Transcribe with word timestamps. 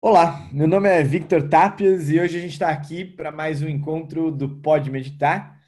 Olá, 0.00 0.48
meu 0.52 0.68
nome 0.68 0.88
é 0.88 1.02
Victor 1.02 1.48
Tapias 1.48 2.08
e 2.08 2.20
hoje 2.20 2.38
a 2.38 2.40
gente 2.40 2.52
está 2.52 2.68
aqui 2.68 3.04
para 3.04 3.32
mais 3.32 3.62
um 3.62 3.68
encontro 3.68 4.30
do 4.30 4.48
Pode 4.48 4.92
Meditar. 4.92 5.60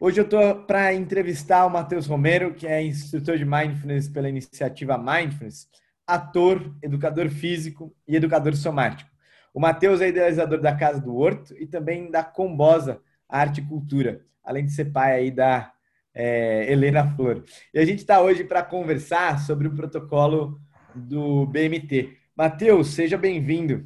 Hoje 0.00 0.18
eu 0.18 0.24
estou 0.24 0.64
para 0.64 0.92
entrevistar 0.92 1.64
o 1.64 1.70
Matheus 1.70 2.04
Romero, 2.04 2.52
que 2.52 2.66
é 2.66 2.82
instrutor 2.82 3.38
de 3.38 3.44
Mindfulness 3.44 4.08
pela 4.08 4.28
iniciativa 4.28 4.98
Mindfulness, 4.98 5.68
ator, 6.04 6.74
educador 6.82 7.28
físico 7.28 7.94
e 8.06 8.16
educador 8.16 8.56
somático. 8.56 9.08
O 9.54 9.60
Matheus 9.60 10.00
é 10.00 10.08
idealizador 10.08 10.60
da 10.60 10.74
Casa 10.74 11.00
do 11.00 11.16
Horto 11.16 11.54
e 11.56 11.64
também 11.64 12.10
da 12.10 12.24
Combosa 12.24 13.00
Arte 13.28 13.60
e 13.60 13.64
Cultura, 13.64 14.22
além 14.42 14.66
de 14.66 14.72
ser 14.72 14.86
pai 14.86 15.12
aí 15.12 15.30
da 15.30 15.72
é, 16.12 16.66
Helena 16.68 17.14
Flor. 17.14 17.44
E 17.72 17.78
a 17.78 17.84
gente 17.84 18.00
está 18.00 18.20
hoje 18.20 18.42
para 18.42 18.60
conversar 18.60 19.38
sobre 19.38 19.68
o 19.68 19.74
protocolo 19.76 20.60
do 20.96 21.46
BMT, 21.46 22.17
Matheus, 22.38 22.94
seja 22.94 23.18
bem-vindo. 23.18 23.84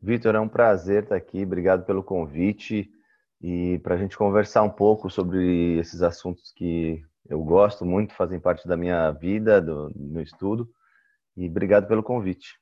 Vitor, 0.00 0.36
é 0.36 0.38
um 0.38 0.46
prazer 0.46 1.02
estar 1.02 1.16
aqui. 1.16 1.42
Obrigado 1.42 1.84
pelo 1.84 2.00
convite 2.00 2.88
e 3.42 3.80
para 3.80 3.96
a 3.96 3.98
gente 3.98 4.16
conversar 4.16 4.62
um 4.62 4.70
pouco 4.70 5.10
sobre 5.10 5.76
esses 5.76 6.00
assuntos 6.00 6.52
que 6.54 7.02
eu 7.28 7.42
gosto 7.42 7.84
muito, 7.84 8.14
fazem 8.14 8.38
parte 8.38 8.68
da 8.68 8.76
minha 8.76 9.10
vida, 9.10 9.60
do, 9.60 9.90
meu 9.96 10.22
estudo. 10.22 10.70
E 11.36 11.48
obrigado 11.48 11.88
pelo 11.88 12.04
convite. 12.04 12.54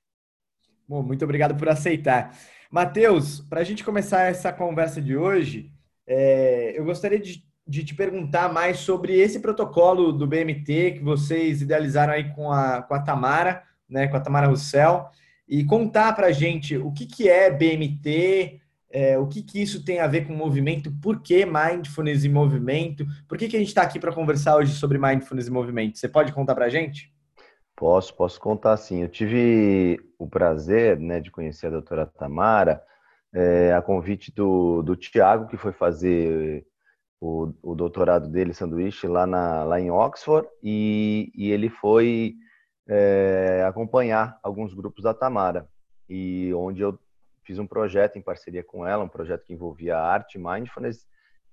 Bom, 0.89 1.03
muito 1.03 1.23
obrigado 1.23 1.55
por 1.55 1.69
aceitar. 1.69 2.35
Matheus, 2.71 3.41
para 3.41 3.61
a 3.61 3.65
gente 3.65 3.85
começar 3.85 4.23
essa 4.23 4.55
conversa 4.55 5.03
de 5.03 5.15
hoje, 5.15 5.71
é, 6.07 6.73
eu 6.79 6.87
gostaria 6.87 7.19
de, 7.19 7.45
de, 7.67 7.85
te 7.85 7.95
perguntar 7.95 8.51
mais 8.51 8.79
sobre 8.79 9.21
esse 9.21 9.39
protocolo 9.41 10.15
do 10.15 10.27
BMT 10.27 10.93
que 10.93 11.05
vocês 11.05 11.61
idealizaram 11.61 12.15
aí 12.15 12.33
com 12.33 12.51
a, 12.51 12.81
com 12.81 12.95
a 12.95 13.03
Tamara 13.03 13.68
né, 13.89 14.09
com 14.09 14.17
a 14.17 14.21
Tamara 14.21 14.47
Russell, 14.47 15.07
e 15.49 15.65
contar 15.65 16.15
para 16.15 16.27
a 16.27 16.33
gente 16.33 16.77
o 16.77 16.93
que, 16.93 17.07
que 17.07 17.29
é 17.29 17.51
BMT, 17.51 18.61
é, 18.91 19.19
o 19.19 19.27
que, 19.27 19.43
que 19.43 19.61
isso 19.63 19.85
tem 19.85 20.01
a 20.01 20.07
ver 20.07 20.27
com 20.27 20.33
movimento, 20.35 20.93
por 21.03 21.21
que 21.23 21.47
mindfulness 21.47 22.25
e 22.25 22.29
movimento, 22.29 23.07
por 23.27 23.39
que, 23.39 23.49
que 23.49 23.57
a 23.57 23.59
gente 23.59 23.69
está 23.69 23.83
aqui 23.83 23.99
para 23.99 24.13
conversar 24.13 24.57
hoje 24.57 24.73
sobre 24.73 24.99
mindfulness 24.99 25.47
e 25.47 25.51
movimento? 25.51 25.99
Você 25.99 26.09
pode 26.09 26.33
contar 26.33 26.55
para 26.55 26.67
a 26.67 26.71
gente? 26.71 27.13
Posso, 27.77 28.15
posso 28.15 28.41
contar 28.41 28.77
sim. 28.77 29.03
Eu 29.03 29.09
tive 29.09 29.99
o 30.19 30.27
prazer 30.27 30.99
né, 30.99 31.21
de 31.21 31.31
conhecer 31.31 31.69
a 31.69 31.71
doutora 31.71 32.07
Tamara 32.07 32.83
é, 33.33 33.73
a 33.73 33.83
convite 33.83 34.33
do, 34.35 34.83
do 34.83 34.97
Tiago, 34.97 35.47
que 35.47 35.57
foi 35.57 35.73
fazer 35.73 36.67
o, 37.21 37.53
o 37.63 37.75
doutorado 37.75 38.29
dele, 38.29 38.55
sanduíche, 38.55 39.07
lá, 39.07 39.27
na, 39.27 39.65
lá 39.65 39.81
em 39.81 39.91
Oxford, 39.91 40.49
e, 40.63 41.31
e 41.35 41.51
ele 41.51 41.69
foi 41.69 42.35
é, 42.89 43.65
acompanhar 43.69 44.39
alguns 44.43 44.73
grupos 44.73 45.05
da 45.05 45.13
Tamara 45.13 45.69
e 46.09 46.53
onde 46.55 46.81
eu 46.81 46.99
fiz 47.45 47.59
um 47.59 47.67
projeto 47.67 48.17
em 48.17 48.23
parceria 48.23 48.65
com 48.65 48.87
ela, 48.87 49.05
um 49.05 49.09
projeto 49.09 49.45
que 49.45 49.53
envolvia 49.53 49.99
arte 49.99 50.39
mindfulness. 50.39 51.07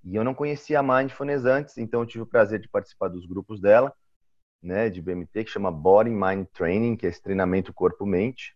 E 0.04 0.16
eu 0.16 0.24
não 0.24 0.34
conhecia 0.34 0.80
a 0.80 0.84
mindfulness 0.84 1.46
antes, 1.46 1.78
então 1.78 2.02
eu 2.02 2.06
tive 2.06 2.24
o 2.24 2.28
prazer 2.28 2.60
de 2.60 2.70
participar 2.70 3.10
dos 3.10 3.26
grupos 3.26 3.60
dela, 3.60 3.94
né, 4.62 4.90
de 4.90 5.02
BMT, 5.02 5.44
que 5.44 5.52
chama 5.52 5.72
Body 5.72 6.10
Mind 6.10 6.48
Training, 6.54 6.96
que 6.96 7.06
é 7.06 7.10
esse 7.10 7.22
treinamento 7.22 7.74
corpo-mente, 7.74 8.56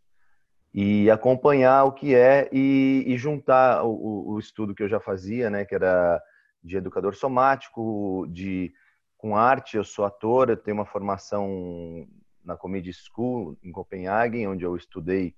e 0.73 1.09
acompanhar 1.09 1.83
o 1.83 1.91
que 1.91 2.13
é 2.13 2.50
e, 2.52 3.03
e 3.07 3.17
juntar 3.17 3.83
o, 3.83 4.30
o, 4.30 4.39
estudo 4.39 4.75
que 4.75 4.83
eu 4.83 4.89
já 4.89 5.00
fazia, 5.00 5.50
né, 5.50 5.66
que 5.66 5.73
era 5.73 6.22
de 6.63 6.77
educador 6.77 7.16
somático, 7.16 8.27
de 8.30 8.72
com 9.17 9.35
arte. 9.35 9.77
Eu 9.77 9.83
sou 9.83 10.05
ator, 10.05 10.50
eu 10.50 10.57
tenho 10.57 10.77
uma 10.77 10.85
formação 10.85 12.07
na 12.50 12.58
Comedy 12.58 12.92
School 12.92 13.58
em 13.64 13.72
Copenhague, 13.72 14.47
onde 14.47 14.66
eu 14.66 14.75
estudei 14.75 15.36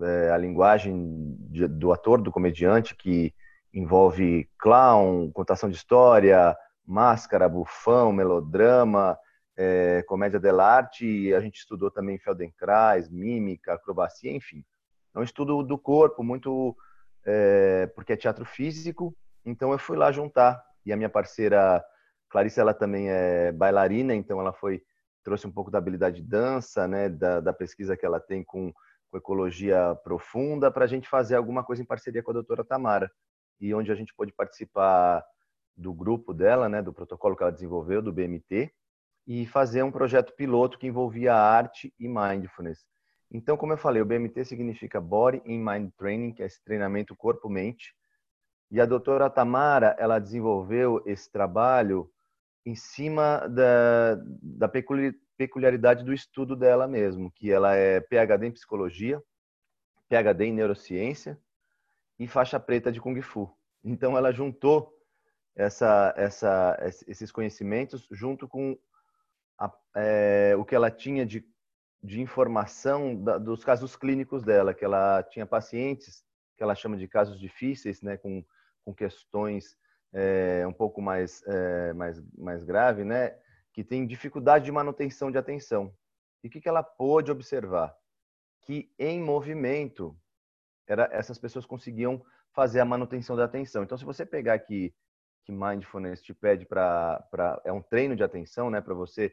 é, 0.00 0.30
a 0.30 0.38
linguagem 0.38 1.36
de, 1.50 1.66
do 1.66 1.92
ator, 1.92 2.22
do 2.22 2.30
comediante, 2.30 2.94
que 2.94 3.34
envolve 3.74 4.48
clown, 4.58 5.30
contação 5.32 5.68
de 5.68 5.76
história, 5.76 6.56
máscara, 6.86 7.48
bufão, 7.48 8.12
melodrama, 8.12 9.18
é, 9.56 10.02
comédia 10.06 10.38
dell'arte, 10.38 11.34
a 11.34 11.40
gente 11.40 11.56
estudou 11.56 11.90
também 11.90 12.18
Feldenkrais, 12.18 13.08
mímica, 13.08 13.74
acrobacia, 13.74 14.32
enfim. 14.32 14.64
É 15.14 15.18
um 15.18 15.22
estudo 15.22 15.62
do 15.62 15.76
corpo, 15.76 16.22
muito 16.22 16.76
é, 17.26 17.86
porque 17.94 18.12
é 18.12 18.16
teatro 18.16 18.44
físico, 18.44 19.14
então 19.44 19.72
eu 19.72 19.78
fui 19.78 19.96
lá 19.96 20.12
juntar. 20.12 20.62
E 20.86 20.92
a 20.92 20.96
minha 20.96 21.08
parceira 21.08 21.84
Clarice, 22.28 22.58
ela 22.58 22.72
também 22.72 23.10
é 23.10 23.52
bailarina, 23.52 24.14
então 24.14 24.40
ela 24.40 24.52
foi 24.52 24.82
trouxe 25.22 25.46
um 25.46 25.52
pouco 25.52 25.70
da 25.70 25.78
habilidade 25.78 26.20
de 26.20 26.28
dança, 26.28 26.86
né, 26.86 27.08
da, 27.08 27.40
da 27.40 27.52
pesquisa 27.52 27.96
que 27.96 28.04
ela 28.04 28.20
tem 28.20 28.44
com, 28.44 28.72
com 29.10 29.16
ecologia 29.16 29.94
profunda, 30.04 30.70
para 30.70 30.84
a 30.84 30.88
gente 30.88 31.08
fazer 31.08 31.36
alguma 31.36 31.64
coisa 31.64 31.82
em 31.82 31.86
parceria 31.86 32.22
com 32.22 32.30
a 32.30 32.34
doutora 32.34 32.64
Tamara. 32.64 33.10
E 33.60 33.74
onde 33.74 33.92
a 33.92 33.94
gente 33.94 34.14
pôde 34.14 34.32
participar 34.32 35.24
do 35.76 35.92
grupo 35.92 36.34
dela, 36.34 36.68
né, 36.68 36.82
do 36.82 36.92
protocolo 36.92 37.36
que 37.36 37.42
ela 37.42 37.52
desenvolveu, 37.52 38.02
do 38.02 38.12
BMT, 38.12 38.72
e 39.26 39.46
fazer 39.46 39.82
um 39.82 39.92
projeto 39.92 40.34
piloto 40.34 40.78
que 40.78 40.86
envolvia 40.86 41.34
arte 41.34 41.94
e 41.98 42.08
mindfulness. 42.08 42.84
Então, 43.30 43.56
como 43.56 43.72
eu 43.72 43.78
falei, 43.78 44.02
o 44.02 44.04
BMT 44.04 44.44
significa 44.44 45.00
Body 45.00 45.40
in 45.46 45.58
Mind 45.58 45.90
Training, 45.96 46.32
que 46.32 46.42
é 46.42 46.46
esse 46.46 46.62
treinamento 46.62 47.16
corpo-mente. 47.16 47.94
E 48.70 48.80
a 48.80 48.84
doutora 48.84 49.30
Tamara, 49.30 49.96
ela 49.98 50.18
desenvolveu 50.18 51.02
esse 51.06 51.30
trabalho 51.30 52.10
em 52.64 52.74
cima 52.74 53.46
da, 53.48 54.16
da 54.42 54.68
peculiaridade 55.36 56.04
do 56.04 56.12
estudo 56.12 56.54
dela 56.54 56.86
mesmo, 56.86 57.30
que 57.32 57.50
ela 57.50 57.74
é 57.74 58.00
PhD 58.00 58.46
em 58.46 58.52
psicologia, 58.52 59.22
PhD 60.08 60.44
em 60.44 60.52
neurociência 60.52 61.38
e 62.18 62.28
faixa 62.28 62.60
preta 62.60 62.92
de 62.92 63.00
Kung 63.00 63.20
Fu. 63.20 63.52
Então 63.82 64.16
ela 64.16 64.32
juntou 64.32 64.96
essa, 65.56 66.14
essa, 66.16 66.78
esses 67.06 67.32
conhecimentos 67.32 68.06
junto 68.10 68.46
com 68.46 68.78
a, 69.58 69.72
é, 69.96 70.54
o 70.56 70.64
que 70.64 70.74
ela 70.74 70.90
tinha 70.90 71.26
de, 71.26 71.44
de 72.02 72.20
informação 72.20 73.22
da, 73.22 73.38
dos 73.38 73.64
casos 73.64 73.96
clínicos 73.96 74.42
dela, 74.42 74.72
que 74.72 74.84
ela 74.84 75.22
tinha 75.24 75.46
pacientes 75.46 76.24
que 76.56 76.62
ela 76.62 76.74
chama 76.74 76.96
de 76.96 77.08
casos 77.08 77.40
difíceis, 77.40 78.02
né, 78.02 78.16
com, 78.16 78.44
com 78.84 78.94
questões 78.94 79.76
é, 80.12 80.64
um 80.66 80.72
pouco 80.72 81.00
mais, 81.00 81.42
é, 81.46 81.92
mais, 81.92 82.22
mais 82.36 82.64
grave, 82.64 83.04
né? 83.04 83.36
Que 83.72 83.82
tem 83.82 84.06
dificuldade 84.06 84.64
de 84.64 84.72
manutenção 84.72 85.30
de 85.30 85.38
atenção. 85.38 85.94
E 86.42 86.48
o 86.48 86.50
que, 86.50 86.60
que 86.60 86.68
ela 86.68 86.82
pôde 86.82 87.30
observar? 87.30 87.96
Que 88.62 88.92
em 88.98 89.20
movimento, 89.20 90.16
era, 90.86 91.08
essas 91.12 91.38
pessoas 91.38 91.64
conseguiam 91.64 92.22
fazer 92.52 92.80
a 92.80 92.84
manutenção 92.84 93.34
da 93.36 93.44
atenção. 93.44 93.82
Então, 93.82 93.96
se 93.96 94.04
você 94.04 94.26
pegar 94.26 94.54
aqui 94.54 94.94
que 95.44 95.52
mindfulness 95.52 96.22
te 96.22 96.32
pede 96.32 96.66
para 96.66 97.60
é 97.64 97.72
um 97.72 97.82
treino 97.82 98.14
de 98.14 98.22
atenção, 98.22 98.70
né, 98.70 98.80
para 98.80 98.94
você 98.94 99.32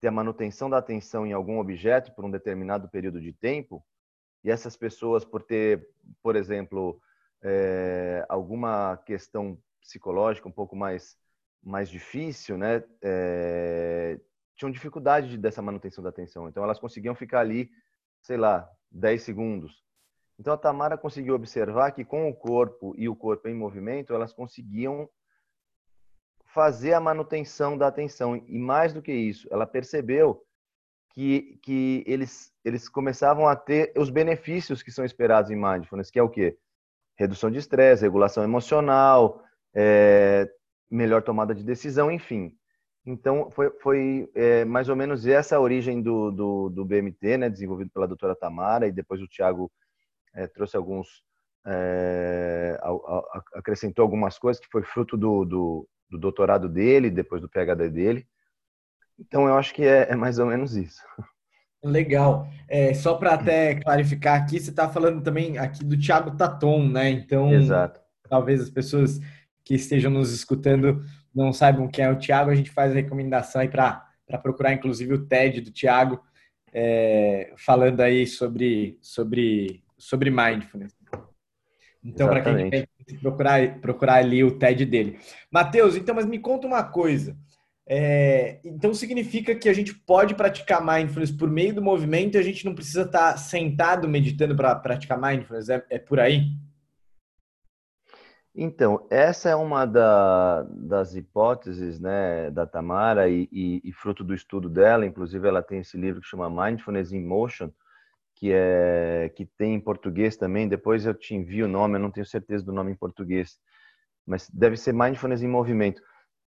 ter 0.00 0.08
a 0.08 0.12
manutenção 0.12 0.68
da 0.68 0.78
atenção 0.78 1.26
em 1.26 1.32
algum 1.32 1.58
objeto 1.58 2.12
por 2.14 2.24
um 2.24 2.30
determinado 2.30 2.88
período 2.88 3.20
de 3.20 3.32
tempo, 3.32 3.84
e 4.42 4.50
essas 4.50 4.76
pessoas 4.76 5.24
por 5.24 5.42
ter, 5.42 5.86
por 6.22 6.36
exemplo, 6.36 7.00
é, 7.42 8.24
alguma 8.28 8.96
questão 8.98 9.58
psicológica 9.80 10.48
um 10.48 10.52
pouco 10.52 10.76
mais 10.76 11.18
mais 11.62 11.90
difícil, 11.90 12.56
né? 12.56 12.82
É, 13.02 14.18
tinham 14.56 14.70
dificuldade 14.70 15.36
dessa 15.36 15.62
manutenção 15.62 16.02
da 16.02 16.10
atenção. 16.10 16.48
Então 16.48 16.64
elas 16.64 16.78
conseguiam 16.78 17.14
ficar 17.14 17.40
ali, 17.40 17.70
sei 18.22 18.36
lá, 18.36 18.68
10 18.90 19.22
segundos. 19.22 19.84
Então 20.38 20.54
a 20.54 20.56
Tamara 20.56 20.96
conseguiu 20.96 21.34
observar 21.34 21.92
que 21.92 22.04
com 22.04 22.28
o 22.28 22.34
corpo 22.34 22.94
e 22.96 23.08
o 23.08 23.16
corpo 23.16 23.48
em 23.48 23.54
movimento, 23.54 24.14
elas 24.14 24.32
conseguiam 24.32 25.08
fazer 26.46 26.94
a 26.94 27.00
manutenção 27.00 27.76
da 27.76 27.86
atenção. 27.86 28.36
E 28.36 28.58
mais 28.58 28.92
do 28.92 29.02
que 29.02 29.12
isso, 29.12 29.46
ela 29.50 29.66
percebeu 29.66 30.44
que, 31.12 31.58
que 31.62 32.02
eles, 32.06 32.52
eles 32.64 32.88
começavam 32.88 33.46
a 33.46 33.54
ter 33.54 33.92
os 33.96 34.10
benefícios 34.10 34.82
que 34.82 34.90
são 34.90 35.04
esperados 35.04 35.50
em 35.50 35.56
mindfulness, 35.56 36.10
que 36.10 36.18
é 36.18 36.22
o 36.22 36.30
quê? 36.30 36.58
Redução 37.16 37.50
de 37.50 37.58
estresse, 37.58 38.02
regulação 38.02 38.42
emocional, 38.42 39.44
é, 39.74 40.48
melhor 40.90 41.22
tomada 41.22 41.54
de 41.54 41.62
decisão, 41.62 42.10
enfim. 42.10 42.52
Então, 43.04 43.50
foi, 43.50 43.70
foi 43.80 44.30
é, 44.34 44.64
mais 44.64 44.88
ou 44.88 44.96
menos 44.96 45.26
essa 45.26 45.56
a 45.56 45.60
origem 45.60 46.02
do, 46.02 46.30
do, 46.30 46.68
do, 46.70 46.84
BMT, 46.84 47.38
né, 47.38 47.48
desenvolvido 47.48 47.90
pela 47.90 48.06
doutora 48.06 48.36
Tamara, 48.36 48.86
e 48.86 48.92
depois 48.92 49.22
o 49.22 49.28
Tiago 49.28 49.70
é, 50.34 50.46
trouxe 50.46 50.76
alguns, 50.76 51.22
é, 51.66 52.78
a, 52.82 52.90
a, 52.90 53.42
acrescentou 53.54 54.02
algumas 54.02 54.38
coisas, 54.38 54.60
que 54.60 54.70
foi 54.70 54.82
fruto 54.82 55.16
do, 55.16 55.44
do, 55.44 55.88
do, 56.10 56.18
doutorado 56.18 56.68
dele, 56.68 57.10
depois 57.10 57.40
do 57.40 57.48
PhD 57.48 57.88
dele. 57.88 58.26
Então, 59.18 59.46
eu 59.48 59.56
acho 59.56 59.74
que 59.74 59.84
é, 59.84 60.10
é 60.10 60.14
mais 60.14 60.38
ou 60.38 60.46
menos 60.46 60.76
isso. 60.76 61.02
Legal. 61.82 62.46
É, 62.68 62.92
só 62.92 63.14
para 63.14 63.32
até 63.32 63.76
clarificar 63.76 64.42
aqui, 64.42 64.60
você 64.60 64.68
está 64.68 64.88
falando 64.88 65.22
também 65.22 65.56
aqui 65.56 65.82
do 65.82 65.98
Tiago 65.98 66.36
Taton, 66.36 66.86
né? 66.86 67.08
Então, 67.08 67.52
Exato. 67.52 68.00
talvez 68.28 68.60
as 68.60 68.70
pessoas 68.70 69.18
que 69.64 69.74
estejam 69.74 70.10
nos 70.10 70.32
escutando 70.32 71.04
não 71.34 71.52
saibam 71.52 71.88
quem 71.88 72.04
é 72.04 72.10
o 72.10 72.18
Tiago, 72.18 72.50
a 72.50 72.54
gente 72.54 72.70
faz 72.70 72.92
a 72.92 72.96
recomendação 72.96 73.60
aí 73.60 73.68
para 73.68 74.04
procurar, 74.42 74.72
inclusive, 74.72 75.14
o 75.14 75.26
TED 75.26 75.60
do 75.60 75.70
Tiago, 75.70 76.20
é, 76.72 77.52
falando 77.56 78.00
aí 78.00 78.26
sobre, 78.26 78.98
sobre 79.00 79.82
sobre 80.00 80.30
mindfulness. 80.30 80.96
Então, 82.02 82.26
para 82.26 82.40
quem 82.40 82.70
quer 82.70 82.88
procurar, 83.20 83.80
procurar 83.80 84.14
ali 84.14 84.42
o 84.42 84.58
TED 84.58 84.86
dele. 84.86 85.18
Matheus, 85.50 85.94
então, 85.94 86.14
mas 86.14 86.24
me 86.24 86.38
conta 86.38 86.66
uma 86.66 86.82
coisa. 86.82 87.36
É, 87.86 88.60
então 88.64 88.94
significa 88.94 89.54
que 89.54 89.68
a 89.68 89.72
gente 89.72 89.92
pode 89.92 90.34
praticar 90.34 90.84
mindfulness 90.84 91.32
por 91.32 91.50
meio 91.50 91.74
do 91.74 91.82
movimento 91.82 92.36
e 92.36 92.38
a 92.38 92.42
gente 92.42 92.64
não 92.64 92.72
precisa 92.72 93.02
estar 93.02 93.36
sentado 93.36 94.08
meditando 94.08 94.56
para 94.56 94.74
praticar 94.76 95.20
mindfulness? 95.20 95.68
É, 95.68 95.84
é, 95.90 95.98
por 95.98 96.18
aí? 96.18 96.52
Então, 98.54 99.06
essa 99.10 99.48
é 99.48 99.54
uma 99.54 99.86
da, 99.86 100.62
das 100.64 101.14
hipóteses 101.14 102.00
né, 102.00 102.50
da 102.50 102.66
Tamara 102.66 103.28
e, 103.28 103.48
e, 103.52 103.80
e, 103.84 103.92
fruto 103.92 104.24
do 104.24 104.34
estudo 104.34 104.68
dela. 104.68 105.06
Inclusive, 105.06 105.46
ela 105.46 105.62
tem 105.62 105.80
esse 105.80 105.96
livro 105.96 106.20
que 106.20 106.26
chama 106.26 106.50
Mindfulness 106.50 107.12
in 107.12 107.24
Motion, 107.24 107.70
que, 108.34 108.50
é, 108.52 109.30
que 109.36 109.46
tem 109.46 109.74
em 109.74 109.80
português 109.80 110.36
também. 110.36 110.68
Depois 110.68 111.06
eu 111.06 111.14
te 111.14 111.34
envio 111.34 111.66
o 111.66 111.68
nome, 111.68 111.96
eu 111.96 112.00
não 112.00 112.10
tenho 112.10 112.26
certeza 112.26 112.64
do 112.64 112.72
nome 112.72 112.90
em 112.90 112.96
português, 112.96 113.58
mas 114.26 114.50
deve 114.50 114.76
ser 114.76 114.92
Mindfulness 114.92 115.42
em 115.42 115.48
Movimento 115.48 116.02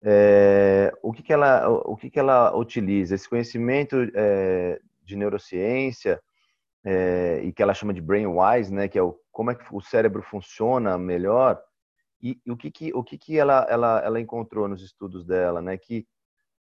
é, 0.02 0.92
o 1.02 1.12
que, 1.12 1.22
que 1.22 1.32
ela 1.32 1.68
o 1.68 1.96
que, 1.96 2.10
que 2.10 2.20
ela 2.20 2.56
utiliza 2.56 3.14
esse 3.14 3.28
conhecimento 3.28 3.96
é, 4.14 4.80
de 5.02 5.16
neurociência 5.16 6.20
é, 6.84 7.40
e 7.42 7.52
que 7.52 7.62
ela 7.62 7.74
chama 7.74 7.92
de 7.92 8.00
brainwise 8.00 8.72
né 8.72 8.86
que 8.86 8.98
é 8.98 9.02
o 9.02 9.18
como 9.32 9.50
é 9.50 9.54
que 9.54 9.64
o 9.72 9.80
cérebro 9.80 10.22
funciona 10.22 10.96
melhor 10.98 11.60
e, 12.20 12.40
e 12.44 12.50
o 12.50 12.56
que 12.56 12.70
que 12.70 12.92
o 12.94 13.02
que 13.02 13.18
que 13.18 13.38
ela 13.38 13.66
ela 13.68 14.00
ela 14.00 14.20
encontrou 14.20 14.68
nos 14.68 14.82
estudos 14.82 15.24
dela 15.24 15.62
né 15.62 15.76
que 15.76 16.06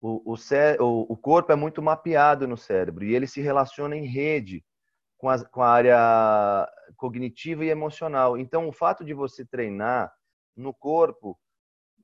o, 0.00 0.33
o, 0.33 0.37
o, 0.81 1.12
o 1.12 1.17
corpo 1.17 1.50
é 1.53 1.56
muito 1.56 1.83
mapeado 1.83 2.47
no 2.47 2.56
cérebro 2.56 3.05
e 3.05 3.15
ele 3.15 3.27
se 3.27 3.41
relaciona 3.41 3.97
em 3.97 4.06
rede 4.06 4.65
com 5.17 5.29
a, 5.29 5.45
com 5.45 5.62
a 5.62 5.69
área 5.69 6.69
cognitiva 6.97 7.65
e 7.65 7.69
emocional 7.69 8.39
então 8.39 8.69
o 8.69 8.73
fato 8.73 9.05
de 9.05 9.15
você 9.15 9.45
treinar 9.45 10.12
no 10.56 10.73
corpo 10.73 11.39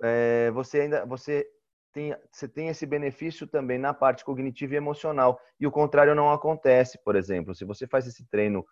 é, 0.02 0.50
você 0.50 0.80
ainda 0.80 1.06
você 1.06 1.46
tem, 1.94 2.14
você 2.30 2.48
tem 2.48 2.68
esse 2.68 2.84
benefício 2.84 3.46
também 3.46 3.78
na 3.78 3.94
parte 3.94 4.24
cognitiva 4.24 4.74
e 4.74 4.76
emocional. 4.76 5.40
E 5.60 5.66
o 5.66 5.70
contrário 5.70 6.14
não 6.14 6.30
acontece, 6.30 6.98
por 7.04 7.14
exemplo. 7.14 7.54
Se 7.54 7.64
você 7.64 7.86
faz 7.86 8.06
esse 8.06 8.28
treino, 8.28 8.66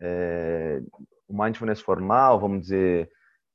é, 0.00 0.80
mindfulness 1.28 1.82
formal, 1.82 2.40
vamos 2.40 2.62
dizer, 2.62 3.10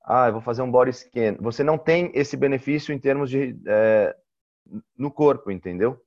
ah, 0.07 0.27
eu 0.27 0.33
vou 0.33 0.41
fazer 0.41 0.61
um 0.61 0.71
body 0.71 0.93
scan. 0.93 1.35
Você 1.41 1.63
não 1.63 1.77
tem 1.77 2.11
esse 2.15 2.37
benefício 2.37 2.93
em 2.93 2.99
termos 2.99 3.29
de 3.29 3.59
é, 3.67 4.15
no 4.97 5.11
corpo, 5.11 5.51
entendeu? 5.51 6.01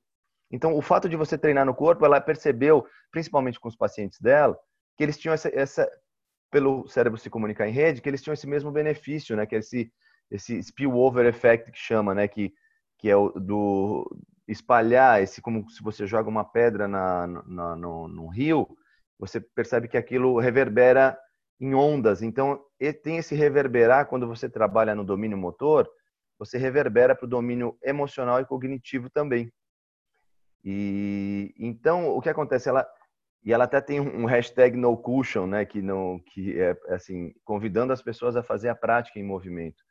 Então, 0.51 0.75
o 0.75 0.81
fato 0.81 1.07
de 1.07 1.15
você 1.15 1.37
treinar 1.37 1.65
no 1.65 1.75
corpo, 1.75 2.03
ela 2.03 2.19
percebeu, 2.19 2.85
principalmente 3.11 3.59
com 3.59 3.69
os 3.69 3.75
pacientes 3.75 4.19
dela, 4.19 4.57
que 4.97 5.03
eles 5.03 5.17
tinham 5.17 5.33
essa, 5.33 5.49
essa 5.53 5.89
pelo 6.49 6.87
cérebro 6.87 7.17
se 7.17 7.29
comunicar 7.29 7.67
em 7.67 7.71
rede, 7.71 8.01
que 8.01 8.09
eles 8.09 8.21
tinham 8.21 8.33
esse 8.33 8.47
mesmo 8.47 8.71
benefício, 8.71 9.35
né? 9.35 9.45
Que 9.45 9.55
esse 9.55 9.91
esse 10.31 10.63
spillover 10.63 11.25
effect 11.25 11.71
que 11.71 11.77
chama, 11.77 12.15
né? 12.15 12.27
Que, 12.27 12.53
que 12.97 13.09
é 13.09 13.15
o 13.15 13.29
do 13.29 14.09
espalhar, 14.47 15.21
esse 15.21 15.41
como 15.41 15.69
se 15.69 15.83
você 15.83 16.07
joga 16.07 16.29
uma 16.29 16.43
pedra 16.43 16.87
na, 16.87 17.27
na, 17.27 17.75
no, 17.75 18.07
no 18.07 18.27
rio, 18.27 18.67
você 19.19 19.39
percebe 19.39 19.87
que 19.87 19.97
aquilo 19.97 20.39
reverbera 20.39 21.17
em 21.61 21.75
ondas. 21.75 22.23
Então, 22.23 22.59
tem 23.03 23.17
esse 23.17 23.35
reverberar 23.35 24.07
quando 24.07 24.27
você 24.27 24.49
trabalha 24.49 24.95
no 24.95 25.03
domínio 25.03 25.37
motor, 25.37 25.87
você 26.39 26.57
reverbera 26.57 27.15
para 27.15 27.25
o 27.25 27.29
domínio 27.29 27.77
emocional 27.83 28.41
e 28.41 28.45
cognitivo 28.45 29.11
também. 29.11 29.53
E 30.63 31.53
então 31.57 32.09
o 32.09 32.19
que 32.19 32.29
acontece? 32.29 32.67
Ela 32.67 32.87
e 33.43 33.51
ela 33.51 33.63
até 33.63 33.81
tem 33.81 33.99
um 33.99 34.25
hashtag 34.25 34.77
no 34.77 34.95
cushion, 34.97 35.47
né? 35.47 35.65
Que 35.65 35.81
não 35.81 36.19
que 36.19 36.59
é 36.59 36.75
assim 36.89 37.31
convidando 37.43 37.93
as 37.93 38.01
pessoas 38.01 38.35
a 38.35 38.43
fazer 38.43 38.69
a 38.69 38.75
prática 38.75 39.19
em 39.19 39.23
movimento. 39.23 39.83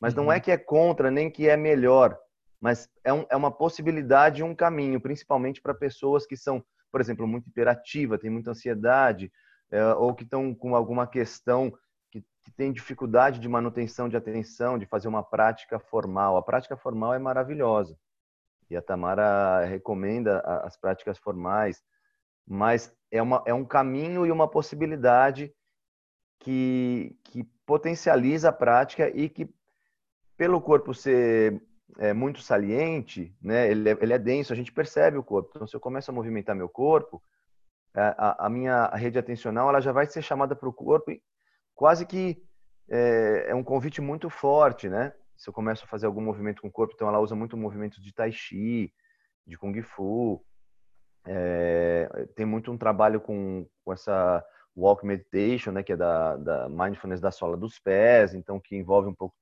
Mas 0.00 0.14
não 0.14 0.30
é 0.30 0.36
uhum. 0.36 0.40
que 0.40 0.52
é 0.52 0.56
contra, 0.56 1.10
nem 1.10 1.28
que 1.28 1.48
é 1.48 1.56
melhor, 1.56 2.16
mas 2.60 2.88
é, 3.04 3.12
um, 3.12 3.24
é 3.28 3.36
uma 3.36 3.50
possibilidade 3.50 4.40
e 4.40 4.44
um 4.44 4.54
caminho, 4.54 5.00
principalmente 5.00 5.60
para 5.60 5.74
pessoas 5.74 6.24
que 6.24 6.36
são, 6.36 6.62
por 6.92 7.00
exemplo, 7.00 7.26
muito 7.26 7.48
hiperativa, 7.48 8.18
tem 8.18 8.30
muita 8.30 8.52
ansiedade, 8.52 9.32
ou 9.98 10.14
que 10.14 10.24
estão 10.24 10.54
com 10.54 10.74
alguma 10.74 11.06
questão 11.06 11.72
que, 12.10 12.24
que 12.42 12.50
tem 12.52 12.72
dificuldade 12.72 13.38
de 13.38 13.48
manutenção 13.48 14.08
de 14.08 14.16
atenção, 14.16 14.78
de 14.78 14.86
fazer 14.86 15.08
uma 15.08 15.22
prática 15.22 15.78
formal. 15.78 16.36
A 16.36 16.42
prática 16.42 16.76
formal 16.76 17.14
é 17.14 17.18
maravilhosa. 17.18 17.96
E 18.70 18.76
a 18.76 18.82
Tamara 18.82 19.64
recomenda 19.64 20.40
as 20.40 20.76
práticas 20.76 21.18
formais, 21.18 21.82
mas 22.46 22.94
é, 23.10 23.22
uma, 23.22 23.42
é 23.46 23.54
um 23.54 23.64
caminho 23.64 24.26
e 24.26 24.30
uma 24.30 24.48
possibilidade 24.48 25.52
que, 26.38 27.16
que 27.24 27.44
potencializa 27.66 28.50
a 28.50 28.52
prática 28.52 29.08
e 29.08 29.28
que 29.28 29.48
pelo 30.36 30.60
corpo 30.60 30.94
ser 30.94 31.60
é, 31.98 32.12
muito 32.12 32.40
saliente, 32.40 33.34
né, 33.42 33.70
ele 33.70 33.88
é, 33.88 33.98
ele 34.00 34.12
é, 34.12 34.18
denso, 34.18 34.52
a 34.52 34.56
gente 34.56 34.72
percebe 34.72 35.16
o 35.16 35.22
corpo. 35.22 35.50
Então, 35.54 35.66
se 35.66 35.74
eu 35.74 35.80
começo 35.80 36.10
a 36.10 36.14
movimentar 36.14 36.54
meu 36.54 36.68
corpo, 36.68 37.22
a, 37.94 38.46
a 38.46 38.50
minha 38.50 38.86
rede 38.88 39.18
atencional 39.18 39.68
ela 39.68 39.80
já 39.80 39.92
vai 39.92 40.06
ser 40.06 40.22
chamada 40.22 40.54
para 40.54 40.68
o 40.68 40.72
corpo 40.72 41.10
quase 41.74 42.04
que 42.04 42.42
é, 42.90 43.46
é, 43.50 43.54
um 43.54 43.62
convite 43.62 44.00
muito 44.00 44.28
forte, 44.28 44.88
né? 44.88 45.12
Se 45.36 45.48
eu 45.48 45.54
começo 45.54 45.84
a 45.84 45.88
fazer 45.88 46.06
algum 46.06 46.20
movimento 46.20 46.60
com 46.62 46.68
o 46.68 46.72
corpo, 46.72 46.94
então 46.94 47.08
ela 47.08 47.20
usa 47.20 47.36
muito 47.36 47.56
movimento 47.56 48.00
de 48.00 48.12
tai 48.12 48.32
chi, 48.32 48.92
de 49.46 49.56
kung 49.56 49.80
fu, 49.82 50.44
é, 51.24 52.26
tem 52.34 52.44
muito 52.44 52.72
um 52.72 52.78
trabalho 52.78 53.20
com, 53.20 53.64
com 53.84 53.92
essa 53.92 54.44
walk 54.76 55.06
meditation, 55.06 55.70
né, 55.70 55.82
que 55.82 55.92
é 55.92 55.96
da, 55.96 56.36
da 56.36 56.68
mindfulness 56.68 57.20
da 57.20 57.30
sola 57.30 57.56
dos 57.56 57.78
pés, 57.78 58.34
então 58.34 58.58
que 58.58 58.76
envolve 58.76 59.08
um 59.08 59.14
pouco 59.14 59.36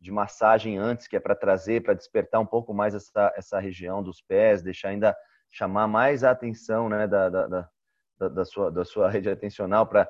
de 0.00 0.10
massagem 0.10 0.78
antes, 0.78 1.06
que 1.06 1.16
é 1.16 1.20
para 1.20 1.34
trazer, 1.34 1.82
para 1.82 1.94
despertar 1.94 2.40
um 2.40 2.46
pouco 2.46 2.74
mais 2.74 2.94
essa, 2.94 3.32
essa 3.36 3.60
região 3.60 4.02
dos 4.02 4.20
pés, 4.20 4.62
deixar 4.62 4.88
ainda 4.88 5.16
chamar 5.50 5.86
mais 5.86 6.24
a 6.24 6.30
atenção 6.30 6.88
né, 6.88 7.06
da, 7.06 7.28
da, 7.28 7.70
da 8.18 8.44
sua, 8.44 8.70
da 8.70 8.84
sua 8.84 9.08
rede 9.10 9.28
atencional, 9.28 9.86
pra, 9.86 10.08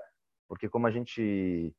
porque 0.49 0.69
como 0.69 0.87
a 0.87 0.91
gente. 0.91 1.75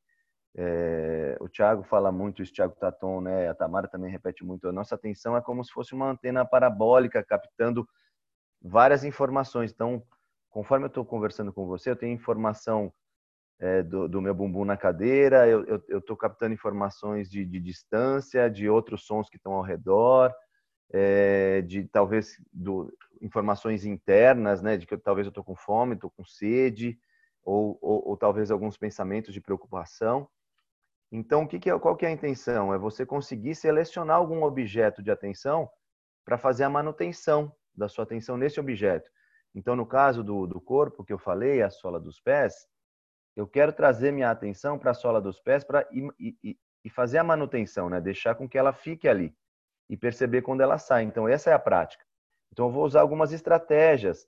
É, 0.56 1.36
o 1.40 1.48
Thiago 1.48 1.84
fala 1.84 2.10
muito, 2.10 2.42
isso, 2.42 2.52
Thiago 2.52 2.74
Taton, 2.74 3.20
né, 3.20 3.48
a 3.48 3.54
Tamara 3.54 3.86
também 3.86 4.10
repete 4.10 4.42
muito, 4.44 4.66
a 4.66 4.72
nossa 4.72 4.94
atenção 4.94 5.36
é 5.36 5.42
como 5.42 5.62
se 5.62 5.70
fosse 5.70 5.94
uma 5.94 6.10
antena 6.10 6.44
parabólica 6.44 7.22
captando 7.22 7.86
várias 8.60 9.04
informações. 9.04 9.70
Então, 9.70 10.02
conforme 10.50 10.86
eu 10.86 10.88
estou 10.88 11.04
conversando 11.04 11.52
com 11.52 11.66
você, 11.66 11.90
eu 11.90 11.96
tenho 11.96 12.14
informação 12.14 12.92
é, 13.60 13.82
do, 13.82 14.08
do, 14.08 14.22
meu 14.22 14.34
bumbum 14.34 14.64
na 14.64 14.76
cadeira, 14.76 15.46
eu 15.48 15.98
estou 15.98 16.16
captando 16.16 16.54
informações 16.54 17.28
de, 17.28 17.44
de, 17.44 17.60
distância, 17.60 18.48
de 18.48 18.68
outros 18.68 19.04
sons 19.04 19.28
que 19.28 19.36
estão 19.36 19.52
ao 19.52 19.62
redor, 19.62 20.32
é, 20.92 21.62
de 21.62 21.84
talvez 21.88 22.36
do, 22.52 22.92
informações 23.20 23.84
internas, 23.84 24.62
né, 24.62 24.76
de 24.76 24.86
que 24.86 24.96
talvez 24.96 25.26
eu 25.26 25.30
estou 25.30 25.44
com 25.44 25.56
fome, 25.56 25.94
estou 25.94 26.10
com 26.10 26.24
sede, 26.24 26.98
ou, 27.44 27.78
ou, 27.80 28.08
ou, 28.10 28.16
talvez 28.16 28.50
alguns 28.50 28.76
pensamentos 28.76 29.32
de 29.32 29.40
preocupação. 29.40 30.28
Então, 31.10 31.44
o 31.44 31.48
que, 31.48 31.58
que 31.58 31.70
é, 31.70 31.78
qual 31.78 31.96
que 31.96 32.04
é 32.04 32.08
a 32.08 32.12
intenção? 32.12 32.74
É 32.74 32.78
você 32.78 33.06
conseguir 33.06 33.54
selecionar 33.54 34.16
algum 34.16 34.42
objeto 34.42 35.02
de 35.02 35.10
atenção 35.10 35.68
para 36.24 36.36
fazer 36.36 36.64
a 36.64 36.70
manutenção 36.70 37.50
da 37.74 37.88
sua 37.88 38.04
atenção 38.04 38.36
nesse 38.36 38.60
objeto. 38.60 39.10
Então, 39.54 39.74
no 39.74 39.86
caso 39.86 40.22
do, 40.22 40.46
do 40.46 40.60
corpo 40.60 41.04
que 41.04 41.12
eu 41.12 41.18
falei, 41.18 41.62
a 41.62 41.70
sola 41.70 41.98
dos 41.98 42.20
pés, 42.20 42.66
eu 43.34 43.46
quero 43.46 43.72
trazer 43.72 44.12
minha 44.12 44.30
atenção 44.30 44.78
para 44.78 44.90
a 44.90 44.94
sola 44.94 45.20
dos 45.20 45.40
pés 45.40 45.64
para 45.64 45.88
e, 45.92 46.36
e, 46.42 46.58
e, 46.84 46.90
fazer 46.90 47.18
a 47.18 47.24
manutenção, 47.24 47.88
né? 47.88 48.00
Deixar 48.00 48.34
com 48.34 48.48
que 48.48 48.58
ela 48.58 48.72
fique 48.72 49.08
ali 49.08 49.32
e 49.88 49.96
perceber 49.96 50.42
quando 50.42 50.60
ela 50.60 50.76
sai. 50.76 51.04
Então 51.04 51.28
essa 51.28 51.50
é 51.50 51.52
a 51.52 51.58
prática. 51.58 52.04
Então 52.52 52.66
eu 52.66 52.72
vou 52.72 52.84
usar 52.84 53.00
algumas 53.00 53.32
estratégias, 53.32 54.26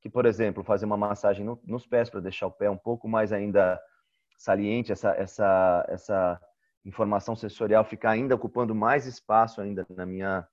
que 0.00 0.08
por 0.08 0.26
exemplo 0.26 0.62
fazer 0.62 0.84
uma 0.84 0.96
massagem 0.96 1.44
no, 1.44 1.60
nos 1.64 1.86
pés 1.86 2.10
para 2.10 2.20
deixar 2.20 2.46
o 2.46 2.52
pé 2.52 2.68
um 2.70 2.76
pouco 2.76 3.08
mais 3.08 3.32
ainda 3.32 3.80
saliente, 4.36 4.92
essa 4.92 5.10
essa 5.12 5.86
essa 5.88 6.40
informação 6.84 7.34
sensorial 7.34 7.84
ficar 7.84 8.10
ainda 8.10 8.34
ocupando 8.34 8.74
mais 8.74 9.06
espaço 9.06 9.60
ainda 9.60 9.86
na 9.90 10.04
minha 10.04 10.46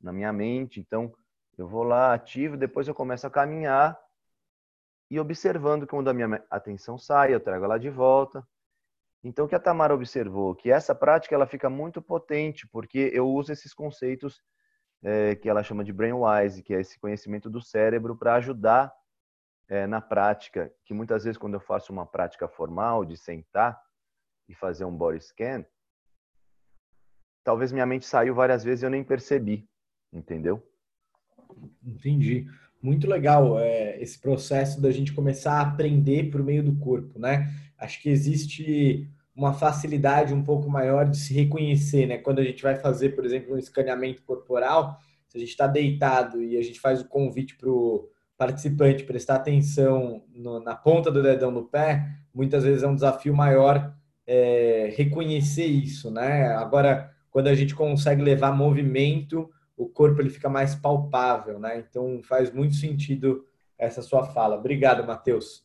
na 0.00 0.12
minha 0.12 0.32
mente. 0.32 0.80
Então 0.80 1.12
eu 1.58 1.68
vou 1.68 1.82
lá 1.82 2.14
ativo, 2.14 2.56
depois 2.56 2.88
eu 2.88 2.94
começo 2.94 3.26
a 3.26 3.30
caminhar 3.30 3.98
e 5.12 5.20
observando 5.20 5.86
quando 5.86 6.08
a 6.08 6.14
minha 6.14 6.42
atenção 6.48 6.96
sai, 6.96 7.34
eu 7.34 7.40
trago 7.40 7.66
ela 7.66 7.76
de 7.76 7.90
volta. 7.90 8.42
Então, 9.22 9.44
o 9.44 9.48
que 9.48 9.54
a 9.54 9.60
Tamara 9.60 9.94
observou? 9.94 10.54
Que 10.54 10.70
essa 10.70 10.94
prática 10.94 11.34
ela 11.34 11.46
fica 11.46 11.68
muito 11.68 12.00
potente, 12.00 12.66
porque 12.66 13.10
eu 13.12 13.28
uso 13.28 13.52
esses 13.52 13.74
conceitos 13.74 14.40
é, 15.02 15.34
que 15.34 15.48
ela 15.48 15.62
chama 15.62 15.82
de 15.82 15.92
brainwise, 15.92 16.62
que 16.62 16.74
é 16.74 16.80
esse 16.80 16.98
conhecimento 16.98 17.50
do 17.50 17.60
cérebro 17.60 18.16
para 18.16 18.34
ajudar 18.36 18.92
é, 19.68 19.86
na 19.86 20.00
prática, 20.00 20.72
que 20.84 20.94
muitas 20.94 21.24
vezes 21.24 21.38
quando 21.38 21.54
eu 21.54 21.60
faço 21.60 21.92
uma 21.92 22.06
prática 22.06 22.48
formal 22.48 23.04
de 23.04 23.16
sentar 23.16 23.80
e 24.48 24.54
fazer 24.54 24.84
um 24.84 24.96
body 24.96 25.20
scan, 25.20 25.64
talvez 27.42 27.72
minha 27.72 27.86
mente 27.86 28.06
saiu 28.06 28.34
várias 28.34 28.62
vezes 28.62 28.82
e 28.82 28.86
eu 28.86 28.90
nem 28.90 29.02
percebi, 29.02 29.68
entendeu? 30.12 30.62
Entendi. 31.84 32.46
muito 32.82 33.06
legal 33.06 33.58
é, 33.58 34.00
esse 34.00 34.18
processo 34.18 34.80
da 34.80 34.90
gente 34.90 35.12
começar 35.12 35.54
a 35.54 35.62
aprender 35.62 36.30
por 36.30 36.42
meio 36.42 36.62
do 36.62 36.76
corpo, 36.76 37.18
né? 37.18 37.48
Acho 37.78 38.00
que 38.00 38.08
existe 38.08 39.08
uma 39.34 39.52
facilidade 39.52 40.34
um 40.34 40.42
pouco 40.42 40.68
maior 40.68 41.08
de 41.08 41.16
se 41.16 41.32
reconhecer, 41.32 42.06
né? 42.06 42.18
Quando 42.18 42.40
a 42.40 42.44
gente 42.44 42.62
vai 42.62 42.76
fazer, 42.76 43.10
por 43.10 43.24
exemplo, 43.24 43.54
um 43.54 43.58
escaneamento 43.58 44.22
corporal, 44.22 44.98
se 45.26 45.38
a 45.38 45.40
gente 45.40 45.50
está 45.50 45.66
deitado 45.66 46.42
e 46.42 46.58
a 46.58 46.62
gente 46.62 46.78
faz 46.78 47.00
o 47.00 47.08
convite 47.08 47.56
para 47.56 47.70
o 47.70 48.08
participante 48.36 49.04
prestar 49.04 49.36
atenção 49.36 50.24
no, 50.34 50.60
na 50.60 50.74
ponta 50.74 51.10
do 51.10 51.22
dedão 51.22 51.52
do 51.52 51.64
pé, 51.64 52.06
muitas 52.34 52.64
vezes 52.64 52.82
é 52.82 52.88
um 52.88 52.94
desafio 52.94 53.34
maior 53.34 53.94
é, 54.26 54.92
reconhecer 54.96 55.64
isso, 55.64 56.10
né? 56.10 56.48
Agora, 56.54 57.10
quando 57.30 57.46
a 57.46 57.54
gente 57.54 57.74
consegue 57.74 58.22
levar 58.22 58.52
movimento, 58.52 59.48
o 59.76 59.88
corpo 59.88 60.20
ele 60.20 60.28
fica 60.30 60.48
mais 60.48 60.74
palpável, 60.74 61.58
né? 61.58 61.78
Então 61.88 62.20
faz 62.22 62.52
muito 62.52 62.74
sentido 62.74 63.44
essa 63.78 64.02
sua 64.02 64.24
fala. 64.24 64.56
Obrigado, 64.56 65.06
Matheus. 65.06 65.64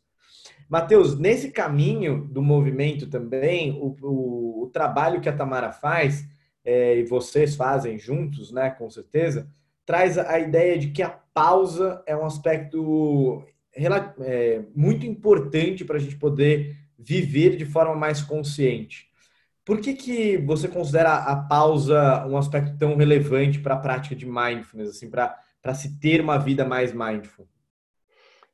Matheus, 0.70 1.18
nesse 1.18 1.52
caminho 1.52 2.26
do 2.26 2.42
movimento 2.42 3.08
também, 3.08 3.72
o, 3.72 3.96
o, 4.02 4.64
o 4.64 4.68
trabalho 4.68 5.22
que 5.22 5.30
a 5.30 5.36
Tamara 5.36 5.72
faz, 5.72 6.28
é, 6.64 6.98
e 7.00 7.04
vocês 7.04 7.56
fazem 7.56 7.98
juntos, 7.98 8.52
né, 8.52 8.70
com 8.72 8.90
certeza, 8.90 9.50
traz 9.86 10.18
a 10.18 10.38
ideia 10.38 10.78
de 10.78 10.92
que 10.92 11.02
a 11.02 11.10
pausa 11.10 12.04
é 12.06 12.16
um 12.16 12.26
aspecto 12.26 13.42
é, 13.74 14.62
muito 14.76 15.06
importante 15.06 15.86
para 15.86 15.96
a 15.96 16.00
gente 16.00 16.18
poder 16.18 16.76
viver 17.00 17.56
de 17.56 17.66
forma 17.66 17.96
mais 17.96 18.22
consciente. 18.22 19.08
Por 19.64 19.80
que, 19.80 19.94
que 19.94 20.38
você 20.38 20.68
considera 20.68 21.14
a 21.14 21.36
pausa 21.36 22.26
um 22.28 22.38
aspecto 22.38 22.78
tão 22.78 22.96
relevante 22.96 23.60
para 23.60 23.76
a 23.76 23.80
prática 23.80 24.16
de 24.16 24.26
mindfulness, 24.26 24.90
assim, 24.90 25.10
para 25.10 25.74
se 25.74 26.00
ter 26.00 26.20
uma 26.22 26.38
vida 26.38 26.66
mais 26.66 26.94
mindful? 26.94 27.48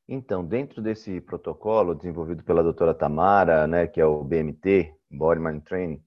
Então, 0.08 0.46
dentro 0.46 0.82
desse 0.82 1.22
protocolo 1.22 1.96
desenvolvido 1.96 2.44
pela 2.44 2.62
doutora 2.62 2.94
Tamara, 2.94 3.66
né, 3.68 3.88
que 3.88 4.02
é 4.02 4.06
o 4.06 4.24
BMT, 4.24 4.94
Body 5.10 5.40
Mind 5.40 5.64
Training, 5.64 6.04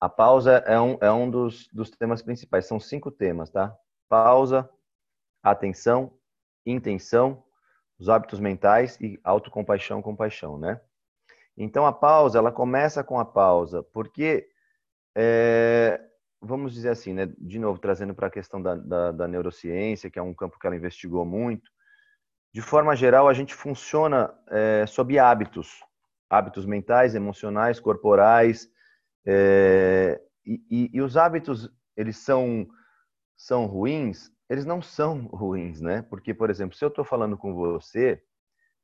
a 0.00 0.08
pausa 0.08 0.52
é 0.66 0.80
um, 0.80 0.98
é 1.00 1.12
um 1.12 1.30
dos, 1.30 1.68
dos 1.72 1.90
temas 1.90 2.22
principais. 2.22 2.66
São 2.66 2.80
cinco 2.80 3.10
temas, 3.10 3.50
tá? 3.50 3.76
Pausa, 4.08 4.68
atenção, 5.42 6.12
intenção, 6.66 7.44
os 7.98 8.08
hábitos 8.08 8.40
mentais 8.40 8.98
e 9.00 9.20
autocompaixão, 9.22 10.00
compaixão, 10.00 10.58
né? 10.58 10.80
Então, 11.56 11.84
a 11.86 11.92
pausa, 11.92 12.38
ela 12.38 12.50
começa 12.50 13.04
com 13.04 13.20
a 13.20 13.24
pausa, 13.24 13.82
porque, 13.82 14.48
é, 15.14 16.00
vamos 16.40 16.72
dizer 16.72 16.88
assim, 16.88 17.12
né, 17.12 17.30
de 17.38 17.58
novo, 17.58 17.78
trazendo 17.78 18.14
para 18.14 18.28
a 18.28 18.30
questão 18.30 18.62
da, 18.62 18.74
da, 18.74 19.12
da 19.12 19.28
neurociência, 19.28 20.10
que 20.10 20.18
é 20.18 20.22
um 20.22 20.32
campo 20.32 20.58
que 20.58 20.66
ela 20.66 20.76
investigou 20.76 21.26
muito, 21.26 21.70
de 22.52 22.60
forma 22.60 22.96
geral, 22.96 23.28
a 23.28 23.34
gente 23.34 23.54
funciona 23.54 24.32
é, 24.48 24.84
sob 24.86 25.18
hábitos, 25.18 25.84
hábitos 26.28 26.66
mentais, 26.66 27.14
emocionais, 27.14 27.78
corporais, 27.78 28.68
é, 29.24 30.20
e, 30.44 30.60
e, 30.70 30.90
e, 30.94 31.00
os 31.00 31.16
hábitos 31.16 31.70
eles 31.96 32.16
são 32.16 32.66
são 33.36 33.66
ruins, 33.66 34.30
eles 34.48 34.66
não 34.66 34.82
são 34.82 35.26
ruins, 35.32 35.80
né? 35.80 36.02
Porque, 36.02 36.34
por 36.34 36.50
exemplo, 36.50 36.76
se 36.76 36.84
eu 36.84 36.88
estou 36.88 37.04
falando 37.04 37.36
com 37.38 37.54
você, 37.54 38.22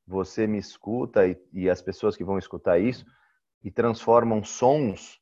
você 0.05 0.47
me 0.47 0.57
escuta 0.57 1.27
e, 1.27 1.37
e, 1.51 1.69
as 1.69 1.81
pessoas 1.81 2.15
que 2.15 2.23
vão 2.23 2.37
escutar 2.37 2.79
isso 2.79 3.05
e 3.63 3.69
transformam 3.69 4.43
sons 4.43 5.19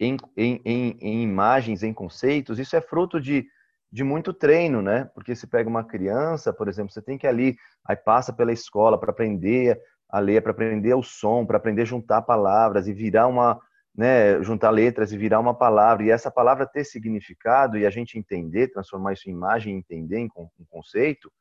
em, 0.00 0.16
em, 0.36 0.60
em, 0.64 0.98
em 1.00 1.22
imagens, 1.22 1.82
em 1.82 1.94
conceitos, 1.94 2.58
isso 2.58 2.74
é 2.74 2.80
fruto 2.80 3.20
de 3.20 3.48
de 3.96 4.04
muito 4.04 4.30
treino, 4.34 4.82
né? 4.82 5.10
Porque 5.14 5.34
se 5.34 5.46
pega 5.46 5.70
uma 5.70 5.82
criança, 5.82 6.52
por 6.52 6.68
exemplo, 6.68 6.92
você 6.92 7.00
tem 7.00 7.16
que 7.16 7.26
ali, 7.26 7.56
aí 7.82 7.96
passa 7.96 8.30
pela 8.30 8.52
escola 8.52 9.00
para 9.00 9.10
aprender 9.10 9.80
a 10.06 10.18
ler, 10.18 10.42
para 10.42 10.50
aprender 10.50 10.92
o 10.92 11.02
som, 11.02 11.46
para 11.46 11.56
aprender 11.56 11.80
a 11.80 11.86
juntar 11.86 12.20
palavras 12.20 12.86
e 12.86 12.92
virar 12.92 13.26
uma, 13.26 13.58
né, 13.96 14.42
juntar 14.42 14.68
letras 14.68 15.12
e 15.12 15.16
virar 15.16 15.40
uma 15.40 15.54
palavra, 15.54 16.04
e 16.04 16.10
essa 16.10 16.30
palavra 16.30 16.66
ter 16.66 16.84
significado 16.84 17.78
e 17.78 17.86
a 17.86 17.90
gente 17.90 18.18
entender, 18.18 18.68
transformar 18.68 19.14
isso 19.14 19.30
em 19.30 19.32
imagem, 19.32 19.74
entender 19.74 20.18
em 20.18 20.28
um 20.36 20.64
conceito, 20.68 21.32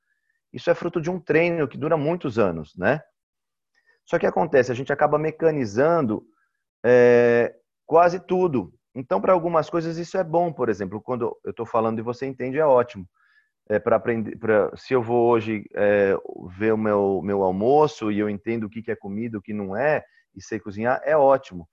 isso 0.53 0.69
é 0.69 0.74
fruto 0.74 1.01
de 1.01 1.12
um 1.12 1.19
treino 1.19 1.67
que 1.67 1.77
dura 1.77 1.97
muitos 1.97 2.39
anos, 2.39 2.74
né? 2.77 3.01
Só 4.05 4.17
que 4.17 4.25
acontece, 4.25 4.71
a 4.71 4.75
gente 4.75 4.93
acaba 4.93 5.19
mecanizando 5.19 6.25
é, 6.85 7.53
quase 7.85 8.17
tudo. 8.17 8.74
Então, 8.96 9.20
para 9.20 9.34
algumas 9.34 9.70
coisas 9.70 9.98
isso 9.98 10.18
é 10.18 10.24
bom, 10.24 10.54
por 10.54 10.70
exemplo, 10.70 11.02
quando 11.02 11.38
eu 11.44 11.52
estou 11.52 11.66
falando 11.66 12.00
e 12.00 12.02
você 12.02 12.25
entende, 12.25 12.58
é 12.58 12.66
ótimo. 12.66 13.06
É, 13.68 13.78
para 13.78 13.98
aprender, 13.98 14.38
pra, 14.38 14.72
se 14.78 14.94
eu 14.94 15.02
vou 15.04 15.28
hoje 15.28 15.66
é, 15.75 16.16
ver 16.58 16.72
o 16.74 16.78
meu, 16.78 17.22
meu 17.22 17.44
almoço 17.44 18.10
e 18.10 18.20
eu 18.20 18.30
entendo 18.30 18.66
o 18.66 18.70
que, 18.70 18.82
que 18.82 18.92
é 18.92 18.96
comida, 18.96 19.38
o 19.38 19.42
que 19.42 19.54
não 19.54 19.75
é, 19.75 20.06
e 20.34 20.42
sei 20.42 20.60
cozinhar, 20.60 21.02
é 21.04 21.18
ótimo. 21.18 21.68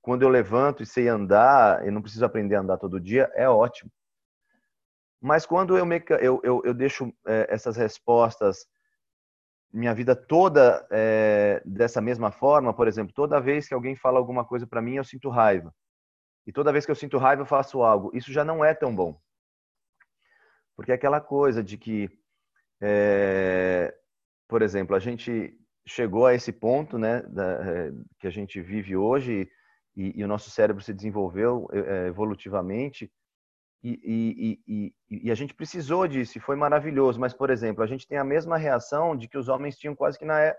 Quando 0.00 0.22
eu 0.22 0.28
levanto 0.28 0.82
e 0.82 0.86
sei 0.86 1.06
andar, 1.06 1.84
eu 1.84 1.92
não 1.92 2.00
preciso 2.00 2.24
aprender 2.24 2.54
a 2.54 2.60
andar 2.60 2.78
todo 2.78 3.00
dia, 3.00 3.30
é 3.34 3.48
ótimo. 3.48 3.90
Mas 5.20 5.44
quando 5.44 5.76
eu, 5.76 5.84
me, 5.84 6.02
eu, 6.20 6.40
eu, 6.42 6.62
eu 6.64 6.72
deixo 6.72 7.12
é, 7.26 7.46
essas 7.50 7.76
respostas 7.76 8.66
minha 9.72 9.92
vida 9.92 10.14
toda 10.14 10.86
é, 10.90 11.60
dessa 11.64 12.00
mesma 12.00 12.30
forma, 12.30 12.72
por 12.72 12.86
exemplo, 12.86 13.12
toda 13.12 13.40
vez 13.40 13.66
que 13.66 13.74
alguém 13.74 13.96
fala 13.96 14.18
alguma 14.18 14.44
coisa 14.44 14.66
para 14.66 14.80
mim, 14.80 14.94
eu 14.94 15.04
sinto 15.04 15.28
raiva 15.28 15.74
e 16.46 16.52
toda 16.52 16.72
vez 16.72 16.84
que 16.84 16.90
eu 16.90 16.96
sinto 16.96 17.18
raiva 17.18 17.42
eu 17.42 17.46
faço 17.46 17.82
algo. 17.82 18.10
Isso 18.14 18.32
já 18.32 18.44
não 18.44 18.64
é 18.64 18.74
tão 18.74 18.94
bom. 18.94 19.18
Porque 20.76 20.92
é 20.92 20.94
aquela 20.94 21.20
coisa 21.20 21.62
de 21.62 21.78
que, 21.78 22.10
é, 22.80 23.94
por 24.48 24.62
exemplo, 24.62 24.94
a 24.94 24.98
gente 24.98 25.56
chegou 25.86 26.26
a 26.26 26.34
esse 26.34 26.52
ponto 26.52 26.98
né, 26.98 27.22
da, 27.22 27.44
é, 27.44 27.92
que 28.18 28.26
a 28.26 28.30
gente 28.30 28.60
vive 28.60 28.96
hoje 28.96 29.48
e, 29.96 30.18
e 30.18 30.24
o 30.24 30.28
nosso 30.28 30.50
cérebro 30.50 30.82
se 30.82 30.92
desenvolveu 30.92 31.68
é, 31.72 32.06
evolutivamente 32.08 33.10
e, 33.86 34.58
e, 34.66 34.94
e, 35.10 35.30
a 35.30 35.34
gente 35.34 35.52
precisou 35.52 36.08
disso 36.08 36.38
e 36.38 36.40
foi 36.40 36.56
maravilhoso. 36.56 37.20
Mas, 37.20 37.34
por 37.34 37.50
exemplo, 37.50 37.84
a 37.84 37.86
gente 37.86 38.08
tem 38.08 38.16
a 38.16 38.24
mesma 38.24 38.56
reação 38.56 39.14
de 39.14 39.28
que 39.28 39.36
os 39.36 39.48
homens 39.48 39.76
tinham 39.76 39.94
quase 39.94 40.18
que 40.18 40.24
na, 40.24 40.40
é, 40.40 40.56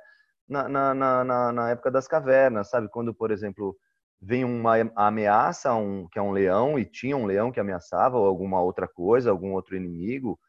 na, 0.47 0.93
na, 0.93 1.51
na 1.51 1.69
época 1.71 1.89
das 1.89 2.07
cavernas, 2.07 2.69
sabe? 2.69 2.87
Quando, 2.87 3.15
por 3.15 3.31
exemplo, 3.31 3.75
vem 4.21 4.43
uma 4.43 4.75
ameaça, 4.95 5.73
um, 5.75 6.07
que 6.07 6.17
é 6.17 6.21
um 6.21 6.31
leão, 6.31 6.79
e 6.79 6.85
tinha 6.85 7.15
um 7.15 7.25
leão 7.25 7.51
que 7.51 7.59
ameaçava, 7.59 8.17
ou 8.17 8.25
alguma 8.25 8.61
outra 8.61 8.87
coisa, 8.87 9.29
algum 9.29 9.53
outro 9.53 9.75
inimigo 9.75 10.39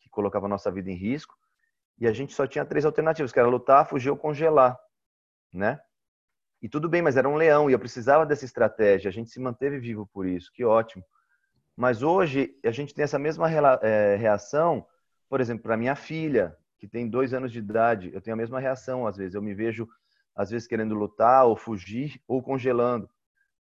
que 0.00 0.08
colocava 0.08 0.46
a 0.46 0.48
nossa 0.48 0.70
vida 0.70 0.90
em 0.90 0.94
risco, 0.94 1.34
e 1.98 2.06
a 2.06 2.12
gente 2.12 2.32
só 2.34 2.46
tinha 2.46 2.64
três 2.64 2.84
alternativas, 2.84 3.32
que 3.32 3.38
era 3.38 3.48
lutar, 3.48 3.86
fugir 3.88 4.10
ou 4.10 4.16
congelar, 4.16 4.78
né? 5.52 5.80
E 6.62 6.68
tudo 6.68 6.88
bem, 6.88 7.02
mas 7.02 7.16
era 7.16 7.28
um 7.28 7.36
leão, 7.36 7.68
e 7.68 7.72
eu 7.72 7.78
precisava 7.78 8.24
dessa 8.24 8.44
estratégia, 8.44 9.08
a 9.08 9.12
gente 9.12 9.30
se 9.30 9.40
manteve 9.40 9.78
vivo 9.78 10.06
por 10.06 10.26
isso, 10.26 10.50
que 10.52 10.64
ótimo. 10.64 11.04
Mas 11.76 12.02
hoje, 12.02 12.54
a 12.64 12.70
gente 12.70 12.94
tem 12.94 13.04
essa 13.04 13.18
mesma 13.18 13.50
é, 13.82 14.16
reação, 14.16 14.86
por 15.28 15.40
exemplo, 15.40 15.64
para 15.64 15.76
minha 15.76 15.94
filha, 15.94 16.56
que 16.78 16.88
tem 16.88 17.08
dois 17.08 17.34
anos 17.34 17.52
de 17.52 17.58
idade, 17.58 18.10
eu 18.14 18.20
tenho 18.20 18.34
a 18.34 18.38
mesma 18.38 18.60
reação, 18.60 19.06
às 19.06 19.16
vezes, 19.16 19.34
eu 19.34 19.42
me 19.42 19.54
vejo, 19.54 19.86
às 20.34 20.50
vezes, 20.50 20.66
querendo 20.66 20.94
lutar, 20.94 21.44
ou 21.46 21.56
fugir, 21.56 22.22
ou 22.26 22.42
congelando 22.42 23.10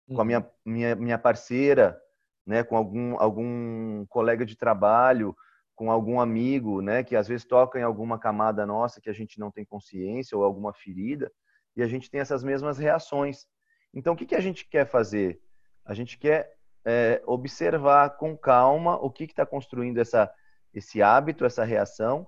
com 0.07 0.21
a 0.21 0.25
minha, 0.25 0.39
uhum. 0.39 0.45
minha, 0.65 0.95
minha 0.95 1.17
parceira, 1.17 1.99
né, 2.45 2.63
com 2.63 2.75
algum, 2.75 3.19
algum 3.19 4.05
colega 4.07 4.45
de 4.45 4.55
trabalho, 4.55 5.35
com 5.75 5.91
algum 5.91 6.19
amigo, 6.19 6.81
né, 6.81 7.03
que 7.03 7.15
às 7.15 7.27
vezes 7.27 7.45
toca 7.45 7.79
em 7.79 7.83
alguma 7.83 8.19
camada 8.19 8.65
nossa 8.65 9.01
que 9.01 9.09
a 9.09 9.13
gente 9.13 9.39
não 9.39 9.49
tem 9.49 9.65
consciência 9.65 10.37
ou 10.37 10.43
alguma 10.43 10.73
ferida, 10.73 11.31
e 11.75 11.81
a 11.81 11.87
gente 11.87 12.09
tem 12.09 12.19
essas 12.19 12.43
mesmas 12.43 12.77
reações. 12.77 13.47
Então, 13.93 14.13
o 14.13 14.17
que, 14.17 14.25
que 14.25 14.35
a 14.35 14.39
gente 14.39 14.65
quer 14.67 14.85
fazer? 14.85 15.41
A 15.85 15.93
gente 15.93 16.17
quer 16.17 16.55
é, 16.85 17.21
observar 17.25 18.17
com 18.17 18.37
calma 18.37 18.95
o 18.97 19.09
que 19.09 19.23
está 19.23 19.45
construindo 19.45 19.99
essa, 19.99 20.31
esse 20.73 21.01
hábito, 21.01 21.45
essa 21.45 21.63
reação, 21.63 22.27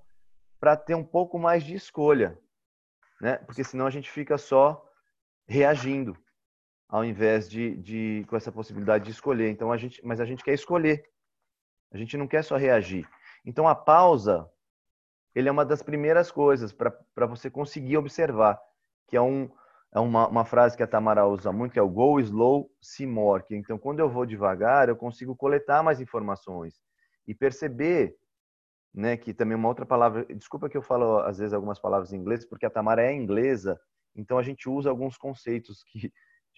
para 0.60 0.76
ter 0.76 0.96
um 0.96 1.04
pouco 1.04 1.38
mais 1.38 1.64
de 1.64 1.76
escolha, 1.76 2.40
né? 3.22 3.38
Porque 3.40 3.64
senão 3.64 3.86
a 3.86 3.90
gente 3.90 4.10
fica 4.10 4.38
só 4.38 4.84
reagindo 5.48 6.18
ao 6.88 7.04
invés 7.04 7.50
de, 7.50 7.76
de 7.78 8.26
com 8.28 8.36
essa 8.36 8.52
possibilidade 8.52 9.06
de 9.06 9.12
escolher. 9.12 9.50
Então 9.50 9.72
a 9.72 9.78
gente, 9.78 10.06
mas 10.06 10.20
a 10.20 10.26
gente 10.26 10.44
quer 10.44 10.54
escolher. 10.54 11.04
A 11.92 11.98
gente 11.98 12.18
não 12.18 12.28
quer 12.28 12.44
só 12.44 12.58
reagir. 12.58 13.08
Então 13.46 13.68
a 13.68 13.76
pausa, 13.76 14.50
ele 15.34 15.50
é 15.50 15.52
uma 15.52 15.66
das 15.66 15.82
primeiras 15.82 16.32
coisas 16.32 16.74
para 16.74 17.26
você 17.28 17.50
conseguir 17.50 17.98
observar, 17.98 18.60
que 19.08 19.16
é 19.16 19.22
um 19.22 19.50
é 19.96 20.00
uma, 20.00 20.28
uma 20.28 20.44
frase 20.44 20.76
que 20.76 20.84
a 20.84 20.88
Tamara 20.88 21.26
usa 21.26 21.54
muito, 21.54 21.72
que 21.72 21.80
é 21.80 21.82
o 21.82 21.88
go 21.88 22.20
slow, 22.20 22.70
see 22.82 23.08
more. 23.08 23.42
Que, 23.42 23.56
então, 23.56 23.78
quando 23.78 24.02
eu 24.02 24.10
vou 24.10 24.26
devagar, 24.26 24.90
eu 24.90 24.96
consigo 24.96 25.34
coletar 25.34 25.82
mais 25.82 26.02
informações 26.02 26.82
e 27.26 27.34
perceber, 27.34 28.14
né, 28.94 29.16
que 29.16 29.34
também 29.34 29.56
uma 29.56 29.70
outra 29.70 29.86
palavra, 29.86 30.26
desculpa 30.36 30.68
que 30.68 30.76
eu 30.76 30.82
falo 30.82 31.20
às 31.20 31.38
vezes 31.38 31.54
algumas 31.54 31.80
palavras 31.80 32.12
em 32.12 32.18
inglês, 32.18 32.46
porque 32.46 32.66
a 32.66 32.70
Tamara 32.70 33.04
é 33.04 33.14
inglesa, 33.14 33.80
então 34.14 34.38
a 34.38 34.44
gente 34.44 34.68
usa 34.68 34.90
alguns 34.90 35.18
conceitos 35.18 35.82
que 35.84 36.12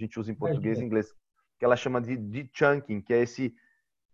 a 0.03 0.05
gente 0.05 0.19
usa 0.19 0.31
em 0.31 0.35
português 0.35 0.79
e 0.79 0.83
inglês, 0.83 1.13
que 1.57 1.65
ela 1.65 1.75
chama 1.75 2.01
de 2.01 2.15
de-chunking, 2.15 3.01
que 3.01 3.13
é 3.13 3.21
esse 3.21 3.55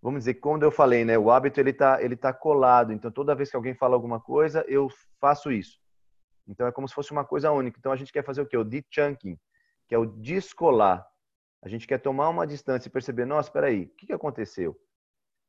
vamos 0.04 0.20
dizer, 0.20 0.34
quando 0.36 0.64
eu 0.64 0.70
falei, 0.70 1.06
né, 1.06 1.18
o 1.18 1.32
hábito 1.32 1.62
ele 1.62 1.72
tá, 1.72 2.04
ele 2.04 2.18
tá 2.18 2.34
colado. 2.34 2.92
Então, 2.92 3.10
toda 3.10 3.34
vez 3.34 3.50
que 3.50 3.56
alguém 3.56 3.74
fala 3.74 3.96
alguma 3.96 4.20
coisa, 4.20 4.66
eu 4.68 4.90
faço 5.20 5.50
isso. 5.50 5.80
Então, 6.46 6.68
é 6.68 6.74
como 6.74 6.86
se 6.90 6.94
fosse 6.94 7.14
uma 7.14 7.24
coisa 7.24 7.50
única. 7.54 7.80
Então, 7.80 7.90
a 7.90 7.96
gente 7.96 8.12
quer 8.12 8.22
fazer 8.22 8.42
o 8.42 8.46
quê? 8.46 8.58
O 8.58 8.66
de-chunking, 8.66 9.40
que 9.88 9.96
é 9.96 9.98
o 9.98 10.06
descolar. 10.06 11.08
A 11.64 11.70
gente 11.70 11.88
quer 11.88 12.00
tomar 12.00 12.28
uma 12.28 12.46
distância 12.46 12.90
e 12.90 12.92
perceber, 12.92 13.24
nossa, 13.24 13.48
espera 13.48 13.68
aí, 13.68 13.86
o 13.86 13.90
que, 13.96 14.08
que 14.08 14.14
aconteceu? 14.14 14.78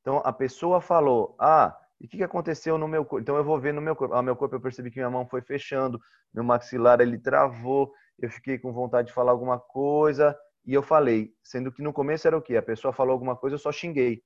Então, 0.00 0.22
a 0.24 0.32
pessoa 0.32 0.80
falou, 0.80 1.34
ah, 1.40 1.76
e 2.04 2.06
o 2.06 2.08
que, 2.10 2.18
que 2.18 2.22
aconteceu 2.22 2.76
no 2.76 2.86
meu 2.86 3.02
corpo? 3.02 3.22
Então, 3.22 3.34
eu 3.34 3.42
vou 3.42 3.58
ver 3.58 3.72
no 3.72 3.80
meu 3.80 3.96
corpo. 3.96 4.14
Ah, 4.14 4.22
meu 4.22 4.36
corpo 4.36 4.54
eu 4.54 4.60
percebi 4.60 4.90
que 4.90 4.98
minha 4.98 5.08
mão 5.08 5.26
foi 5.26 5.40
fechando, 5.40 5.98
meu 6.34 6.44
maxilar 6.44 7.00
ele 7.00 7.18
travou, 7.18 7.90
eu 8.18 8.28
fiquei 8.28 8.58
com 8.58 8.74
vontade 8.74 9.08
de 9.08 9.14
falar 9.14 9.32
alguma 9.32 9.58
coisa 9.58 10.38
e 10.66 10.74
eu 10.74 10.82
falei. 10.82 11.34
Sendo 11.42 11.72
que 11.72 11.80
no 11.80 11.94
começo 11.94 12.26
era 12.26 12.36
o 12.36 12.42
quê? 12.42 12.58
A 12.58 12.62
pessoa 12.62 12.92
falou 12.92 13.14
alguma 13.14 13.34
coisa, 13.34 13.54
eu 13.54 13.58
só 13.58 13.72
xinguei. 13.72 14.22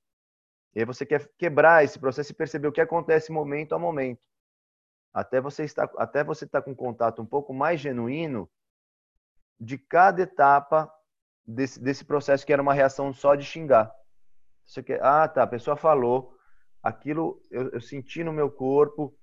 E 0.75 0.81
aí 0.81 0.85
você 0.85 1.05
quer 1.05 1.25
quebrar 1.37 1.81
esse 1.81 1.97
processo 1.97 2.33
e 2.33 2.35
perceber 2.35 2.67
o 2.67 2.71
que 2.73 2.81
acontece 2.81 3.31
momento 3.31 3.73
a 3.73 3.79
momento. 3.79 4.19
Até 5.13 5.39
você 5.39 5.63
estar, 5.63 5.89
até 5.97 6.21
você 6.21 6.43
estar 6.43 6.61
com 6.61 6.75
contato 6.75 7.21
um 7.21 7.25
pouco 7.25 7.53
mais 7.53 7.79
genuíno 7.79 8.49
de 9.57 9.77
cada 9.77 10.23
etapa 10.23 10.93
desse, 11.47 11.81
desse 11.81 12.03
processo 12.03 12.45
que 12.45 12.51
era 12.51 12.61
uma 12.61 12.73
reação 12.73 13.13
só 13.13 13.35
de 13.35 13.45
xingar. 13.45 13.89
Você 14.65 14.83
quer, 14.83 15.01
ah, 15.01 15.29
tá, 15.29 15.43
a 15.43 15.47
pessoa 15.47 15.77
falou, 15.77 16.37
aquilo 16.81 17.41
eu, 17.51 17.69
eu 17.69 17.81
senti 17.81 18.23
no 18.23 18.33
meu 18.33 18.49
corpo 18.49 19.15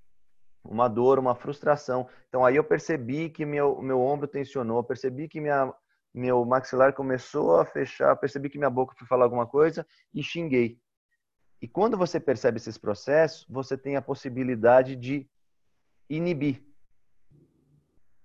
uma 0.65 0.89
dor, 0.89 1.19
uma 1.19 1.35
frustração. 1.35 2.09
Então 2.29 2.45
aí 2.45 2.57
eu 2.57 2.65
percebi 2.65 3.31
que 3.31 3.45
meu 3.45 3.81
meu 3.81 4.01
ombro 4.01 4.27
tensionou, 4.27 4.83
percebi 4.83 5.29
que 5.29 5.41
minha 5.41 5.73
meu 6.15 6.45
maxilar 6.45 6.95
começou 6.95 7.61
a 7.61 7.65
fechar, 7.65 8.17
percebi 8.17 8.49
que 8.49 8.59
minha 8.59 8.71
boca 8.71 8.95
foi 8.97 9.07
falar 9.07 9.25
alguma 9.25 9.47
coisa 9.47 9.87
e 10.15 10.23
xinguei. 10.23 10.79
E 11.61 11.69
quando 11.69 11.97
você 11.97 12.19
percebe 12.21 12.59
esses 12.59 12.79
processos, 12.79 13.47
você 13.49 13.77
tem 13.77 13.97
a 13.97 14.03
possibilidade 14.03 14.97
de 14.97 15.29
inibir. 16.09 16.63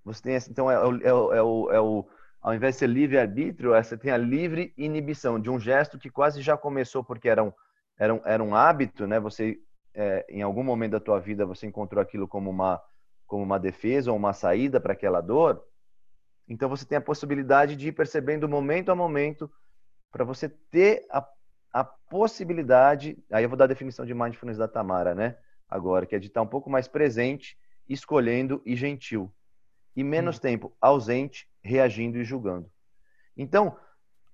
Você 0.04 0.22
tem 0.22 0.36
então 0.50 0.70
é, 0.70 0.76
é, 0.76 1.10
é, 1.10 1.14
o, 1.14 1.72
é 1.72 1.82
o 1.82 2.08
ao 2.42 2.56
invés 2.56 2.76
de 2.76 2.80
ser 2.80 2.88
livre-arbítrio, 2.88 3.72
você 3.72 3.96
tem 3.96 4.12
a 4.12 4.18
livre 4.18 4.74
inibição 4.76 5.40
de 5.40 5.50
um 5.50 5.60
gesto 5.60 6.00
que 6.00 6.10
quase 6.10 6.42
já 6.42 6.58
começou 6.58 7.04
porque 7.04 7.30
era 7.30 7.44
um, 7.44 7.54
era 8.01 8.15
um, 8.15 8.22
era 8.25 8.43
um 8.43 8.55
hábito, 8.55 9.05
né? 9.05 9.20
Você, 9.20 9.60
é, 9.93 10.25
em 10.27 10.41
algum 10.41 10.63
momento 10.63 10.93
da 10.93 11.00
tua 11.00 11.20
vida, 11.20 11.46
você 11.46 11.67
encontrou 11.67 12.01
aquilo 12.01 12.27
como 12.27 12.50
uma, 12.50 12.81
como 13.27 13.43
uma 13.43 13.60
defesa 13.60 14.10
ou 14.10 14.17
uma 14.17 14.34
saída 14.34 14.81
para 14.81 14.93
aquela 14.93 15.22
dor. 15.22 15.63
Então, 16.50 16.67
você 16.67 16.84
tem 16.84 16.98
a 16.98 17.01
possibilidade 17.01 17.75
de 17.75 17.89
ir 17.89 17.91
percebendo 17.91 18.50
momento 18.50 18.91
a 18.91 18.96
momento 18.96 19.51
para 20.12 20.24
você 20.24 20.50
ter 20.50 21.05
a, 21.12 21.24
a 21.72 21.84
possibilidade... 21.84 23.24
Aí 23.31 23.43
eu 23.43 23.50
vou 23.50 23.55
dar 23.55 23.65
a 23.65 23.67
definição 23.67 24.03
de 24.03 24.15
mindfulness 24.15 24.58
da 24.58 24.67
Tamara, 24.67 25.13
né? 25.13 25.38
Agora, 25.70 26.08
que 26.08 26.15
é 26.15 26.20
de 26.20 26.25
estar 26.25 26.41
um 26.41 26.48
pouco 26.48 26.72
mais 26.72 26.88
presente, 26.88 27.55
escolhendo 27.88 28.63
e 28.65 28.75
gentil 28.75 29.31
e 29.96 30.03
menos 30.03 30.38
hum. 30.38 30.41
tempo 30.41 30.75
ausente, 30.81 31.48
reagindo 31.62 32.17
e 32.17 32.24
julgando. 32.24 32.67
Então, 33.38 33.77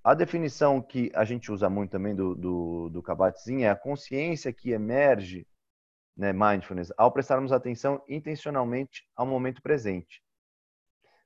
a 0.02 0.14
definição 0.14 0.80
que 0.80 1.10
a 1.14 1.24
gente 1.24 1.50
usa 1.50 1.68
muito 1.68 1.90
também 1.90 2.14
do, 2.14 2.34
do, 2.34 2.88
do 2.90 3.02
Kabat-Zinn 3.02 3.62
é 3.62 3.70
a 3.70 3.76
consciência 3.76 4.52
que 4.52 4.70
emerge, 4.70 5.46
né, 6.16 6.32
mindfulness, 6.32 6.92
ao 6.96 7.12
prestarmos 7.12 7.52
atenção 7.52 8.02
intencionalmente 8.08 9.08
ao 9.14 9.26
momento 9.26 9.62
presente. 9.62 10.22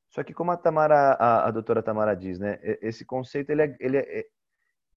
Só 0.08 0.22
que 0.22 0.34
como 0.34 0.50
a 0.50 0.56
Tamara, 0.56 1.12
a, 1.12 1.46
a 1.46 1.50
doutora 1.50 1.82
Tamara 1.82 2.14
diz, 2.14 2.38
né, 2.38 2.58
esse 2.82 3.04
conceito 3.04 3.50
ele, 3.50 3.62
é, 3.62 3.76
ele, 3.80 3.96
é, 3.98 4.26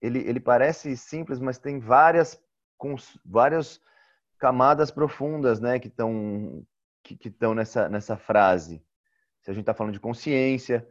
ele, 0.00 0.18
ele 0.20 0.40
parece 0.40 0.96
simples, 0.96 1.38
mas 1.38 1.58
tem 1.58 1.78
várias, 1.78 2.40
com, 2.76 2.96
várias 3.24 3.80
camadas 4.38 4.90
profundas, 4.90 5.60
né, 5.60 5.78
que 5.78 5.88
estão 5.88 6.66
que 7.02 7.28
estão 7.28 7.54
nessa, 7.54 7.86
nessa 7.86 8.16
frase 8.16 8.82
se 9.44 9.50
a 9.50 9.54
gente 9.54 9.62
está 9.62 9.74
falando 9.74 9.92
de 9.92 10.00
consciência, 10.00 10.88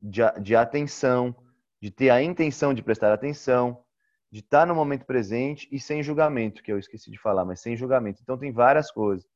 de, 0.00 0.20
de 0.40 0.54
atenção, 0.54 1.34
de 1.80 1.90
ter 1.90 2.10
a 2.10 2.22
intenção 2.22 2.74
de 2.74 2.82
prestar 2.82 3.12
atenção, 3.12 3.82
de 4.30 4.40
estar 4.40 4.60
tá 4.60 4.66
no 4.66 4.74
momento 4.74 5.06
presente 5.06 5.68
e 5.70 5.80
sem 5.80 6.02
julgamento, 6.02 6.62
que 6.62 6.70
eu 6.70 6.78
esqueci 6.78 7.10
de 7.10 7.18
falar, 7.18 7.44
mas 7.44 7.60
sem 7.60 7.76
julgamento. 7.76 8.20
Então 8.22 8.36
tem 8.36 8.52
várias 8.52 8.90
coisas. 8.90 9.26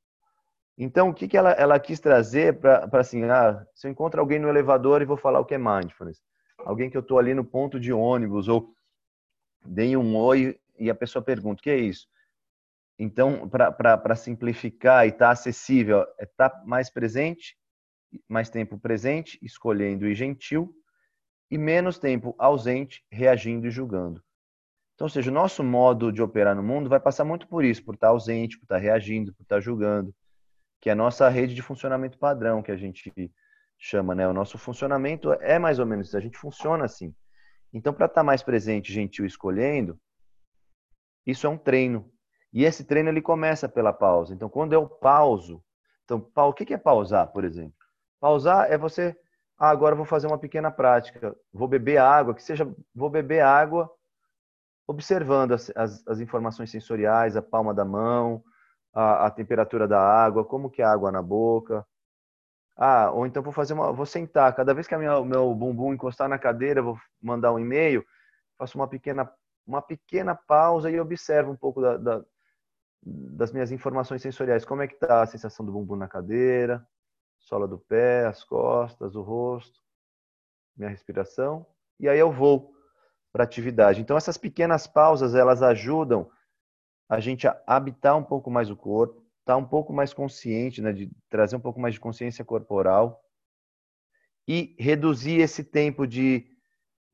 Então 0.77 1.11
o 1.11 1.15
que, 1.15 1.29
que 1.29 1.37
ela, 1.37 1.53
ela 1.53 1.79
quis 1.79 2.01
trazer 2.01 2.59
para 2.59 2.89
assim, 2.95 3.25
ah, 3.25 3.65
se 3.75 3.87
eu 3.87 3.91
encontro 3.91 4.21
alguém 4.21 4.39
no 4.39 4.49
elevador 4.49 5.03
e 5.03 5.07
vou 5.07 5.17
falar 5.17 5.41
o 5.41 5.45
que 5.45 5.55
é 5.55 5.59
mindfulness, 5.59 6.21
alguém 6.59 6.91
que 6.91 6.97
eu 6.97 7.03
estou 7.03 7.19
ali 7.19 7.35
no 7.35 7.45
ponto 7.45 7.79
de 7.79 7.93
ônibus 7.93 8.49
ou 8.49 8.75
dei 9.65 9.97
um 9.97 10.17
oi 10.17 10.59
e 10.79 10.91
a 10.91 10.95
pessoa 10.95 11.23
pergunta 11.23 11.61
o 11.61 11.63
que 11.63 11.71
é 11.71 11.77
isso. 11.77 12.07
Então, 12.99 13.49
para 13.49 14.15
simplificar 14.15 15.07
e 15.07 15.09
estar 15.09 15.27
tá 15.27 15.31
acessível, 15.31 16.03
é 16.19 16.25
estar 16.25 16.51
tá 16.51 16.63
mais 16.65 16.91
presente 16.91 17.57
mais 18.29 18.51
tempo 18.51 18.79
presente, 18.79 19.39
escolhendo 19.43 20.07
e 20.07 20.15
gentil, 20.15 20.75
e 21.53 21.59
menos 21.59 21.99
tempo 21.99 22.35
ausente, 22.39 23.05
reagindo 23.11 23.67
e 23.67 23.71
julgando. 23.71 24.25
Então, 24.95 25.05
ou 25.05 25.11
seja, 25.11 25.31
o 25.31 25.35
nosso 25.35 25.63
modo 25.63 26.11
de 26.11 26.23
operar 26.23 26.57
no 26.57 26.63
mundo 26.63 26.89
vai 26.89 26.99
passar 26.99 27.27
muito 27.27 27.47
por 27.47 27.63
isso, 27.63 27.85
por 27.85 27.95
estar 27.95 28.09
ausente, 28.09 28.59
por 28.59 28.65
estar 28.65 28.79
reagindo, 28.79 29.35
por 29.35 29.43
estar 29.43 29.61
julgando, 29.61 30.15
que 30.81 30.89
é 30.89 30.93
a 30.93 30.97
nossa 30.97 31.29
rede 31.29 31.55
de 31.55 31.61
funcionamento 31.61 32.19
padrão, 32.19 32.63
que 32.63 32.73
a 32.73 32.77
gente 32.77 33.13
chama, 33.77 34.15
né? 34.15 34.27
O 34.27 34.33
nosso 34.33 34.57
funcionamento 34.57 35.31
é 35.35 35.59
mais 35.59 35.79
ou 35.79 35.85
menos 35.85 36.09
isso, 36.09 36.17
a 36.17 36.21
gente 36.21 36.39
funciona 36.39 36.87
assim. 36.87 37.15
Então, 37.71 37.93
para 37.93 38.07
estar 38.07 38.23
mais 38.23 38.43
presente, 38.43 38.91
gentil, 38.91 39.27
escolhendo, 39.27 40.01
isso 41.27 41.47
é 41.47 41.51
um 41.51 41.59
treino. 41.59 42.11
E 42.51 42.65
esse 42.65 42.83
treino 42.83 43.11
ele 43.11 43.21
começa 43.21 43.69
pela 43.69 43.93
pausa. 43.93 44.33
Então, 44.33 44.49
quando 44.49 44.73
eu 44.73 44.89
pauso, 44.89 45.63
então, 46.07 46.27
o 46.35 46.53
que 46.55 46.73
é 46.73 46.79
pausar, 46.79 47.31
por 47.31 47.45
exemplo? 47.45 47.77
Pausar 48.19 48.73
é 48.73 48.79
você, 48.79 49.15
ah, 49.63 49.71
agora 49.71 49.95
vou 49.95 50.05
fazer 50.05 50.27
uma 50.27 50.39
pequena 50.39 50.73
prática, 50.73 51.37
vou 51.53 51.69
beber 51.69 51.99
água, 51.99 52.35
que 52.35 52.43
seja, 52.43 52.69
vou 52.93 53.09
beber 53.09 53.43
água 53.43 53.89
observando 54.89 55.53
as, 55.53 55.71
as, 55.77 56.05
as 56.05 56.19
informações 56.19 56.69
sensoriais, 56.69 57.37
a 57.37 57.43
palma 57.43 57.73
da 57.73 57.85
mão, 57.85 58.43
a, 58.93 59.27
a, 59.27 59.31
temperatura 59.31 59.87
da 59.87 60.01
água, 60.01 60.45
como 60.45 60.69
que 60.69 60.83
é 60.83 60.85
a 60.85 60.91
água 60.91 61.13
na 61.13 61.23
boca. 61.23 61.87
Ah, 62.77 63.13
ou 63.13 63.25
então 63.25 63.41
vou 63.41 63.53
fazer 63.53 63.75
uma, 63.75 63.93
vou 63.93 64.05
sentar. 64.05 64.53
Cada 64.57 64.75
vez 64.75 64.89
que 64.89 64.97
o 64.97 65.25
meu 65.25 65.55
bumbum 65.55 65.95
encostar 65.95 66.29
na 66.29 66.41
cadeira, 66.41 66.83
vou 66.83 66.99
mandar 67.23 67.53
um 67.53 67.59
e-mail, 67.61 68.05
faço 68.59 68.77
uma 68.77 68.89
pequena, 68.89 69.33
uma 69.65 69.81
pequena 69.81 70.35
pausa 70.35 70.91
e 70.91 70.99
observo 70.99 71.53
um 71.53 71.57
pouco 71.57 71.81
da, 71.81 71.97
da, 71.99 72.25
das 73.01 73.53
minhas 73.53 73.71
informações 73.71 74.23
sensoriais. 74.23 74.65
Como 74.65 74.83
é 74.83 74.89
que 74.89 74.95
está 74.95 75.23
a 75.23 75.27
sensação 75.27 75.65
do 75.65 75.71
bumbum 75.71 75.95
na 75.95 76.09
cadeira? 76.09 76.85
Sola 77.43 77.67
do 77.69 77.79
pé, 77.79 78.27
as 78.27 78.43
costas, 78.45 79.15
o 79.15 79.23
rosto, 79.23 79.81
minha 80.77 80.91
respiração, 80.91 81.67
e 81.99 82.09
aí 82.09 82.19
eu 82.19 82.33
vou 82.33 82.73
para 83.33 83.43
a 83.43 83.47
atividade. 83.47 84.01
Então 84.01 84.17
essas 84.17 84.37
pequenas 84.37 84.87
pausas, 84.87 85.35
elas 85.35 85.63
ajudam 85.63 86.31
a 87.09 87.21
gente 87.21 87.47
a 87.47 87.63
habitar 87.67 88.17
um 88.17 88.25
pouco 88.25 88.51
mais 88.51 88.71
o 88.71 88.77
corpo, 88.77 89.21
estar 89.41 89.55
tá 89.55 89.57
um 89.57 89.67
pouco 89.67 89.93
mais 89.93 90.15
consciente, 90.15 90.81
né, 90.81 90.93
de 90.93 91.11
trazer 91.29 91.57
um 91.57 91.61
pouco 91.61 91.81
mais 91.81 91.95
de 91.95 92.01
consciência 92.01 92.45
corporal 92.45 93.23
e 94.47 94.75
reduzir 94.79 95.41
esse 95.41 95.63
tempo 95.63 96.07
de 96.07 96.49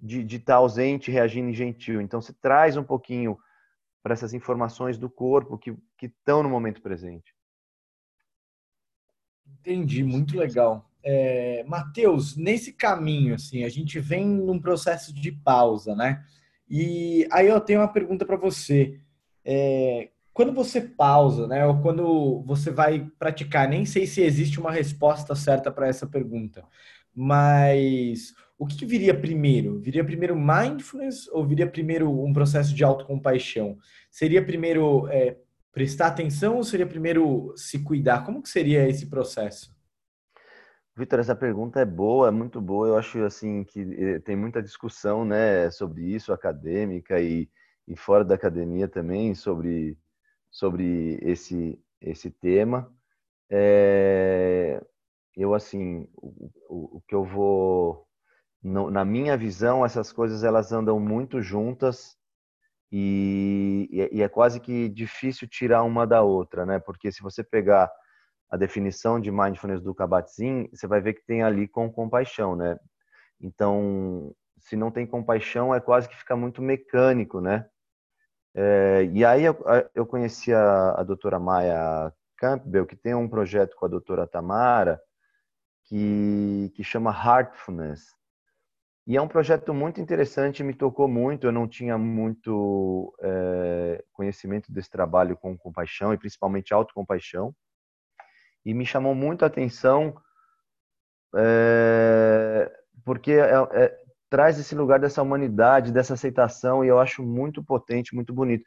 de 0.01 0.37
estar 0.37 0.53
tá 0.53 0.59
ausente, 0.59 1.11
reagindo 1.11 1.53
gentil. 1.53 2.01
Então 2.01 2.21
se 2.21 2.33
traz 2.33 2.77
um 2.77 2.85
pouquinho 2.85 3.37
para 4.01 4.13
essas 4.13 4.33
informações 4.33 4.97
do 4.97 5.11
corpo 5.11 5.59
que 5.59 5.77
estão 6.01 6.41
no 6.41 6.49
momento 6.49 6.81
presente. 6.81 7.35
Entendi, 9.69 10.03
muito 10.03 10.35
legal. 10.39 10.91
É, 11.05 11.63
Matheus, 11.69 12.35
nesse 12.39 12.73
caminho, 12.73 13.35
assim, 13.35 13.65
a 13.65 13.69
gente 13.69 14.01
vem 14.01 14.27
num 14.27 14.59
processo 14.59 15.13
de 15.13 15.31
pausa, 15.31 15.95
né? 15.95 16.25
E 16.71 17.29
aí 17.31 17.49
eu 17.49 17.61
tenho 17.61 17.81
uma 17.81 17.93
pergunta 17.93 18.25
para 18.25 18.39
você. 18.39 18.99
É, 19.45 20.09
quando 20.33 20.55
você 20.55 20.81
pausa, 20.81 21.47
né, 21.47 21.67
ou 21.67 21.83
quando 21.83 22.43
você 22.47 22.71
vai 22.71 23.11
praticar, 23.19 23.69
nem 23.69 23.85
sei 23.85 24.07
se 24.07 24.23
existe 24.23 24.59
uma 24.59 24.73
resposta 24.73 25.35
certa 25.35 25.71
para 25.71 25.87
essa 25.89 26.07
pergunta, 26.07 26.65
mas 27.15 28.33
o 28.59 28.67
que, 28.67 28.77
que, 28.77 28.87
viria 28.87 29.13
primeiro? 29.13 29.79
Viria 29.81 30.05
primeiro 30.05 30.35
mindfulness 30.35 31.29
ou 31.29 31.47
viria 31.47 31.67
primeiro 31.67 32.11
um 32.25 32.33
processo 32.33 32.75
de 32.75 32.85
autocompaixão? 32.85 33.77
Seria 34.11 34.45
primeiro 34.45 35.07
é, 35.09 35.37
prestar 35.73 36.09
atenção 36.09 36.57
ou 36.57 36.65
seria 36.65 36.87
primeiro 36.87 37.53
se 37.57 37.79
cuidar? 37.83 38.25
Como 38.25 38.43
que 38.43 38.49
seria 38.49 38.89
esse 38.89 39.09
processo? 39.09 39.77
Vitor, 40.97 41.21
essa 41.21 41.37
pergunta 41.37 41.79
é 41.79 41.85
boa, 41.85 42.27
é 42.27 42.31
muito 42.33 42.61
boa. 42.61 42.89
Eu 42.89 42.99
acho 42.99 43.23
assim 43.23 43.63
que 43.63 43.81
eh, 43.81 44.19
tem 44.19 44.35
muita 44.35 44.61
discussão, 44.61 45.25
né, 45.25 45.71
sobre 45.71 46.03
isso 46.05 46.33
acadêmica 46.33 47.21
e, 47.21 47.49
e 47.87 47.97
fora 47.97 48.25
da 48.25 48.35
academia 48.35 48.89
também 48.89 49.35
sobre 49.35 49.97
sobre 50.51 51.19
esse 51.23 51.79
esse 52.01 52.31
tema. 52.31 52.93
É, 53.51 54.83
eu 55.37 55.55
assim, 55.55 56.09
o, 56.17 56.51
o, 56.69 56.97
o, 56.97 57.01
que 57.07 57.15
eu 57.15 57.25
vou 57.25 58.07
no, 58.63 58.91
na 58.91 59.05
minha 59.05 59.37
visão, 59.37 59.85
essas 59.85 60.13
coisas 60.13 60.43
elas 60.43 60.73
andam 60.73 60.99
muito 60.99 61.41
juntas 61.41 62.18
E, 62.91 64.09
e, 64.13 64.23
é 64.23 64.29
quase 64.29 64.61
que 64.61 64.89
difícil 64.89 65.47
tirar 65.47 65.83
uma 65.83 66.07
da 66.07 66.23
outra, 66.23 66.65
né? 66.65 66.79
Porque 66.79 67.13
se 67.13 67.23
você 67.23 67.45
pegar 67.45 67.91
a 68.51 68.57
definição 68.57 69.21
de 69.21 69.31
mindfulness 69.31 69.83
do 69.83 69.95
Kabat-Zinn, 69.95 70.69
você 70.73 70.87
vai 70.87 71.01
ver 71.01 71.15
que 71.15 71.27
tem 71.27 71.43
ali 71.43 71.69
com 71.69 71.93
compaixão, 71.93 72.57
né? 72.57 72.79
Então, 73.41 74.35
se 74.59 74.75
não 74.75 74.91
tem 74.91 75.07
compaixão, 75.07 75.75
é 75.75 75.81
quase 75.81 76.09
que 76.09 76.17
fica 76.17 76.35
muito 76.35 76.63
mecânico, 76.63 77.41
né? 77.41 77.67
É, 78.55 79.05
e 79.13 79.25
aí 79.25 79.45
eu, 79.45 79.57
eu 79.95 80.07
conheci 80.07 80.53
a, 80.53 80.93
a 80.93 81.03
doutora 81.03 81.39
Maia 81.39 82.13
Campbell, 82.39 82.87
que 82.87 82.97
tem 82.97 83.15
um 83.15 83.29
projeto 83.29 83.77
com 83.77 83.85
a 83.85 83.89
doutora 83.89 84.27
Tamara, 84.27 85.01
que, 85.85 86.73
que 86.75 86.83
chama 86.83 87.11
Heartfulness. 87.11 88.18
E 89.09 89.17
é 89.17 89.23
um 89.23 89.27
projeto 89.27 89.73
muito 89.73 90.03
interessante, 90.03 90.63
me 90.63 90.75
tocou 90.75 91.09
muito. 91.09 91.47
Eu 91.47 91.53
não 91.53 91.67
tinha 91.67 91.97
muito 91.97 93.15
é, 93.23 94.05
conhecimento 94.13 94.71
desse 94.71 94.91
trabalho 94.91 95.35
com 95.35 95.57
compaixão 95.57 96.13
e 96.13 96.19
principalmente 96.19 96.75
autocompaixão. 96.75 97.55
E 98.67 98.75
me 98.75 98.85
chamou 98.85 99.15
muito 99.15 99.45
a 99.45 99.49
atenção 99.49 100.15
é, 101.35 102.71
porque 103.03 103.33
é, 103.33 103.99
traz 104.29 104.59
esse 104.59 104.75
lugar 104.75 105.01
dessa 105.01 105.23
humanidade, 105.23 105.91
dessa 105.91 106.13
aceitação, 106.13 106.85
e 106.85 106.89
eu 106.89 106.99
acho 106.99 107.23
muito 107.23 107.65
potente, 107.65 108.15
muito 108.15 108.35
bonito. 108.35 108.67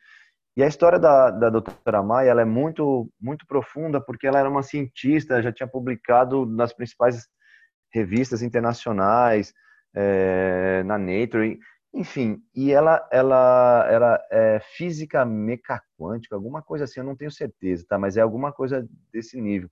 E 0.58 0.63
a 0.63 0.67
história 0.67 0.97
da, 0.97 1.30
da 1.30 1.51
doutora 1.51 2.01
Maia 2.01 2.32
ela 2.32 2.41
é 2.41 2.45
muito, 2.45 3.08
muito 3.21 3.45
profunda, 3.45 4.01
porque 4.01 4.25
ela 4.25 4.39
era 4.39 4.49
uma 4.49 4.63
cientista, 4.63 5.39
já 5.39 5.51
tinha 5.51 5.67
publicado 5.67 6.47
nas 6.47 6.73
principais 6.73 7.27
revistas 7.93 8.41
internacionais, 8.41 9.54
é, 9.93 10.84
na 10.84 10.97
Nature, 10.97 11.60
enfim, 11.93 12.41
e 12.56 12.71
ela 12.71 13.08
ela 13.12 13.86
era 13.89 14.27
é, 14.32 14.60
física 14.77 15.25
mecaquântica, 15.25 16.36
alguma 16.36 16.62
coisa 16.62 16.86
assim, 16.86 16.99
eu 17.01 17.06
não 17.06 17.15
tenho 17.15 17.32
certeza, 17.32 17.86
tá? 17.88 17.97
Mas 17.97 18.17
é 18.17 18.21
alguma 18.21 18.51
coisa 18.54 18.88
desse 19.12 19.39
nível. 19.41 19.69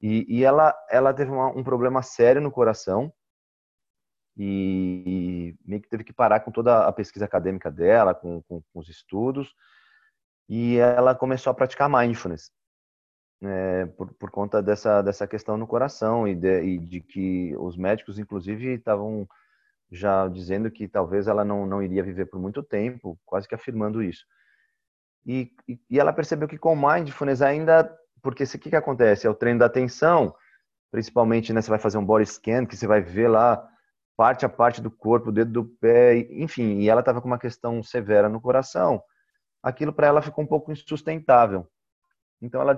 E, 0.00 0.26
e 0.28 0.44
ela 0.44 0.74
ela 0.90 1.12
teve 1.14 1.30
uma, 1.30 1.48
um 1.48 1.64
problema 1.64 2.02
sério 2.02 2.40
no 2.40 2.50
coração 2.52 3.12
e, 4.36 5.02
e, 5.06 5.68
meio 5.68 5.82
que 5.82 5.88
teve 5.88 6.04
que 6.04 6.12
parar 6.12 6.40
com 6.40 6.50
toda 6.50 6.86
a 6.86 6.92
pesquisa 6.92 7.24
acadêmica 7.24 7.70
dela, 7.70 8.14
com, 8.14 8.42
com, 8.42 8.62
com 8.72 8.80
os 8.80 8.88
estudos, 8.88 9.54
e 10.48 10.76
ela 10.78 11.14
começou 11.14 11.50
a 11.50 11.54
praticar 11.54 11.90
mindfulness. 11.90 12.50
É, 13.42 13.86
por, 13.86 14.12
por 14.14 14.30
conta 14.30 14.62
dessa, 14.62 15.00
dessa 15.02 15.26
questão 15.26 15.56
no 15.56 15.66
coração 15.66 16.28
e 16.28 16.34
de, 16.34 16.62
e 16.62 16.78
de 16.78 17.00
que 17.00 17.56
os 17.58 17.76
médicos, 17.76 18.18
inclusive, 18.18 18.74
estavam 18.74 19.26
já 19.90 20.28
dizendo 20.28 20.70
que 20.70 20.86
talvez 20.86 21.26
ela 21.26 21.44
não, 21.44 21.66
não 21.66 21.82
iria 21.82 22.02
viver 22.02 22.26
por 22.26 22.40
muito 22.40 22.62
tempo, 22.62 23.18
quase 23.26 23.48
que 23.48 23.54
afirmando 23.54 24.02
isso. 24.02 24.24
E, 25.26 25.52
e, 25.68 25.98
ela 25.98 26.12
percebeu 26.12 26.46
que 26.48 26.56
com 26.56 26.76
mindfulness 26.76 27.42
ainda, 27.42 27.92
porque 28.22 28.44
o 28.44 28.46
que, 28.46 28.70
que 28.70 28.76
acontece? 28.76 29.26
É 29.26 29.30
o 29.30 29.34
treino 29.34 29.58
da 29.58 29.66
atenção, 29.66 30.34
principalmente, 30.90 31.52
né, 31.52 31.60
você 31.60 31.68
vai 31.68 31.78
fazer 31.78 31.98
um 31.98 32.04
body 32.04 32.26
scan, 32.26 32.64
que 32.66 32.76
você 32.76 32.86
vai 32.86 33.00
ver 33.00 33.28
lá 33.28 33.66
parte 34.16 34.44
a 34.44 34.48
parte 34.48 34.80
do 34.80 34.90
corpo, 34.90 35.30
o 35.30 35.32
dedo 35.32 35.50
do 35.50 35.64
pé, 35.64 36.18
enfim, 36.30 36.80
e 36.80 36.88
ela 36.88 37.00
estava 37.00 37.20
com 37.20 37.26
uma 37.26 37.38
questão 37.38 37.82
severa 37.82 38.28
no 38.28 38.40
coração. 38.40 39.02
Aquilo 39.62 39.92
para 39.92 40.06
ela 40.06 40.22
ficou 40.22 40.44
um 40.44 40.46
pouco 40.46 40.70
insustentável. 40.70 41.66
Então 42.40 42.60
ela 42.60 42.76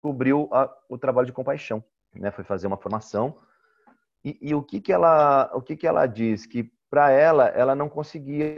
descobriu 0.00 0.48
a, 0.52 0.72
o 0.88 0.96
trabalho 0.96 1.26
de 1.26 1.32
compaixão, 1.32 1.84
né? 2.14 2.30
Foi 2.30 2.44
fazer 2.44 2.66
uma 2.66 2.76
formação 2.76 3.36
e, 4.24 4.38
e, 4.40 4.54
o 4.54 4.62
que 4.62 4.80
que 4.80 4.92
ela, 4.92 5.50
o 5.54 5.60
que 5.60 5.76
que 5.76 5.86
ela 5.86 6.06
diz 6.06 6.46
que 6.46 6.70
para 6.92 7.10
ela, 7.10 7.46
ela 7.48 7.74
não 7.74 7.88
conseguia 7.88 8.54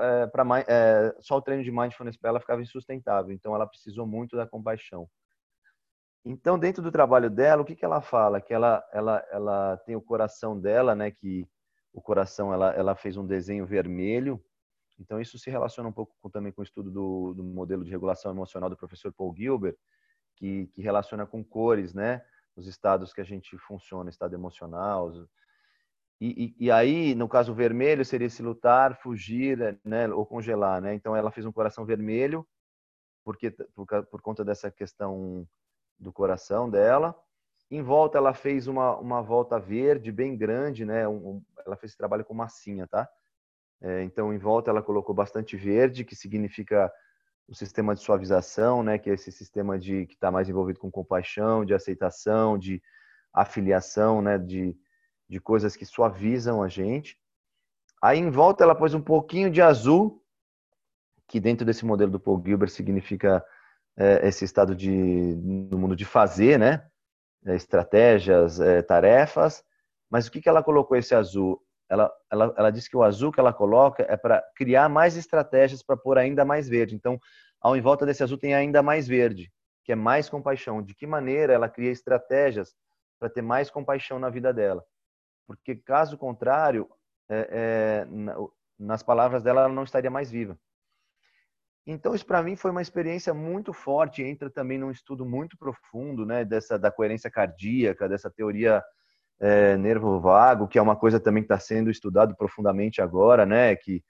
é, 0.00 0.26
para 0.26 0.44
é, 0.66 1.14
só 1.20 1.36
o 1.36 1.42
treino 1.42 1.62
de 1.62 1.70
mindfulness 1.70 2.16
para 2.16 2.30
ela 2.30 2.40
ficava 2.40 2.62
insustentável. 2.62 3.30
Então 3.30 3.54
ela 3.54 3.66
precisou 3.66 4.06
muito 4.06 4.36
da 4.36 4.46
compaixão. 4.46 5.06
Então 6.24 6.58
dentro 6.58 6.82
do 6.82 6.90
trabalho 6.90 7.28
dela, 7.28 7.60
o 7.60 7.64
que 7.66 7.76
que 7.76 7.84
ela 7.84 8.00
fala? 8.00 8.40
Que 8.40 8.54
ela 8.54 8.82
ela 8.90 9.22
ela 9.30 9.76
tem 9.84 9.94
o 9.94 10.00
coração 10.00 10.58
dela, 10.58 10.94
né? 10.94 11.10
Que 11.10 11.46
o 11.92 12.00
coração 12.00 12.52
ela 12.54 12.72
ela 12.72 12.94
fez 12.96 13.18
um 13.18 13.26
desenho 13.26 13.66
vermelho. 13.66 14.42
Então 14.98 15.20
isso 15.20 15.38
se 15.38 15.50
relaciona 15.50 15.90
um 15.90 15.92
pouco 15.92 16.16
com, 16.22 16.30
também 16.30 16.50
com 16.52 16.62
o 16.62 16.64
estudo 16.64 16.90
do, 16.90 17.34
do 17.34 17.44
modelo 17.44 17.84
de 17.84 17.90
regulação 17.90 18.32
emocional 18.32 18.70
do 18.70 18.76
professor 18.78 19.12
Paul 19.12 19.34
Gilbert, 19.36 19.76
que, 20.36 20.68
que 20.68 20.80
relaciona 20.80 21.26
com 21.26 21.44
cores, 21.44 21.92
né? 21.92 22.22
Os 22.58 22.66
estados 22.66 23.12
que 23.12 23.20
a 23.20 23.24
gente 23.24 23.56
funciona, 23.56 24.10
estado 24.10 24.34
emocional. 24.34 25.12
E, 26.20 26.54
e, 26.58 26.66
e, 26.66 26.70
aí, 26.70 27.14
no 27.14 27.28
caso 27.28 27.54
vermelho, 27.54 28.04
seria 28.04 28.28
se 28.28 28.42
lutar, 28.42 28.96
fugir, 28.96 29.78
né, 29.84 30.08
ou 30.08 30.26
congelar, 30.26 30.82
né? 30.82 30.92
Então, 30.92 31.14
ela 31.14 31.30
fez 31.30 31.46
um 31.46 31.52
coração 31.52 31.84
vermelho, 31.84 32.46
porque 33.24 33.52
por, 33.74 33.86
por 34.06 34.20
conta 34.20 34.44
dessa 34.44 34.70
questão 34.70 35.46
do 35.96 36.12
coração 36.12 36.68
dela. 36.68 37.14
Em 37.70 37.82
volta, 37.82 38.18
ela 38.18 38.34
fez 38.34 38.66
uma, 38.66 38.96
uma 38.96 39.22
volta 39.22 39.58
verde 39.58 40.10
bem 40.10 40.36
grande, 40.36 40.84
né? 40.84 41.06
Um, 41.06 41.40
ela 41.64 41.76
fez 41.76 41.92
esse 41.92 41.98
trabalho 41.98 42.24
com 42.24 42.34
massinha, 42.34 42.88
tá? 42.88 43.08
É, 43.80 44.02
então, 44.02 44.34
em 44.34 44.38
volta, 44.38 44.70
ela 44.70 44.82
colocou 44.82 45.14
bastante 45.14 45.56
verde, 45.56 46.04
que 46.04 46.16
significa 46.16 46.92
o 47.48 47.54
sistema 47.54 47.94
de 47.94 48.02
suavização, 48.02 48.82
né, 48.82 48.98
que 48.98 49.08
é 49.08 49.14
esse 49.14 49.32
sistema 49.32 49.78
de 49.78 50.06
que 50.06 50.14
está 50.14 50.30
mais 50.30 50.48
envolvido 50.48 50.78
com 50.78 50.90
compaixão, 50.90 51.64
de 51.64 51.72
aceitação, 51.72 52.58
de 52.58 52.82
afiliação, 53.32 54.20
né, 54.20 54.36
de, 54.36 54.76
de 55.26 55.40
coisas 55.40 55.74
que 55.74 55.86
suavizam 55.86 56.62
a 56.62 56.68
gente. 56.68 57.18
Aí 58.02 58.18
em 58.18 58.30
volta 58.30 58.62
ela 58.62 58.74
pôs 58.74 58.92
um 58.92 59.00
pouquinho 59.00 59.50
de 59.50 59.62
azul, 59.62 60.22
que 61.26 61.40
dentro 61.40 61.64
desse 61.64 61.86
modelo 61.86 62.12
do 62.12 62.20
Paul 62.20 62.42
Gilbert 62.44 62.70
significa 62.70 63.44
é, 63.96 64.28
esse 64.28 64.44
estado 64.44 64.74
de 64.74 64.90
no 64.90 65.78
mundo 65.78 65.96
de 65.96 66.04
fazer, 66.04 66.58
né, 66.58 66.86
é, 67.46 67.54
estratégias, 67.54 68.60
é, 68.60 68.82
tarefas. 68.82 69.64
Mas 70.10 70.26
o 70.26 70.30
que 70.30 70.40
que 70.40 70.48
ela 70.48 70.62
colocou 70.62 70.96
esse 70.96 71.14
azul? 71.14 71.62
Ela, 71.88 72.12
ela, 72.30 72.54
ela 72.56 72.70
diz 72.70 72.86
que 72.86 72.96
o 72.96 73.02
azul 73.02 73.32
que 73.32 73.40
ela 73.40 73.52
coloca 73.52 74.04
é 74.08 74.16
para 74.16 74.42
criar 74.54 74.88
mais 74.88 75.16
estratégias 75.16 75.82
para 75.82 75.96
pôr 75.96 76.18
ainda 76.18 76.44
mais 76.44 76.68
verde. 76.68 76.94
Então, 76.94 77.18
ao 77.60 77.76
em 77.76 77.80
volta 77.80 78.04
desse 78.04 78.22
azul 78.22 78.38
tem 78.38 78.54
ainda 78.54 78.82
mais 78.82 79.08
verde, 79.08 79.50
que 79.84 79.92
é 79.92 79.96
mais 79.96 80.28
compaixão. 80.28 80.82
De 80.82 80.94
que 80.94 81.06
maneira 81.06 81.52
ela 81.52 81.68
cria 81.68 81.90
estratégias 81.90 82.74
para 83.18 83.30
ter 83.30 83.42
mais 83.42 83.70
compaixão 83.70 84.18
na 84.18 84.28
vida 84.28 84.52
dela? 84.52 84.84
Porque, 85.46 85.74
caso 85.74 86.18
contrário, 86.18 86.88
é, 87.28 87.48
é, 87.50 88.06
nas 88.78 89.02
palavras 89.02 89.42
dela, 89.42 89.62
ela 89.62 89.72
não 89.72 89.84
estaria 89.84 90.10
mais 90.10 90.30
viva. 90.30 90.58
Então, 91.86 92.14
isso 92.14 92.26
para 92.26 92.42
mim 92.42 92.54
foi 92.54 92.70
uma 92.70 92.82
experiência 92.82 93.32
muito 93.32 93.72
forte. 93.72 94.22
Entra 94.22 94.50
também 94.50 94.76
num 94.76 94.90
estudo 94.90 95.24
muito 95.24 95.56
profundo 95.56 96.26
né, 96.26 96.44
dessa, 96.44 96.78
da 96.78 96.92
coerência 96.92 97.30
cardíaca, 97.30 98.06
dessa 98.06 98.30
teoria 98.30 98.84
é, 99.40 99.76
nervo 99.76 100.20
vago, 100.20 100.68
que 100.68 100.78
é 100.78 100.82
uma 100.82 100.96
coisa 100.96 101.20
também 101.20 101.42
que 101.42 101.52
está 101.52 101.58
sendo 101.58 101.90
estudado 101.90 102.34
profundamente 102.36 103.00
agora, 103.00 103.46
né? 103.46 103.76
Que 103.76 104.02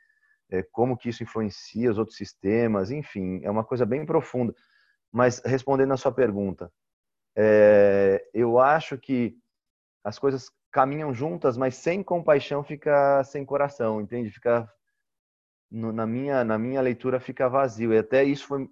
é, 0.50 0.62
como 0.72 0.96
que 0.96 1.08
isso 1.08 1.22
influencia 1.22 1.90
os 1.90 1.98
outros 1.98 2.16
sistemas, 2.16 2.90
enfim, 2.90 3.40
é 3.42 3.50
uma 3.50 3.64
coisa 3.64 3.84
bem 3.84 4.06
profunda. 4.06 4.54
Mas 5.12 5.42
respondendo 5.44 5.92
a 5.92 5.96
sua 5.96 6.12
pergunta, 6.12 6.72
é, 7.36 8.24
eu 8.34 8.58
acho 8.58 8.98
que 8.98 9.36
as 10.04 10.18
coisas 10.18 10.50
caminham 10.70 11.12
juntas, 11.14 11.56
mas 11.56 11.76
sem 11.76 12.02
compaixão 12.02 12.62
fica 12.62 13.22
sem 13.24 13.44
coração, 13.44 14.00
entende? 14.00 14.30
Fica 14.30 14.70
no, 15.70 15.92
na 15.92 16.06
minha 16.06 16.44
na 16.44 16.58
minha 16.58 16.80
leitura 16.80 17.20
fica 17.20 17.48
vazio 17.48 17.92
e 17.92 17.98
até 17.98 18.24
isso 18.24 18.46
foi 18.46 18.68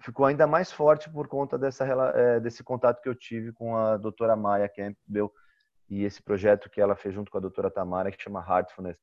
ficou 0.00 0.26
ainda 0.26 0.46
mais 0.46 0.72
forte 0.72 1.10
por 1.10 1.28
conta 1.28 1.58
dessa 1.58 1.84
é, 2.14 2.40
desse 2.40 2.62
contato 2.64 3.00
que 3.00 3.08
eu 3.08 3.14
tive 3.14 3.52
com 3.52 3.76
a 3.76 3.96
doutora 3.96 4.36
Maia 4.36 4.68
Campbell 4.68 5.32
e 5.94 6.02
esse 6.02 6.20
projeto 6.20 6.68
que 6.68 6.80
ela 6.80 6.96
fez 6.96 7.14
junto 7.14 7.30
com 7.30 7.38
a 7.38 7.40
doutora 7.40 7.70
Tamara, 7.70 8.10
que 8.10 8.20
chama 8.20 8.44
Heartfulness. 8.44 8.98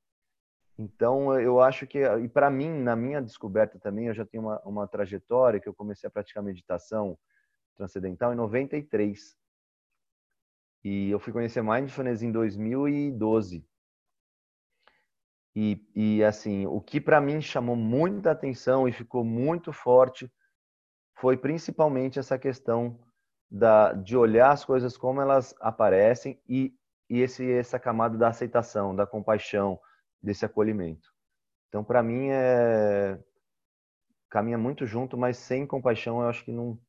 Então, 0.77 1.39
eu 1.39 1.61
acho 1.61 1.87
que, 1.87 1.99
e 2.03 2.27
para 2.27 2.49
mim, 2.49 2.69
na 2.69 2.97
minha 2.97 3.21
descoberta 3.21 3.79
também, 3.79 4.07
eu 4.07 4.13
já 4.13 4.25
tenho 4.25 4.43
uma, 4.43 4.59
uma 4.65 4.87
trajetória 4.87 5.57
que 5.57 5.69
eu 5.69 5.73
comecei 5.73 6.05
a 6.07 6.11
praticar 6.11 6.43
meditação 6.43 7.17
transcendental 7.77 8.33
em 8.33 8.35
93. 8.35 9.37
E 10.83 11.09
eu 11.09 11.17
fui 11.17 11.31
conhecer 11.31 11.63
Mindfulness 11.63 12.23
em 12.23 12.31
2012. 12.31 13.65
E, 15.55 15.87
e 15.95 16.23
assim, 16.25 16.65
o 16.65 16.81
que 16.81 16.99
para 16.99 17.21
mim 17.21 17.41
chamou 17.41 17.77
muita 17.77 18.31
atenção 18.31 18.85
e 18.85 18.91
ficou 18.91 19.23
muito 19.23 19.71
forte 19.71 20.29
foi 21.15 21.37
principalmente 21.37 22.19
essa 22.19 22.37
questão 22.37 22.99
da, 23.49 23.93
de 23.93 24.17
olhar 24.17 24.51
as 24.51 24.65
coisas 24.65 24.97
como 24.97 25.21
elas 25.21 25.55
aparecem 25.61 26.41
e, 26.49 26.73
e 27.11 27.19
esse, 27.19 27.51
essa 27.51 27.77
camada 27.77 28.17
da 28.17 28.29
aceitação, 28.29 28.95
da 28.95 29.05
compaixão, 29.05 29.77
desse 30.23 30.45
acolhimento. 30.45 31.09
Então, 31.67 31.83
para 31.83 32.01
mim, 32.01 32.29
é 32.29 33.19
caminha 34.29 34.57
muito 34.57 34.87
junto, 34.87 35.17
mas 35.17 35.35
sem 35.35 35.67
compaixão 35.67 36.21
eu 36.21 36.29
acho 36.29 36.45
que 36.45 36.53
não, 36.53 36.79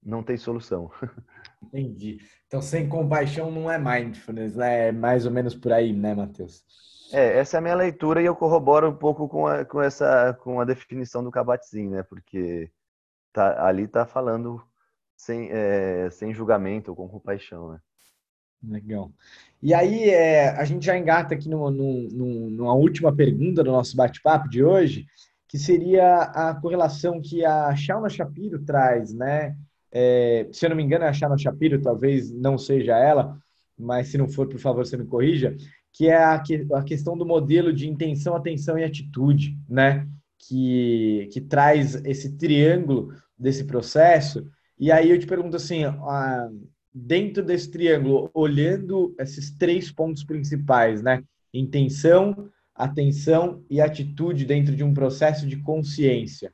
não 0.00 0.22
tem 0.22 0.36
solução. 0.36 0.88
Entendi. 1.60 2.18
Então, 2.46 2.62
sem 2.62 2.88
compaixão 2.88 3.50
não 3.50 3.68
é 3.68 3.76
mindfulness, 3.76 4.54
né? 4.54 4.88
É 4.88 4.92
mais 4.92 5.26
ou 5.26 5.32
menos 5.32 5.52
por 5.52 5.72
aí, 5.72 5.92
né, 5.92 6.14
Matheus? 6.14 6.64
É, 7.12 7.38
essa 7.38 7.56
é 7.56 7.58
a 7.58 7.60
minha 7.60 7.74
leitura 7.74 8.22
e 8.22 8.26
eu 8.26 8.36
corroboro 8.36 8.88
um 8.88 8.96
pouco 8.96 9.28
com, 9.28 9.48
a, 9.48 9.64
com 9.64 9.82
essa 9.82 10.32
com 10.44 10.60
a 10.60 10.64
definição 10.64 11.24
do 11.24 11.30
Kabat-Zinn, 11.32 11.90
né? 11.90 12.04
Porque 12.04 12.70
tá, 13.32 13.66
ali 13.66 13.82
está 13.82 14.06
falando 14.06 14.64
sem, 15.16 15.50
é, 15.50 16.08
sem 16.10 16.32
julgamento, 16.32 16.94
com 16.94 17.08
compaixão, 17.08 17.72
né? 17.72 17.80
Legal. 18.62 19.10
E 19.62 19.72
aí, 19.72 20.10
é, 20.10 20.50
a 20.50 20.64
gente 20.64 20.84
já 20.84 20.96
engata 20.98 21.34
aqui 21.34 21.48
numa, 21.48 21.70
numa, 21.70 22.50
numa 22.50 22.74
última 22.74 23.14
pergunta 23.14 23.62
do 23.62 23.70
nosso 23.70 23.96
bate-papo 23.96 24.48
de 24.48 24.62
hoje, 24.62 25.06
que 25.48 25.58
seria 25.58 26.22
a 26.22 26.54
correlação 26.54 27.20
que 27.20 27.44
a 27.44 27.74
Shauna 27.74 28.08
Shapiro 28.08 28.64
traz, 28.64 29.12
né? 29.12 29.56
É, 29.90 30.46
se 30.52 30.64
eu 30.64 30.70
não 30.70 30.76
me 30.76 30.82
engano, 30.82 31.04
é 31.04 31.08
a 31.08 31.12
Shauna 31.12 31.36
Shapiro, 31.36 31.80
talvez 31.80 32.30
não 32.30 32.56
seja 32.56 32.96
ela, 32.96 33.36
mas 33.76 34.08
se 34.08 34.18
não 34.18 34.28
for, 34.28 34.46
por 34.46 34.60
favor, 34.60 34.86
você 34.86 34.96
me 34.96 35.06
corrija, 35.06 35.56
que 35.92 36.06
é 36.06 36.16
a, 36.16 36.42
a 36.74 36.82
questão 36.84 37.16
do 37.16 37.26
modelo 37.26 37.72
de 37.72 37.88
intenção, 37.88 38.36
atenção 38.36 38.78
e 38.78 38.84
atitude, 38.84 39.58
né? 39.68 40.06
Que, 40.38 41.28
que 41.32 41.40
traz 41.40 41.96
esse 42.04 42.36
triângulo 42.36 43.12
desse 43.38 43.64
processo. 43.64 44.46
E 44.78 44.92
aí 44.92 45.10
eu 45.10 45.18
te 45.18 45.26
pergunto 45.26 45.56
assim, 45.56 45.84
a, 45.84 46.48
dentro 46.92 47.42
desse 47.42 47.70
triângulo, 47.70 48.30
olhando 48.34 49.14
esses 49.18 49.50
três 49.50 49.90
pontos 49.90 50.24
principais, 50.24 51.02
né? 51.02 51.22
Intenção, 51.52 52.50
atenção 52.74 53.62
e 53.70 53.80
atitude 53.80 54.44
dentro 54.44 54.74
de 54.74 54.82
um 54.82 54.92
processo 54.92 55.46
de 55.46 55.56
consciência. 55.56 56.50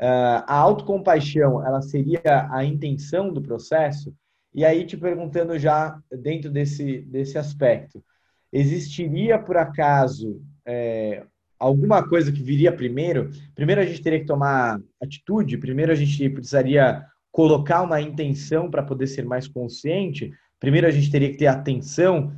Uh, 0.00 0.44
a 0.46 0.54
autocompaixão, 0.54 1.64
ela 1.66 1.82
seria 1.82 2.48
a 2.50 2.64
intenção 2.64 3.32
do 3.32 3.42
processo? 3.42 4.14
E 4.54 4.64
aí, 4.64 4.86
te 4.86 4.96
perguntando 4.96 5.58
já 5.58 6.00
dentro 6.10 6.50
desse, 6.50 7.00
desse 7.02 7.36
aspecto, 7.36 8.02
existiria, 8.52 9.38
por 9.38 9.56
acaso, 9.56 10.40
é, 10.64 11.24
alguma 11.58 12.06
coisa 12.08 12.32
que 12.32 12.42
viria 12.42 12.72
primeiro? 12.72 13.30
Primeiro 13.54 13.80
a 13.80 13.84
gente 13.84 14.02
teria 14.02 14.20
que 14.20 14.26
tomar 14.26 14.80
atitude, 15.02 15.58
primeiro 15.58 15.92
a 15.92 15.94
gente 15.94 16.30
precisaria 16.30 17.04
colocar 17.32 17.82
uma 17.82 18.00
intenção 18.00 18.70
para 18.70 18.82
poder 18.82 19.06
ser 19.06 19.24
mais 19.24 19.46
consciente, 19.46 20.32
primeiro 20.58 20.86
a 20.86 20.90
gente 20.90 21.10
teria 21.10 21.30
que 21.30 21.36
ter 21.36 21.46
atenção. 21.46 22.32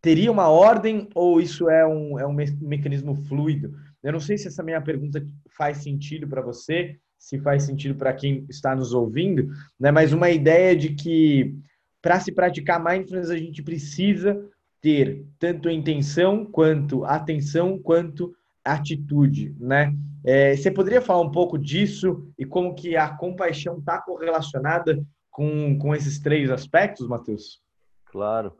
Teria 0.00 0.32
uma 0.32 0.48
ordem 0.48 1.08
ou 1.14 1.40
isso 1.40 1.68
é 1.68 1.86
um, 1.86 2.18
é 2.18 2.26
um 2.26 2.32
mecanismo 2.32 3.14
fluido? 3.14 3.74
Eu 4.02 4.12
não 4.12 4.20
sei 4.20 4.38
se 4.38 4.48
essa 4.48 4.62
minha 4.62 4.80
pergunta 4.80 5.24
faz 5.56 5.78
sentido 5.78 6.26
para 6.26 6.40
você, 6.40 6.98
se 7.18 7.38
faz 7.38 7.64
sentido 7.64 7.94
para 7.94 8.14
quem 8.14 8.46
está 8.48 8.74
nos 8.74 8.94
ouvindo, 8.94 9.50
né? 9.78 9.90
mas 9.90 10.12
uma 10.12 10.30
ideia 10.30 10.74
de 10.74 10.94
que 10.94 11.54
para 12.00 12.18
se 12.18 12.32
praticar 12.32 12.82
mindfulness 12.82 13.28
a 13.28 13.36
gente 13.36 13.62
precisa 13.62 14.42
ter 14.80 15.26
tanto 15.38 15.68
intenção 15.68 16.46
quanto 16.46 17.04
atenção 17.04 17.78
quanto 17.78 18.34
atitude, 18.64 19.54
né? 19.58 19.94
É, 20.24 20.54
você 20.54 20.70
poderia 20.70 21.00
falar 21.00 21.22
um 21.22 21.30
pouco 21.30 21.58
disso 21.58 22.30
e 22.38 22.44
como 22.44 22.74
que 22.74 22.96
a 22.96 23.16
compaixão 23.16 23.78
está 23.78 24.00
correlacionada 24.00 25.02
com, 25.30 25.78
com 25.78 25.94
esses 25.94 26.18
três 26.20 26.50
aspectos, 26.50 27.08
Matheus? 27.08 27.62
Claro. 28.06 28.56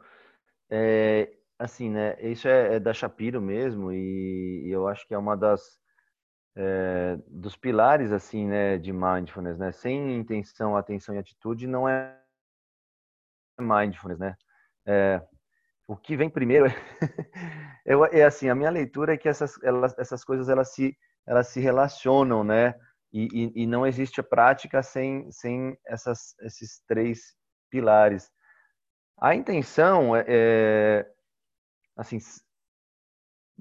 É, 0.71 1.31
assim, 1.59 1.91
né? 1.91 2.17
Isso 2.21 2.49
é, 2.49 2.77
é 2.77 2.81
da 2.81 2.95
Shapiro 2.95 3.41
mesmo 3.41 3.93
e, 3.93 4.65
e, 4.67 4.71
eu 4.71 4.89
acho 4.89 5.07
que 5.07 5.13
é 5.13 5.19
uma 5.19 5.37
das 5.37 5.79
é, 6.57 7.19
dos 7.29 7.57
pilares 7.57 8.13
assim, 8.13 8.47
né, 8.47 8.79
de 8.79 8.93
mindfulness, 8.93 9.59
né? 9.59 9.73
Sem 9.73 10.17
intenção, 10.17 10.77
atenção 10.77 11.15
e 11.15 11.19
atitude 11.19 11.67
não 11.67 11.89
é 11.89 12.17
mindfulness, 13.61 14.19
né? 14.19 14.35
É, 14.87 15.23
o 15.87 15.97
que 15.97 16.17
vem 16.17 16.31
primeiro 16.31 16.67
é, 17.85 18.19
é, 18.21 18.25
assim 18.25 18.49
a 18.49 18.55
minha 18.55 18.71
leitura 18.71 19.15
é 19.15 19.17
que 19.19 19.29
essas 19.29 19.63
elas, 19.63 19.97
essas 19.99 20.25
coisas 20.25 20.49
elas 20.49 20.73
se 20.73 20.97
elas 21.27 21.49
se 21.49 21.61
relacionam, 21.61 22.45
né? 22.45 22.75
E, 23.13 23.29
e, 23.33 23.63
e 23.63 23.67
não 23.67 23.87
existe 23.87 24.21
a 24.21 24.25
prática 24.25 24.83
sem 24.83 25.31
sem 25.33 25.77
essas 25.87 26.35
esses 26.41 26.81
três 26.87 27.35
pilares. 27.71 28.31
A 29.21 29.35
intenção 29.35 30.15
é, 30.17 30.25
é 30.29 31.07
assim 31.97 32.19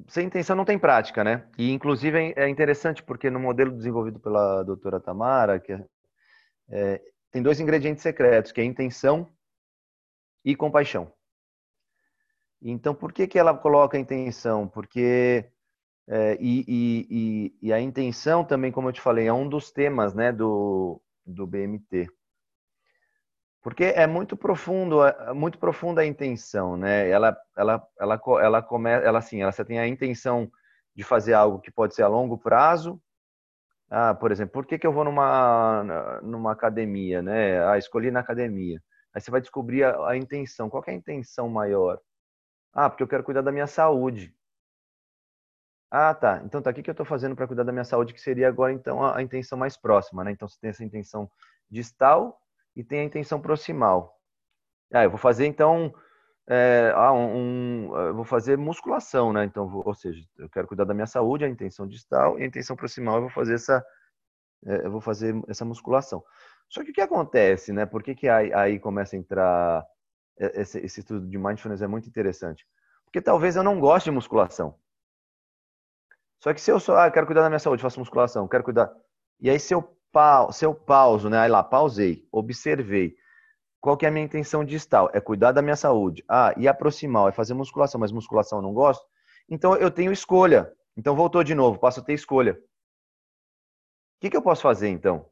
sem 0.08 0.28
intenção 0.28 0.56
não 0.56 0.66
tem 0.66 0.80
prática, 0.80 1.24
né? 1.24 1.48
E 1.58 1.72
inclusive 1.72 2.34
é 2.36 2.48
interessante 2.48 3.04
porque 3.04 3.30
no 3.30 3.40
modelo 3.40 3.76
desenvolvido 3.76 4.20
pela 4.20 4.64
doutora 4.64 5.00
Tamara, 5.00 5.60
que 5.60 5.74
é, 5.74 5.86
é, 6.70 7.02
tem 7.32 7.42
dois 7.42 7.60
ingredientes 7.60 8.04
secretos, 8.04 8.52
que 8.52 8.62
é 8.62 8.64
intenção 8.64 9.28
e 10.44 10.56
compaixão. 10.56 11.12
Então, 12.62 12.94
por 12.94 13.14
que, 13.14 13.28
que 13.28 13.40
ela 13.40 13.58
coloca 13.58 13.98
a 13.98 14.00
intenção? 14.00 14.68
Porque 14.68 15.50
é, 16.12 16.36
e, 16.42 16.66
e, 16.68 17.68
e, 17.68 17.72
a 17.72 17.80
intenção 17.80 18.44
também, 18.44 18.72
como 18.72 18.90
eu 18.90 18.94
te 18.94 19.00
falei, 19.00 19.28
é 19.28 19.34
um 19.34 19.48
dos 19.48 19.72
temas 19.72 20.16
né, 20.16 20.32
do, 20.32 21.00
do 21.24 21.46
BMT. 21.46 22.08
Porque 23.62 23.84
é 23.84 24.08
muito 24.08 24.36
profundo, 24.36 25.04
é 25.06 25.34
muito 25.34 25.60
profunda 25.60 26.02
a 26.02 26.06
intenção, 26.06 26.76
né? 26.76 27.08
Ela, 27.10 27.38
ela, 27.56 27.88
ela, 28.00 28.22
ela 28.42 28.62
começa, 28.64 29.06
ela 29.06 29.20
assim, 29.20 29.42
ela 29.44 29.52
tem 29.52 29.80
a 29.80 29.88
intenção 29.88 30.50
de 30.96 31.04
fazer 31.04 31.34
algo 31.34 31.60
que 31.60 31.70
pode 31.70 31.94
ser 31.94 32.02
a 32.02 32.08
longo 32.08 32.38
prazo. 32.40 33.00
Ah, 33.90 34.16
por 34.16 34.32
exemplo, 34.32 34.54
por 34.54 34.66
que, 34.66 34.80
que 34.80 34.88
eu 34.88 34.94
vou 34.94 35.04
numa, 35.04 36.20
numa 36.24 36.52
academia, 36.54 37.22
né? 37.22 37.64
Ah, 37.68 37.78
escolhi 37.78 38.10
na 38.10 38.22
academia. 38.22 38.82
Aí 39.14 39.22
você 39.22 39.30
vai 39.30 39.42
descobrir 39.42 39.84
a, 39.84 40.10
a 40.10 40.18
intenção. 40.18 40.70
Qual 40.70 40.84
é 40.88 40.92
a 40.92 40.94
intenção 40.94 41.50
maior? 41.50 42.00
Ah, 42.74 42.90
porque 42.90 43.04
eu 43.04 43.08
quero 43.08 43.24
cuidar 43.24 43.42
da 43.42 43.52
minha 43.52 43.68
saúde. 43.68 44.34
Ah, 45.92 46.14
tá. 46.14 46.42
Então 46.46 46.62
tá 46.62 46.70
aqui 46.70 46.84
que 46.84 46.90
eu 46.90 46.94
estou 46.94 47.06
fazendo 47.06 47.36
para 47.36 47.48
cuidar 47.48 47.64
da 47.64 47.72
minha 47.72 47.84
saúde, 47.84 48.14
que 48.14 48.22
seria 48.22 48.48
agora 48.48 48.72
então 48.72 49.04
a, 49.04 49.18
a, 49.18 49.22
intenção 49.24 49.58
mais 49.58 49.76
próxima, 49.76 50.24
né? 50.24 50.32
Então 50.32 50.48
você 50.48 50.60
tem 50.60 50.70
essa 50.70 50.84
intenção 50.84 51.30
distal 51.70 52.40
e 52.76 52.84
tem 52.84 53.00
a 53.02 53.04
intenção 53.04 53.42
proximal. 53.42 54.16
Ah, 54.94 55.04
eu 55.04 55.10
vou 55.10 55.20
fazer 55.20 55.46
então, 55.48 55.94
é, 56.48 56.92
ah, 56.96 57.12
um, 57.14 57.92
um, 57.92 58.14
vou 58.14 58.26
fazer 58.26 58.58
musculação, 58.58 59.34
né? 59.34 59.46
Então, 59.46 59.68
vou, 59.68 59.84
ou 59.86 59.94
seja, 59.96 60.24
eu 60.38 60.50
quero 60.50 60.68
cuidar 60.68 60.86
da 60.86 60.94
minha 60.94 61.08
saúde, 61.08 61.46
a 61.46 61.50
intenção 61.50 61.88
distal 61.88 62.40
e 62.40 62.44
a 62.44 62.46
intenção 62.46 62.76
proximal 62.76 63.16
eu 63.16 63.22
vou 63.22 63.32
fazer 63.32 63.56
essa, 63.56 63.84
é, 64.66 64.86
eu 64.86 64.92
vou 64.92 65.02
fazer 65.02 65.36
essa 65.48 65.66
musculação. 65.66 66.24
Só 66.70 66.84
que 66.84 66.92
o 66.92 66.94
que 66.94 67.02
acontece, 67.02 67.74
né? 67.74 67.86
Por 67.86 68.04
que, 68.04 68.16
que 68.16 68.30
aí, 68.30 68.54
aí 68.54 68.80
começa 68.80 69.16
a 69.16 69.20
entrar 69.20 69.86
é, 70.40 70.62
esse, 70.62 70.80
esse 70.80 71.00
estudo 71.02 71.28
de 71.28 71.38
mindfulness 71.38 71.82
é 71.82 71.88
muito 71.88 72.08
interessante. 72.08 72.66
Porque 73.06 73.22
talvez 73.22 73.56
eu 73.56 73.64
não 73.64 73.80
goste 73.80 74.10
de 74.10 74.16
musculação. 74.16 74.76
Só 76.40 76.54
que 76.54 76.62
se 76.62 76.72
eu 76.72 76.80
só, 76.80 76.98
ah, 76.98 77.12
quero 77.12 77.26
cuidar 77.26 77.42
da 77.42 77.50
minha 77.50 77.60
saúde, 77.60 77.82
faço 77.82 78.00
musculação, 78.00 78.48
quero 78.48 78.64
cuidar. 78.64 78.92
E 79.40 79.50
aí 79.50 79.60
se 79.60 79.74
eu, 79.74 79.82
pa, 80.12 80.52
se 80.52 80.66
eu 80.66 80.74
pauso, 80.74 81.30
né? 81.30 81.40
Aí 81.40 81.50
lá, 81.50 81.64
pausei, 81.64 82.28
observei. 82.32 83.16
Qual 83.82 83.96
que 83.96 84.06
é 84.06 84.10
a 84.10 84.12
minha 84.12 84.26
intenção 84.26 84.64
distal? 84.64 85.10
É 85.14 85.22
cuidar 85.22 85.52
da 85.52 85.62
minha 85.62 85.76
saúde. 85.76 86.24
Ah, 86.28 86.54
e 86.58 86.68
aproximar, 86.68 87.30
é 87.30 87.32
fazer 87.32 87.54
musculação, 87.54 88.00
mas 88.00 88.12
musculação 88.12 88.60
eu 88.60 88.62
não 88.62 88.74
gosto. 88.74 89.06
Então 89.50 89.76
eu 89.76 89.92
tenho 89.92 90.12
escolha. 90.12 90.72
Então 90.98 91.16
voltou 91.16 91.44
de 91.44 91.56
novo, 91.56 91.80
passo 91.80 92.00
a 92.00 92.04
ter 92.04 92.14
escolha. 92.14 92.54
O 92.54 94.22
que, 94.22 94.30
que 94.30 94.36
eu 94.38 94.42
posso 94.42 94.62
fazer 94.62 94.90
então? 94.90 95.30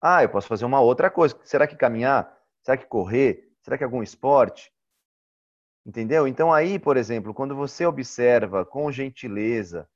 Ah, 0.00 0.22
eu 0.22 0.28
posso 0.28 0.46
fazer 0.46 0.64
uma 0.64 0.80
outra 0.80 1.10
coisa. 1.10 1.36
Será 1.42 1.66
que 1.66 1.76
caminhar? 1.76 2.32
Será 2.62 2.76
que 2.76 2.86
correr? 2.86 3.52
Será 3.62 3.76
que 3.76 3.82
algum 3.82 4.02
esporte? 4.02 4.72
Entendeu? 5.84 6.28
Então 6.28 6.52
aí, 6.52 6.78
por 6.78 6.96
exemplo, 6.96 7.34
quando 7.34 7.56
você 7.56 7.84
observa 7.84 8.64
com 8.64 8.92
gentileza, 8.92 9.88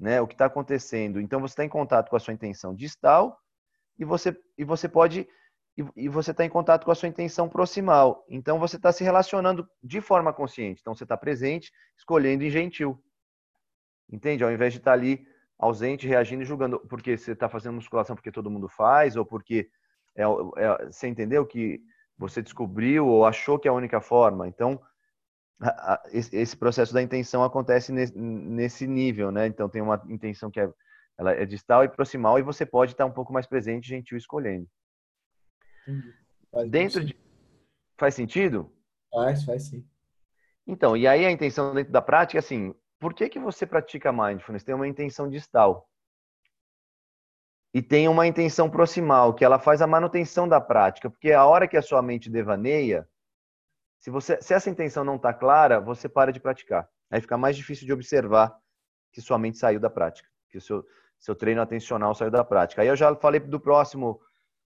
né, 0.00 0.20
o 0.20 0.26
que 0.26 0.34
está 0.34 0.46
acontecendo, 0.46 1.20
então 1.20 1.40
você 1.40 1.52
está 1.52 1.64
em 1.64 1.68
contato 1.68 2.08
com 2.08 2.16
a 2.16 2.20
sua 2.20 2.32
intenção 2.32 2.74
distal 2.74 3.38
e 3.98 4.04
você 4.04 4.34
e 4.56 4.64
você 4.64 4.88
pode 4.88 5.28
e, 5.96 6.08
você 6.08 6.30
está 6.30 6.44
em 6.44 6.48
contato 6.48 6.84
com 6.84 6.90
a 6.90 6.94
sua 6.94 7.08
intenção 7.08 7.48
proximal. 7.48 8.24
Então 8.28 8.58
você 8.58 8.76
está 8.76 8.92
se 8.92 9.04
relacionando 9.04 9.68
de 9.82 10.00
forma 10.00 10.32
consciente. 10.32 10.80
Então 10.80 10.94
você 10.94 11.04
está 11.04 11.16
presente, 11.16 11.72
escolhendo 11.96 12.44
em 12.44 12.50
gentil. 12.50 13.02
Entende? 14.10 14.42
Ao 14.42 14.50
invés 14.50 14.72
de 14.72 14.78
estar 14.78 14.90
tá 14.90 14.96
ali 14.96 15.24
ausente, 15.58 16.06
reagindo 16.06 16.42
e 16.42 16.46
julgando, 16.46 16.80
porque 16.80 17.16
você 17.16 17.32
está 17.32 17.48
fazendo 17.48 17.74
musculação 17.74 18.16
porque 18.16 18.32
todo 18.32 18.50
mundo 18.50 18.68
faz 18.68 19.16
ou 19.16 19.24
porque 19.24 19.70
é, 20.16 20.22
é, 20.22 20.86
você 20.86 21.06
entendeu 21.06 21.46
que 21.46 21.80
você 22.18 22.42
descobriu 22.42 23.06
ou 23.06 23.24
achou 23.24 23.58
que 23.58 23.68
é 23.68 23.70
a 23.70 23.74
única 23.74 24.00
forma. 24.00 24.48
Então, 24.48 24.80
esse 26.12 26.56
processo 26.56 26.92
da 26.92 27.02
intenção 27.02 27.44
acontece 27.44 27.92
nesse 27.92 28.86
nível, 28.86 29.30
né? 29.30 29.46
Então, 29.46 29.68
tem 29.68 29.82
uma 29.82 30.02
intenção 30.08 30.50
que 30.50 30.60
é, 30.60 30.70
ela 31.18 31.32
é 31.32 31.44
distal 31.44 31.84
e 31.84 31.88
proximal 31.88 32.38
e 32.38 32.42
você 32.42 32.64
pode 32.64 32.92
estar 32.92 33.04
um 33.04 33.12
pouco 33.12 33.32
mais 33.32 33.46
presente, 33.46 33.88
gentil, 33.88 34.16
escolhendo. 34.16 34.66
Faz 36.50 36.70
dentro 36.70 37.04
de... 37.04 37.16
Faz 37.98 38.14
sentido? 38.14 38.72
Faz, 39.12 39.44
faz 39.44 39.64
sim. 39.64 39.86
Então, 40.66 40.96
e 40.96 41.06
aí 41.06 41.26
a 41.26 41.30
intenção 41.30 41.74
dentro 41.74 41.92
da 41.92 42.00
prática, 42.00 42.38
assim, 42.38 42.74
por 42.98 43.12
que, 43.12 43.28
que 43.28 43.38
você 43.38 43.66
pratica 43.66 44.12
mindfulness? 44.12 44.64
Tem 44.64 44.74
uma 44.74 44.88
intenção 44.88 45.28
distal 45.28 45.90
e 47.72 47.80
tem 47.80 48.08
uma 48.08 48.26
intenção 48.26 48.68
proximal, 48.68 49.34
que 49.34 49.44
ela 49.44 49.58
faz 49.58 49.80
a 49.80 49.86
manutenção 49.86 50.48
da 50.48 50.60
prática, 50.60 51.08
porque 51.08 51.32
a 51.32 51.44
hora 51.44 51.68
que 51.68 51.76
a 51.76 51.82
sua 51.82 52.02
mente 52.02 52.28
devaneia, 52.28 53.08
Se, 54.00 54.10
você, 54.10 54.40
se 54.40 54.54
essa 54.54 54.70
intenção 54.70 55.04
não 55.04 55.16
está 55.16 55.32
clara, 55.32 55.78
você 55.80 56.08
para 56.08 56.32
de 56.32 56.40
praticar. 56.40 56.88
Aí 57.10 57.20
fica 57.20 57.36
mais 57.36 57.56
difícil 57.56 57.86
de 57.86 57.92
observar 57.92 58.58
que 59.12 59.20
sua 59.20 59.38
mente 59.38 59.58
saiu 59.58 59.78
da 59.78 59.90
prática, 59.90 60.28
que 60.48 60.58
o 60.58 60.60
seu, 60.60 60.84
seu 61.18 61.34
treino 61.34 61.60
atencional 61.60 62.14
saiu 62.14 62.30
da 62.30 62.42
prática. 62.42 62.80
Aí 62.82 62.88
eu 62.88 62.96
já 62.96 63.14
falei 63.16 63.40
do 63.40 63.60
próximo 63.60 64.20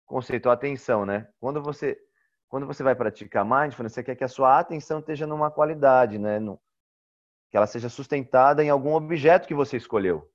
conceito, 0.04 0.50
a 0.50 0.52
atenção, 0.52 1.06
né? 1.06 1.28
Quando 1.40 1.62
você 1.62 1.98
quando 2.46 2.66
você 2.66 2.84
vai 2.84 2.94
praticar 2.94 3.44
mindfulness, 3.44 3.94
você 3.94 4.02
quer 4.04 4.14
que 4.14 4.22
a 4.22 4.28
sua 4.28 4.60
atenção 4.60 5.00
esteja 5.00 5.26
numa 5.26 5.50
qualidade, 5.50 6.18
né? 6.18 6.38
No, 6.38 6.60
que 7.50 7.56
ela 7.56 7.66
seja 7.66 7.88
sustentada 7.88 8.62
em 8.62 8.70
algum 8.70 8.94
objeto 8.94 9.48
que 9.48 9.54
você 9.54 9.76
escolheu. 9.76 10.30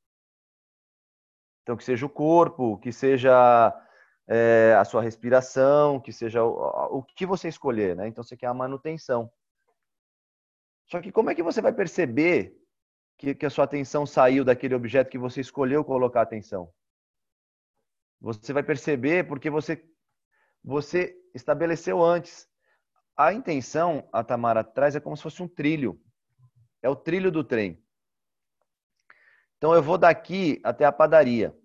Então, 1.62 1.78
que 1.78 1.84
seja 1.84 2.06
o 2.06 2.10
corpo, 2.10 2.78
que 2.80 2.92
seja 2.92 3.72
é, 4.32 4.76
a 4.78 4.86
sua 4.86 5.02
respiração, 5.02 6.00
que 6.00 6.14
seja 6.14 6.44
o, 6.44 7.00
o 7.00 7.04
que 7.04 7.26
você 7.26 7.48
escolher, 7.48 7.96
né? 7.96 8.08
Então, 8.08 8.24
você 8.24 8.38
quer 8.38 8.46
a 8.46 8.54
manutenção. 8.54 9.32
Só 10.86 11.02
que 11.02 11.12
como 11.12 11.32
é 11.32 11.36
que 11.36 11.42
você 11.42 11.62
vai 11.62 11.74
perceber 11.74 12.56
que, 13.18 13.34
que 13.34 13.46
a 13.46 13.50
sua 13.50 13.66
atenção 13.66 14.06
saiu 14.06 14.46
daquele 14.46 14.76
objeto 14.76 15.10
que 15.10 15.18
você 15.18 15.42
escolheu 15.42 15.84
colocar 15.84 16.22
atenção? 16.22 16.72
Você 18.22 18.54
vai 18.54 18.62
perceber 18.62 19.28
porque 19.28 19.50
você, 19.50 19.84
você 20.64 21.18
estabeleceu 21.34 22.04
antes. 22.04 22.48
A 23.18 23.34
intenção, 23.34 24.08
a 24.14 24.24
Tamara 24.24 24.64
traz, 24.64 24.96
é 24.96 25.00
como 25.00 25.18
se 25.18 25.24
fosse 25.24 25.42
um 25.42 25.48
trilho. 25.48 26.00
É 26.84 26.90
o 26.90 26.96
trilho 26.96 27.32
do 27.32 27.44
trem. 27.44 27.84
Então 29.58 29.74
eu 29.74 29.82
vou 29.82 29.98
daqui 29.98 30.62
até 30.64 30.86
a 30.86 30.92
padaria. 30.92 31.59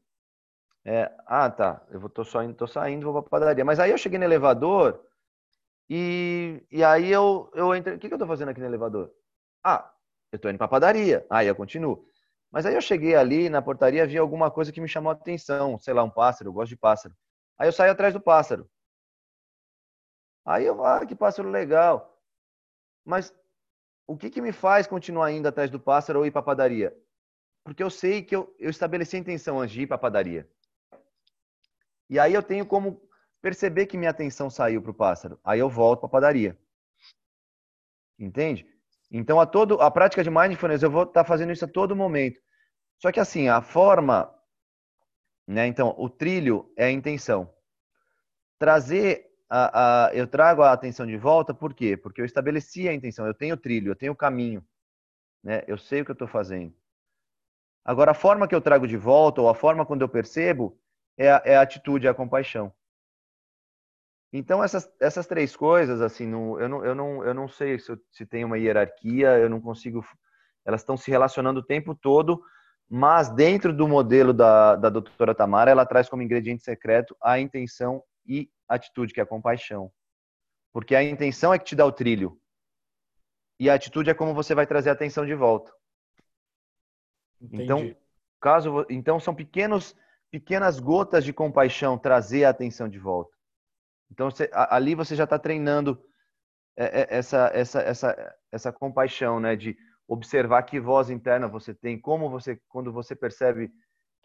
É, 0.84 1.10
ah, 1.26 1.50
tá. 1.50 1.82
Eu 1.90 2.08
tô 2.10 2.24
saindo, 2.24 2.54
tô 2.54 2.66
saindo, 2.66 3.10
vou 3.10 3.22
para 3.22 3.28
a 3.28 3.30
padaria. 3.40 3.64
Mas 3.64 3.80
aí 3.80 3.90
eu 3.90 3.98
cheguei 3.98 4.18
no 4.18 4.24
elevador 4.24 5.00
e, 5.90 6.62
e 6.70 6.84
aí 6.84 7.10
eu, 7.10 7.50
eu 7.54 7.74
entrei. 7.74 7.96
O 7.96 7.98
que, 7.98 8.08
que 8.08 8.14
eu 8.14 8.16
estou 8.16 8.28
fazendo 8.28 8.50
aqui 8.50 8.60
no 8.60 8.66
elevador? 8.66 9.12
Ah, 9.64 9.92
eu 10.32 10.36
estou 10.36 10.50
indo 10.50 10.58
para 10.58 10.66
a 10.66 10.70
padaria. 10.70 11.26
Aí 11.30 11.46
eu 11.48 11.56
continuo. 11.56 12.06
Mas 12.52 12.66
aí 12.66 12.74
eu 12.74 12.80
cheguei 12.82 13.14
ali 13.16 13.48
na 13.50 13.62
portaria, 13.62 14.06
vi 14.06 14.18
alguma 14.18 14.50
coisa 14.50 14.72
que 14.72 14.80
me 14.80 14.88
chamou 14.88 15.10
a 15.10 15.14
atenção. 15.14 15.78
Sei 15.78 15.94
lá, 15.94 16.04
um 16.04 16.10
pássaro, 16.10 16.50
eu 16.50 16.54
gosto 16.54 16.70
de 16.70 16.76
pássaro. 16.76 17.14
Aí 17.58 17.68
eu 17.68 17.72
saí 17.72 17.90
atrás 17.90 18.14
do 18.14 18.20
pássaro. 18.20 18.68
Aí 20.44 20.64
eu, 20.66 20.84
ah, 20.84 21.04
que 21.06 21.14
pássaro 21.14 21.50
legal. 21.50 22.20
Mas 23.04 23.34
o 24.06 24.16
que, 24.16 24.30
que 24.30 24.42
me 24.42 24.52
faz 24.52 24.86
continuar 24.86 25.32
indo 25.32 25.48
atrás 25.48 25.70
do 25.70 25.80
pássaro 25.80 26.20
ou 26.20 26.26
ir 26.26 26.30
para 26.30 26.40
a 26.40 26.44
padaria? 26.44 26.96
Porque 27.64 27.82
eu 27.82 27.90
sei 27.90 28.22
que 28.22 28.36
eu, 28.36 28.54
eu 28.58 28.70
estabeleci 28.70 29.16
a 29.16 29.20
intenção 29.20 29.60
antes 29.60 29.74
de 29.74 29.82
ir 29.82 29.88
para 29.88 29.96
a 29.96 30.00
padaria. 30.00 30.48
E 32.08 32.18
aí 32.18 32.34
eu 32.34 32.42
tenho 32.42 32.66
como 32.66 33.00
perceber 33.40 33.86
que 33.86 33.98
minha 33.98 34.10
atenção 34.10 34.48
saiu 34.48 34.80
para 34.80 34.90
o 34.90 34.94
pássaro. 34.94 35.38
Aí 35.44 35.58
eu 35.58 35.68
volto 35.68 36.00
para 36.00 36.06
a 36.06 36.10
padaria. 36.10 36.58
Entende? 38.18 38.66
Então, 39.10 39.38
a, 39.40 39.46
todo, 39.46 39.80
a 39.80 39.90
prática 39.90 40.24
de 40.24 40.30
mindfulness, 40.30 40.82
eu 40.82 40.90
vou 40.90 41.02
estar 41.02 41.22
tá 41.22 41.28
fazendo 41.28 41.52
isso 41.52 41.64
a 41.64 41.68
todo 41.68 41.94
momento. 41.94 42.40
Só 42.98 43.12
que 43.12 43.20
assim, 43.20 43.48
a 43.48 43.60
forma, 43.60 44.32
né? 45.46 45.66
Então, 45.66 45.94
o 45.98 46.08
trilho 46.08 46.72
é 46.76 46.86
a 46.86 46.90
intenção. 46.90 47.52
Trazer 48.58 49.26
a, 49.48 50.06
a, 50.06 50.14
eu 50.14 50.26
trago 50.26 50.62
a 50.62 50.72
atenção 50.72 51.06
de 51.06 51.16
volta, 51.16 51.52
por 51.52 51.74
quê? 51.74 51.96
Porque 51.96 52.20
eu 52.20 52.24
estabeleci 52.24 52.88
a 52.88 52.94
intenção, 52.94 53.26
eu 53.26 53.34
tenho 53.34 53.56
trilho, 53.56 53.90
eu 53.92 53.96
tenho 53.96 54.16
caminho, 54.16 54.66
né? 55.42 55.62
Eu 55.66 55.76
sei 55.76 56.00
o 56.00 56.04
que 56.04 56.10
eu 56.10 56.14
estou 56.14 56.28
fazendo. 56.28 56.74
Agora, 57.84 58.12
a 58.12 58.14
forma 58.14 58.48
que 58.48 58.54
eu 58.54 58.60
trago 58.60 58.88
de 58.88 58.96
volta, 58.96 59.42
ou 59.42 59.48
a 59.48 59.54
forma 59.54 59.84
quando 59.84 60.02
eu 60.02 60.08
percebo, 60.08 60.80
é 61.16 61.31
a, 61.31 61.42
é 61.44 61.57
a 61.57 61.62
atitude, 61.62 62.07
é 62.07 62.11
a 62.11 62.14
compaixão. 62.14 62.72
Então, 64.33 64.64
essas, 64.64 64.92
essas 65.00 65.27
três 65.27 65.55
coisas, 65.55 66.00
assim, 66.00 66.27
no, 66.27 66.59
eu, 66.59 66.68
não, 66.68 66.85
eu, 66.85 66.94
não, 66.94 67.24
eu 67.24 67.33
não 67.33 67.48
sei 67.48 67.79
se, 67.79 67.96
se 68.11 68.27
tem 68.27 68.44
uma 68.44 68.59
hierarquia, 68.59 69.38
eu 69.38 69.48
não 69.48 69.61
consigo. 69.61 70.05
Elas 70.64 70.81
estão 70.81 70.96
se 70.96 71.09
relacionando 71.11 71.61
o 71.61 71.64
tempo 71.64 71.94
todo, 71.94 72.42
mas 72.88 73.29
dentro 73.29 73.72
do 73.72 73.87
modelo 73.87 74.33
da, 74.33 74.74
da 74.74 74.90
doutora 74.90 75.35
Tamara, 75.35 75.70
ela 75.70 75.87
traz 75.87 76.09
como 76.09 76.22
ingrediente 76.22 76.64
secreto 76.64 77.16
a 77.22 77.38
intenção 77.38 78.03
e 78.27 78.50
atitude, 78.68 79.12
que 79.14 79.20
é 79.20 79.22
a 79.22 79.27
compaixão. 79.27 79.92
Porque 80.72 80.96
a 80.96 81.03
intenção 81.05 81.55
é 81.55 81.59
que 81.59 81.66
te 81.66 81.77
dá 81.77 81.87
o 81.87 81.92
trilho. 81.92 82.37
E 83.61 83.70
a 83.70 83.74
atitude 83.74 84.11
é 84.11 84.14
como 84.14 84.35
você 84.35 84.53
vai 84.53 84.66
trazer 84.66 84.90
a 84.90 84.94
atenção 84.94 85.24
de 85.24 85.35
volta. 85.35 85.72
Entendi. 87.40 87.62
Então, 87.62 87.96
caso 88.40 88.85
então 88.90 89.20
são 89.20 89.35
pequenos 89.35 89.94
pequenas 90.34 90.80
gotas 90.80 91.24
de 91.24 91.32
compaixão 91.32 91.96
trazer 91.96 92.44
a 92.44 92.50
atenção 92.50 92.88
de 92.88 92.98
volta. 92.98 93.30
Então 94.10 94.28
você, 94.28 94.50
ali 94.52 94.92
você 94.96 95.14
já 95.14 95.22
está 95.22 95.38
treinando 95.38 95.96
é, 96.76 97.02
é, 97.02 97.06
essa 97.08 97.52
essa 97.54 97.80
essa 97.80 98.34
essa 98.50 98.72
compaixão, 98.72 99.38
né, 99.38 99.54
de 99.54 99.76
observar 100.08 100.64
que 100.64 100.80
voz 100.80 101.08
interna 101.08 101.46
você 101.46 101.72
tem, 101.72 102.00
como 102.00 102.28
você 102.28 102.60
quando 102.68 102.92
você 102.92 103.14
percebe 103.14 103.70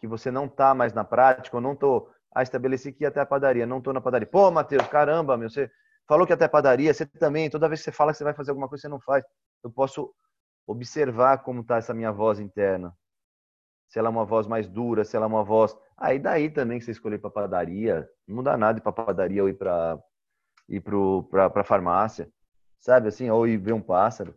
que 0.00 0.08
você 0.08 0.32
não 0.32 0.46
está 0.46 0.74
mais 0.74 0.92
na 0.92 1.04
prática, 1.04 1.56
ou 1.56 1.60
não 1.60 1.74
estou 1.74 2.10
ah, 2.34 2.42
estabeleci 2.42 2.92
que 2.92 3.04
ia 3.04 3.08
até 3.08 3.20
a 3.20 3.26
padaria, 3.26 3.64
não 3.64 3.78
estou 3.78 3.92
na 3.92 4.00
padaria. 4.00 4.26
Pô, 4.26 4.50
Matheus, 4.50 4.88
caramba, 4.88 5.36
meu, 5.36 5.48
você 5.48 5.70
falou 6.08 6.26
que 6.26 6.32
ia 6.32 6.34
até 6.34 6.46
a 6.46 6.48
padaria, 6.48 6.92
você 6.92 7.06
também, 7.06 7.48
toda 7.48 7.68
vez 7.68 7.82
que 7.82 7.84
você 7.84 7.92
fala 7.92 8.10
que 8.10 8.18
você 8.18 8.24
vai 8.24 8.34
fazer 8.34 8.50
alguma 8.50 8.68
coisa, 8.68 8.82
você 8.82 8.88
não 8.88 9.00
faz. 9.00 9.24
Eu 9.62 9.70
posso 9.70 10.12
observar 10.66 11.38
como 11.38 11.60
está 11.60 11.76
essa 11.76 11.94
minha 11.94 12.10
voz 12.10 12.40
interna. 12.40 12.92
Se 13.90 13.98
ela 13.98 14.08
é 14.08 14.10
uma 14.10 14.24
voz 14.24 14.46
mais 14.46 14.66
dura, 14.66 15.04
se 15.04 15.16
ela 15.16 15.26
é 15.26 15.28
uma 15.28 15.44
voz. 15.44 15.76
Aí 15.98 16.16
ah, 16.16 16.20
daí 16.22 16.48
também 16.48 16.78
que 16.78 16.84
você 16.86 16.92
escolher 16.92 17.18
para 17.18 17.28
padaria, 17.28 18.08
não 18.26 18.36
muda 18.36 18.56
nada 18.56 18.78
ir 18.78 18.80
para 18.80 18.92
padaria 18.92 19.42
ou 19.42 19.48
ir 19.50 19.54
para 19.54 19.98
ir 20.68 20.80
para 20.80 21.64
farmácia, 21.64 22.30
sabe 22.78 23.08
assim, 23.08 23.28
ou 23.28 23.46
ir 23.46 23.58
ver 23.58 23.74
um 23.74 23.82
pássaro. 23.82 24.34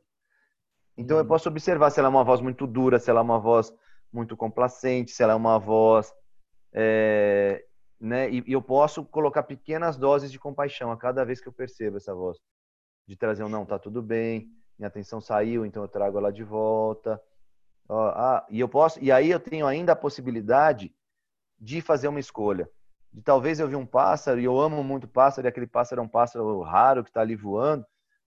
Então 0.97 1.15
eu 1.17 1.23
uhum. 1.23 1.29
posso 1.29 1.47
observar 1.47 1.89
se 1.91 1.99
ela 1.99 2.09
é 2.09 2.09
uma 2.09 2.23
voz 2.23 2.41
muito 2.41 2.67
dura, 2.67 2.99
se 2.99 3.09
ela 3.09 3.21
é 3.21 3.23
uma 3.23 3.39
voz 3.39 3.73
muito 4.11 4.35
complacente, 4.35 5.11
se 5.11 5.23
ela 5.23 5.33
é 5.33 5.35
uma 5.35 5.57
voz 5.57 6.13
é, 6.73 7.63
né? 8.01 8.29
E, 8.29 8.43
e, 8.47 8.51
eu 8.51 8.61
posso 8.61 9.05
colocar 9.05 9.43
pequenas 9.43 9.95
doses 9.95 10.31
de 10.31 10.39
compaixão 10.39 10.91
a 10.91 10.97
cada 10.97 11.23
vez 11.23 11.39
que 11.39 11.47
eu 11.47 11.53
percebo 11.53 11.97
essa 11.97 12.13
voz, 12.13 12.37
de 13.07 13.15
trazer 13.15 13.43
um 13.43 13.49
não, 13.49 13.65
tá 13.65 13.77
tudo 13.77 14.01
bem, 14.01 14.49
minha 14.77 14.87
atenção 14.87 15.21
saiu, 15.21 15.65
então 15.65 15.83
eu 15.83 15.87
trago 15.87 16.17
ela 16.17 16.31
de 16.31 16.43
volta. 16.43 17.21
Ah, 17.89 18.45
e 18.49 18.59
eu 18.59 18.69
posso, 18.69 19.03
e 19.03 19.11
aí 19.11 19.29
eu 19.29 19.39
tenho 19.39 19.67
ainda 19.67 19.91
a 19.91 19.95
possibilidade 19.95 20.93
de 21.59 21.81
fazer 21.81 22.07
uma 22.07 22.19
escolha. 22.19 22.69
De 23.11 23.21
talvez 23.21 23.59
eu 23.59 23.67
vi 23.67 23.75
um 23.75 23.85
pássaro 23.85 24.39
e 24.39 24.45
eu 24.45 24.59
amo 24.59 24.83
muito 24.83 25.07
pássaro 25.07 25.47
e 25.47 25.49
aquele 25.49 25.67
pássaro 25.67 26.01
é 26.01 26.03
um 26.03 26.07
pássaro 26.07 26.61
raro 26.61 27.03
que 27.03 27.09
está 27.09 27.21
ali 27.21 27.35
voando. 27.35 27.85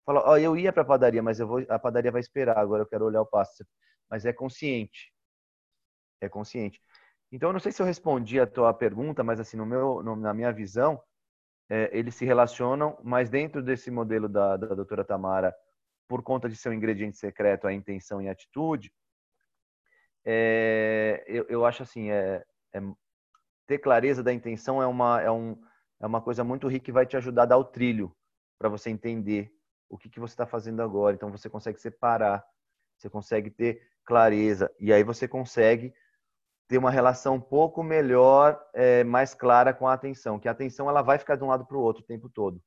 Fala, 0.05 0.21
ó, 0.25 0.37
eu 0.37 0.57
ia 0.57 0.73
para 0.73 0.81
a 0.81 0.85
padaria, 0.85 1.23
mas 1.23 1.39
eu 1.39 1.47
vou, 1.47 1.65
a 1.69 1.79
padaria 1.79 2.11
vai 2.11 2.19
esperar. 2.19 2.57
Agora 2.57 2.83
eu 2.83 2.87
quero 2.87 3.05
olhar 3.05 3.21
o 3.21 3.25
pássaro. 3.25 3.67
Mas 4.09 4.25
é 4.25 4.33
consciente. 4.33 5.13
É 6.19 6.27
consciente. 6.27 6.81
Então, 7.31 7.49
eu 7.49 7.53
não 7.53 7.59
sei 7.59 7.71
se 7.71 7.81
eu 7.81 7.85
respondi 7.85 8.39
a 8.39 8.45
tua 8.45 8.73
pergunta, 8.73 9.23
mas 9.23 9.39
assim, 9.39 9.57
no 9.57 9.65
meu, 9.65 10.03
no, 10.03 10.15
na 10.15 10.33
minha 10.33 10.51
visão, 10.51 11.01
é, 11.69 11.89
eles 11.97 12.13
se 12.15 12.25
relacionam, 12.25 12.97
mas 13.03 13.29
dentro 13.29 13.63
desse 13.63 13.89
modelo 13.89 14.27
da, 14.29 14.57
da 14.57 14.67
doutora 14.75 15.03
Tamara, 15.03 15.55
por 16.07 16.21
conta 16.21 16.49
de 16.49 16.55
seu 16.55 16.73
ingrediente 16.73 17.17
secreto, 17.17 17.65
a 17.65 17.73
intenção 17.73 18.21
e 18.21 18.27
a 18.27 18.33
atitude, 18.33 18.93
é, 20.25 21.23
eu, 21.27 21.45
eu, 21.49 21.65
acho 21.65 21.83
assim, 21.83 22.09
é, 22.09 22.43
é, 22.73 22.81
ter 23.67 23.79
clareza 23.79 24.23
da 24.23 24.33
intenção 24.33 24.81
é 24.81 24.87
uma, 24.87 25.21
é, 25.21 25.29
um, 25.29 25.61
é 25.99 26.05
uma 26.05 26.21
coisa 26.21 26.43
muito 26.43 26.67
rica 26.67 26.85
que 26.85 26.91
vai 26.91 27.05
te 27.05 27.17
ajudar 27.17 27.43
a 27.43 27.47
dar 27.47 27.57
o 27.57 27.63
trilho 27.63 28.15
para 28.57 28.69
você 28.69 28.89
entender 28.89 29.51
o 29.89 29.97
que, 29.97 30.09
que 30.09 30.19
você 30.19 30.33
está 30.33 30.45
fazendo 30.45 30.81
agora. 30.81 31.15
Então, 31.15 31.31
você 31.31 31.49
consegue 31.49 31.79
separar, 31.79 32.43
você 32.97 33.09
consegue 33.09 33.49
ter 33.49 33.81
clareza, 34.05 34.73
e 34.79 34.91
aí 34.91 35.03
você 35.03 35.27
consegue 35.27 35.93
ter 36.67 36.77
uma 36.77 36.91
relação 36.91 37.35
um 37.35 37.41
pouco 37.41 37.83
melhor, 37.83 38.59
é, 38.73 39.03
mais 39.03 39.33
clara 39.33 39.73
com 39.73 39.87
a 39.87 39.93
atenção, 39.93 40.39
que 40.39 40.47
a 40.47 40.51
atenção 40.51 40.89
ela 40.89 41.01
vai 41.01 41.17
ficar 41.17 41.35
de 41.35 41.43
um 41.43 41.47
lado 41.47 41.65
para 41.65 41.77
o 41.77 41.81
outro 41.81 42.03
o 42.03 42.05
tempo 42.05 42.29
todo. 42.29 42.61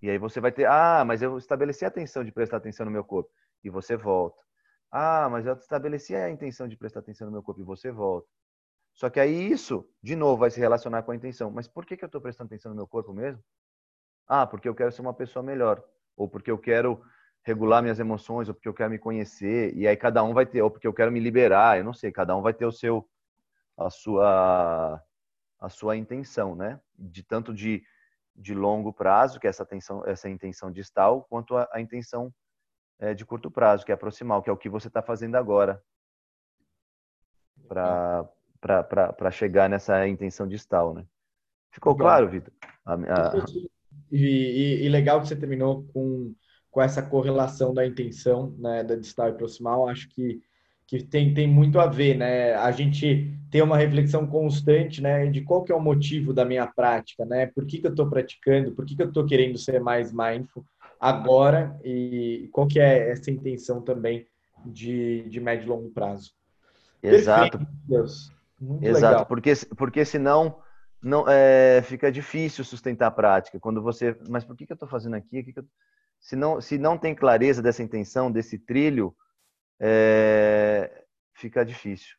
E 0.00 0.10
aí 0.10 0.18
você 0.18 0.40
vai 0.40 0.52
ter, 0.52 0.66
ah, 0.66 1.04
mas 1.04 1.22
eu 1.22 1.36
estabeleci 1.36 1.84
a 1.84 1.88
atenção 1.88 2.24
de 2.24 2.30
prestar 2.30 2.58
atenção 2.58 2.86
no 2.86 2.92
meu 2.92 3.04
corpo 3.04 3.30
e 3.64 3.70
você 3.70 3.96
volta. 3.96 4.45
Ah, 4.90 5.28
mas 5.30 5.46
eu 5.46 5.54
estabeleci 5.54 6.14
a 6.14 6.30
intenção 6.30 6.68
de 6.68 6.76
prestar 6.76 7.00
atenção 7.00 7.26
no 7.26 7.32
meu 7.32 7.42
corpo 7.42 7.60
e 7.60 7.64
você 7.64 7.90
volta. 7.90 8.28
Só 8.94 9.10
que 9.10 9.20
aí 9.20 9.50
isso, 9.52 9.86
de 10.02 10.16
novo, 10.16 10.38
vai 10.38 10.50
se 10.50 10.58
relacionar 10.58 11.02
com 11.02 11.12
a 11.12 11.16
intenção. 11.16 11.50
Mas 11.50 11.68
por 11.68 11.84
que, 11.84 11.96
que 11.96 12.04
eu 12.04 12.06
estou 12.06 12.20
prestando 12.20 12.48
atenção 12.48 12.70
no 12.70 12.76
meu 12.76 12.86
corpo 12.86 13.12
mesmo? 13.12 13.42
Ah, 14.26 14.46
porque 14.46 14.68
eu 14.68 14.74
quero 14.74 14.90
ser 14.90 15.02
uma 15.02 15.12
pessoa 15.14 15.42
melhor. 15.42 15.84
Ou 16.16 16.28
porque 16.28 16.50
eu 16.50 16.58
quero 16.58 17.02
regular 17.42 17.82
minhas 17.82 18.00
emoções, 18.00 18.48
ou 18.48 18.54
porque 18.54 18.68
eu 18.68 18.74
quero 18.74 18.90
me 18.90 18.98
conhecer, 18.98 19.72
e 19.76 19.86
aí 19.86 19.96
cada 19.96 20.24
um 20.24 20.34
vai 20.34 20.44
ter, 20.44 20.62
ou 20.62 20.70
porque 20.70 20.86
eu 20.86 20.92
quero 20.94 21.12
me 21.12 21.20
liberar, 21.20 21.78
eu 21.78 21.84
não 21.84 21.94
sei, 21.94 22.10
cada 22.10 22.36
um 22.36 22.42
vai 22.42 22.52
ter 22.52 22.66
o 22.66 22.72
seu 22.72 23.08
a 23.76 23.88
sua 23.90 25.00
a 25.60 25.68
sua 25.68 25.96
intenção, 25.96 26.54
né? 26.54 26.80
De 26.98 27.22
tanto 27.22 27.54
de, 27.54 27.82
de 28.34 28.54
longo 28.54 28.92
prazo, 28.92 29.38
que 29.38 29.46
é 29.46 29.50
essa 29.50 29.62
atenção, 29.62 30.04
essa 30.06 30.28
intenção 30.28 30.70
distal, 30.70 31.24
quanto 31.24 31.56
a, 31.56 31.68
a 31.72 31.80
intenção 31.80 32.32
é, 32.98 33.14
de 33.14 33.24
curto 33.24 33.50
prazo, 33.50 33.84
que 33.84 33.92
é 33.92 33.96
proximal, 33.96 34.42
que 34.42 34.50
é 34.50 34.52
o 34.52 34.56
que 34.56 34.68
você 34.68 34.88
está 34.88 35.02
fazendo 35.02 35.36
agora 35.36 35.82
para 37.68 39.30
chegar 39.30 39.68
nessa 39.68 40.06
intenção 40.06 40.46
distal, 40.46 40.94
né? 40.94 41.04
Ficou 41.70 41.96
claro, 41.96 42.28
Vitor? 42.28 42.52
E, 44.10 44.18
e, 44.18 44.84
e 44.84 44.88
legal 44.88 45.20
que 45.20 45.28
você 45.28 45.36
terminou 45.36 45.84
com 45.92 46.34
com 46.76 46.82
essa 46.82 47.00
correlação 47.00 47.72
da 47.72 47.86
intenção, 47.86 48.54
né, 48.58 48.84
da 48.84 48.94
distal 48.96 49.30
e 49.30 49.32
proximal, 49.32 49.88
acho 49.88 50.10
que, 50.10 50.42
que 50.86 51.02
tem, 51.02 51.32
tem 51.32 51.48
muito 51.48 51.80
a 51.80 51.86
ver, 51.86 52.18
né? 52.18 52.52
A 52.52 52.70
gente 52.70 53.34
ter 53.50 53.62
uma 53.62 53.78
reflexão 53.78 54.26
constante, 54.26 55.00
né, 55.00 55.26
de 55.28 55.40
qual 55.40 55.64
que 55.64 55.72
é 55.72 55.74
o 55.74 55.80
motivo 55.80 56.34
da 56.34 56.44
minha 56.44 56.66
prática, 56.66 57.24
né? 57.24 57.46
Por 57.46 57.64
que, 57.64 57.78
que 57.78 57.86
eu 57.86 57.92
estou 57.92 58.10
praticando? 58.10 58.72
Por 58.72 58.84
que, 58.84 58.94
que 58.94 59.00
eu 59.02 59.08
estou 59.08 59.24
querendo 59.24 59.56
ser 59.56 59.80
mais 59.80 60.12
mindful 60.12 60.66
agora? 61.00 61.78
E 61.84 62.48
qual 62.52 62.66
que 62.66 62.80
é 62.80 63.10
essa 63.10 63.30
intenção 63.30 63.82
também 63.82 64.26
de, 64.64 65.28
de 65.28 65.40
médio 65.40 65.64
e 65.64 65.68
longo 65.68 65.90
prazo? 65.90 66.32
Exato. 67.02 67.58
Perfeito, 67.58 68.36
Exato, 68.82 69.12
legal. 69.12 69.26
porque, 69.26 69.52
porque 69.76 70.04
senão 70.04 70.58
não 71.02 71.28
é, 71.28 71.82
fica 71.82 72.10
difícil 72.10 72.64
sustentar 72.64 73.08
a 73.08 73.10
prática. 73.10 73.60
Quando 73.60 73.82
você, 73.82 74.16
mas 74.28 74.44
por 74.44 74.56
que, 74.56 74.66
que 74.66 74.72
eu 74.72 74.76
estou 74.76 74.88
fazendo 74.88 75.14
aqui? 75.14 75.42
Que 75.42 75.52
que 75.52 75.58
eu... 75.60 75.64
se, 76.18 76.34
não, 76.34 76.60
se 76.60 76.78
não 76.78 76.96
tem 76.96 77.14
clareza 77.14 77.62
dessa 77.62 77.82
intenção, 77.82 78.32
desse 78.32 78.58
trilho, 78.58 79.14
é, 79.78 81.04
fica 81.34 81.64
difícil. 81.64 82.16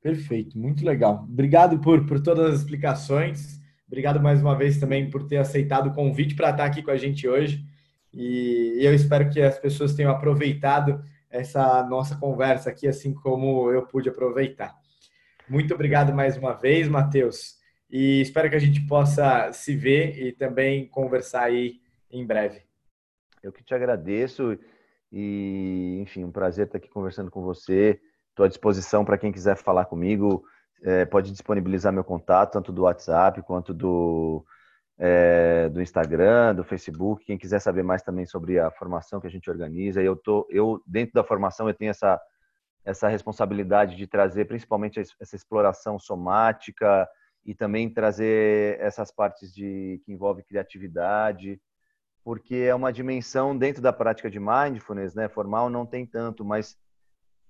Perfeito, 0.00 0.56
muito 0.58 0.84
legal. 0.84 1.24
Obrigado 1.24 1.80
por, 1.80 2.06
por 2.06 2.20
todas 2.20 2.54
as 2.54 2.60
explicações. 2.60 3.60
Obrigado 3.94 4.20
mais 4.20 4.42
uma 4.42 4.58
vez 4.58 4.80
também 4.80 5.08
por 5.08 5.22
ter 5.22 5.36
aceitado 5.36 5.86
o 5.86 5.94
convite 5.94 6.34
para 6.34 6.50
estar 6.50 6.64
aqui 6.64 6.82
com 6.82 6.90
a 6.90 6.96
gente 6.96 7.28
hoje. 7.28 7.64
E 8.12 8.76
eu 8.80 8.92
espero 8.92 9.30
que 9.30 9.40
as 9.40 9.56
pessoas 9.56 9.94
tenham 9.94 10.10
aproveitado 10.10 11.00
essa 11.30 11.80
nossa 11.84 12.16
conversa 12.16 12.70
aqui, 12.70 12.88
assim 12.88 13.14
como 13.14 13.70
eu 13.70 13.86
pude 13.86 14.08
aproveitar. 14.08 14.74
Muito 15.48 15.72
obrigado 15.72 16.12
mais 16.12 16.36
uma 16.36 16.54
vez, 16.54 16.88
Matheus, 16.88 17.54
e 17.88 18.20
espero 18.20 18.50
que 18.50 18.56
a 18.56 18.58
gente 18.58 18.84
possa 18.84 19.52
se 19.52 19.76
ver 19.76 20.18
e 20.18 20.32
também 20.32 20.88
conversar 20.88 21.44
aí 21.44 21.74
em 22.10 22.26
breve. 22.26 22.62
Eu 23.44 23.52
que 23.52 23.62
te 23.62 23.76
agradeço 23.76 24.58
e, 25.12 26.00
enfim, 26.02 26.24
um 26.24 26.32
prazer 26.32 26.66
estar 26.66 26.78
aqui 26.78 26.88
conversando 26.88 27.30
com 27.30 27.42
você. 27.42 28.00
Estou 28.30 28.44
à 28.44 28.48
disposição 28.48 29.04
para 29.04 29.18
quem 29.18 29.30
quiser 29.30 29.56
falar 29.56 29.84
comigo. 29.84 30.44
É, 30.84 31.04
pode 31.06 31.32
disponibilizar 31.32 31.92
meu 31.92 32.04
contato, 32.04 32.52
tanto 32.52 32.70
do 32.70 32.82
WhatsApp 32.82 33.40
quanto 33.42 33.72
do, 33.72 34.44
é, 34.98 35.68
do 35.70 35.80
Instagram, 35.80 36.54
do 36.54 36.62
Facebook. 36.62 37.24
Quem 37.24 37.38
quiser 37.38 37.58
saber 37.58 37.82
mais 37.82 38.02
também 38.02 38.26
sobre 38.26 38.58
a 38.58 38.70
formação 38.70 39.18
que 39.18 39.26
a 39.26 39.30
gente 39.30 39.48
organiza, 39.48 40.02
eu 40.02 40.14
tô, 40.14 40.46
eu 40.50 40.82
dentro 40.86 41.14
da 41.14 41.24
formação 41.24 41.68
eu 41.68 41.74
tenho 41.74 41.90
essa 41.90 42.20
essa 42.84 43.08
responsabilidade 43.08 43.96
de 43.96 44.06
trazer 44.06 44.44
principalmente 44.44 45.00
essa 45.00 45.34
exploração 45.34 45.98
somática 45.98 47.08
e 47.44 47.54
também 47.54 47.88
trazer 47.88 48.78
essas 48.80 49.10
partes 49.10 49.52
de 49.54 50.02
que 50.04 50.12
envolve 50.12 50.42
criatividade, 50.42 51.60
porque 52.22 52.56
é 52.56 52.74
uma 52.74 52.92
dimensão 52.92 53.56
dentro 53.56 53.82
da 53.82 53.92
prática 53.92 54.30
de 54.30 54.38
mindfulness, 54.38 55.14
né? 55.14 55.28
Formal 55.28 55.70
não 55.70 55.86
tem 55.86 56.06
tanto, 56.06 56.44
mas 56.44 56.76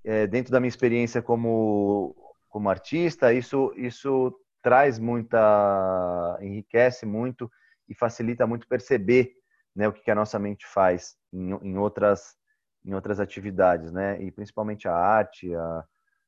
é, 0.05 0.27
dentro 0.27 0.53
da 0.53 0.61
minha 0.61 0.69
experiência 0.69 1.21
como 1.23 2.15
como 2.55 2.71
artista, 2.71 3.33
isso 3.33 3.75
isso 3.77 4.33
traz 4.63 4.97
muita, 4.97 6.39
enriquece 6.41 7.05
muito 7.05 7.51
e 7.89 7.95
facilita 7.97 8.47
muito 8.47 8.69
perceber 8.69 9.33
né, 9.75 9.89
o 9.89 9.93
que 9.93 10.09
a 10.09 10.15
nossa 10.15 10.39
mente 10.39 10.65
faz 10.65 11.17
em, 11.33 11.51
em 11.51 11.77
outras 11.77 12.37
em 12.85 12.95
outras 12.95 13.19
atividades, 13.19 13.91
né? 13.91 14.23
E 14.23 14.31
principalmente 14.31 14.87
a 14.87 14.95
arte, 14.95 15.53
a, 15.53 15.85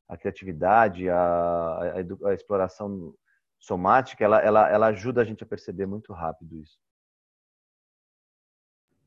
a 0.08 0.16
criatividade, 0.16 1.08
a, 1.08 1.16
a, 1.16 2.28
a, 2.30 2.34
exploração 2.34 3.14
somática, 3.60 4.24
ela, 4.24 4.40
ela, 4.40 4.68
ela 4.68 4.86
ajuda 4.88 5.20
a 5.20 5.24
gente 5.24 5.44
a 5.44 5.46
perceber 5.46 5.86
muito 5.86 6.12
rápido 6.12 6.56
isso. 6.56 6.76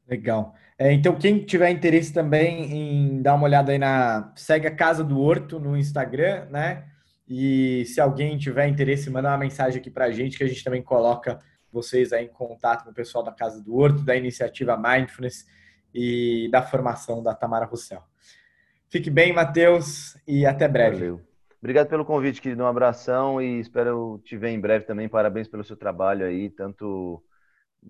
Legal. 0.07 0.55
É, 0.77 0.93
então, 0.93 1.17
quem 1.19 1.43
tiver 1.43 1.69
interesse 1.71 2.13
também 2.13 2.71
em 2.71 3.21
dar 3.21 3.33
uma 3.35 3.43
olhada 3.43 3.73
aí 3.73 3.77
na. 3.77 4.31
Segue 4.37 4.67
a 4.67 4.75
Casa 4.75 5.03
do 5.03 5.19
Horto 5.19 5.59
no 5.59 5.75
Instagram, 5.75 6.45
né? 6.45 6.89
E 7.29 7.85
se 7.85 8.01
alguém 8.01 8.37
tiver 8.37 8.67
interesse, 8.67 9.09
manda 9.09 9.29
uma 9.29 9.37
mensagem 9.37 9.79
aqui 9.79 9.91
para 9.91 10.05
a 10.05 10.11
gente, 10.11 10.37
que 10.37 10.43
a 10.43 10.47
gente 10.47 10.63
também 10.63 10.81
coloca 10.81 11.39
vocês 11.71 12.11
aí 12.11 12.25
em 12.25 12.29
contato 12.29 12.83
com 12.83 12.89
o 12.89 12.93
pessoal 12.93 13.23
da 13.23 13.31
Casa 13.31 13.63
do 13.63 13.75
Horto, 13.75 14.01
da 14.01 14.15
iniciativa 14.15 14.75
Mindfulness 14.75 15.45
e 15.93 16.49
da 16.51 16.63
formação 16.63 17.21
da 17.21 17.35
Tamara 17.35 17.65
Russell. 17.65 18.01
Fique 18.89 19.11
bem, 19.11 19.31
Matheus, 19.31 20.17
e 20.27 20.45
até 20.45 20.67
breve. 20.67 20.95
Valeu. 20.95 21.21
Obrigado 21.61 21.89
pelo 21.89 22.05
convite, 22.05 22.41
querido. 22.41 22.63
Um 22.63 22.67
abração 22.67 23.39
e 23.39 23.59
espero 23.59 24.19
te 24.23 24.35
ver 24.35 24.49
em 24.49 24.59
breve 24.59 24.85
também. 24.85 25.07
Parabéns 25.07 25.47
pelo 25.47 25.63
seu 25.63 25.77
trabalho 25.77 26.25
aí, 26.25 26.49
tanto 26.49 27.21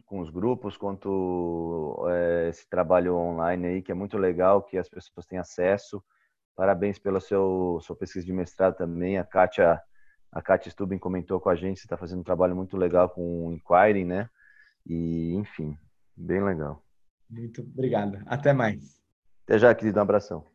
com 0.05 0.19
os 0.19 0.29
grupos 0.29 0.75
quanto 0.75 2.05
é, 2.09 2.49
esse 2.49 2.67
trabalho 2.67 3.15
online 3.15 3.67
aí, 3.67 3.81
que 3.81 3.91
é 3.91 3.95
muito 3.95 4.17
legal, 4.17 4.61
que 4.63 4.77
as 4.77 4.89
pessoas 4.89 5.25
têm 5.25 5.39
acesso. 5.39 6.03
Parabéns 6.59 6.99
pela 6.99 7.21
seu, 7.21 7.79
sua 7.81 7.95
pesquisa 7.95 8.25
de 8.25 8.33
mestrado 8.33 8.75
também. 8.75 9.17
A 9.17 9.23
Kátia, 9.23 9.81
a 10.29 10.41
Kátia 10.41 10.69
Stubin 10.69 10.97
comentou 10.97 11.39
com 11.39 11.47
a 11.47 11.55
gente, 11.55 11.79
você 11.79 11.85
está 11.85 11.95
fazendo 11.95 12.19
um 12.19 12.23
trabalho 12.23 12.53
muito 12.53 12.75
legal 12.75 13.09
com 13.09 13.47
o 13.47 13.53
Inquiring, 13.53 14.03
né? 14.03 14.29
E, 14.85 15.33
enfim, 15.35 15.77
bem 16.17 16.43
legal. 16.43 16.83
Muito 17.29 17.61
obrigado. 17.61 18.21
Até 18.25 18.51
mais. 18.51 19.01
Até 19.45 19.57
já, 19.57 19.73
querido. 19.73 19.99
Um 19.99 20.01
abração. 20.01 20.45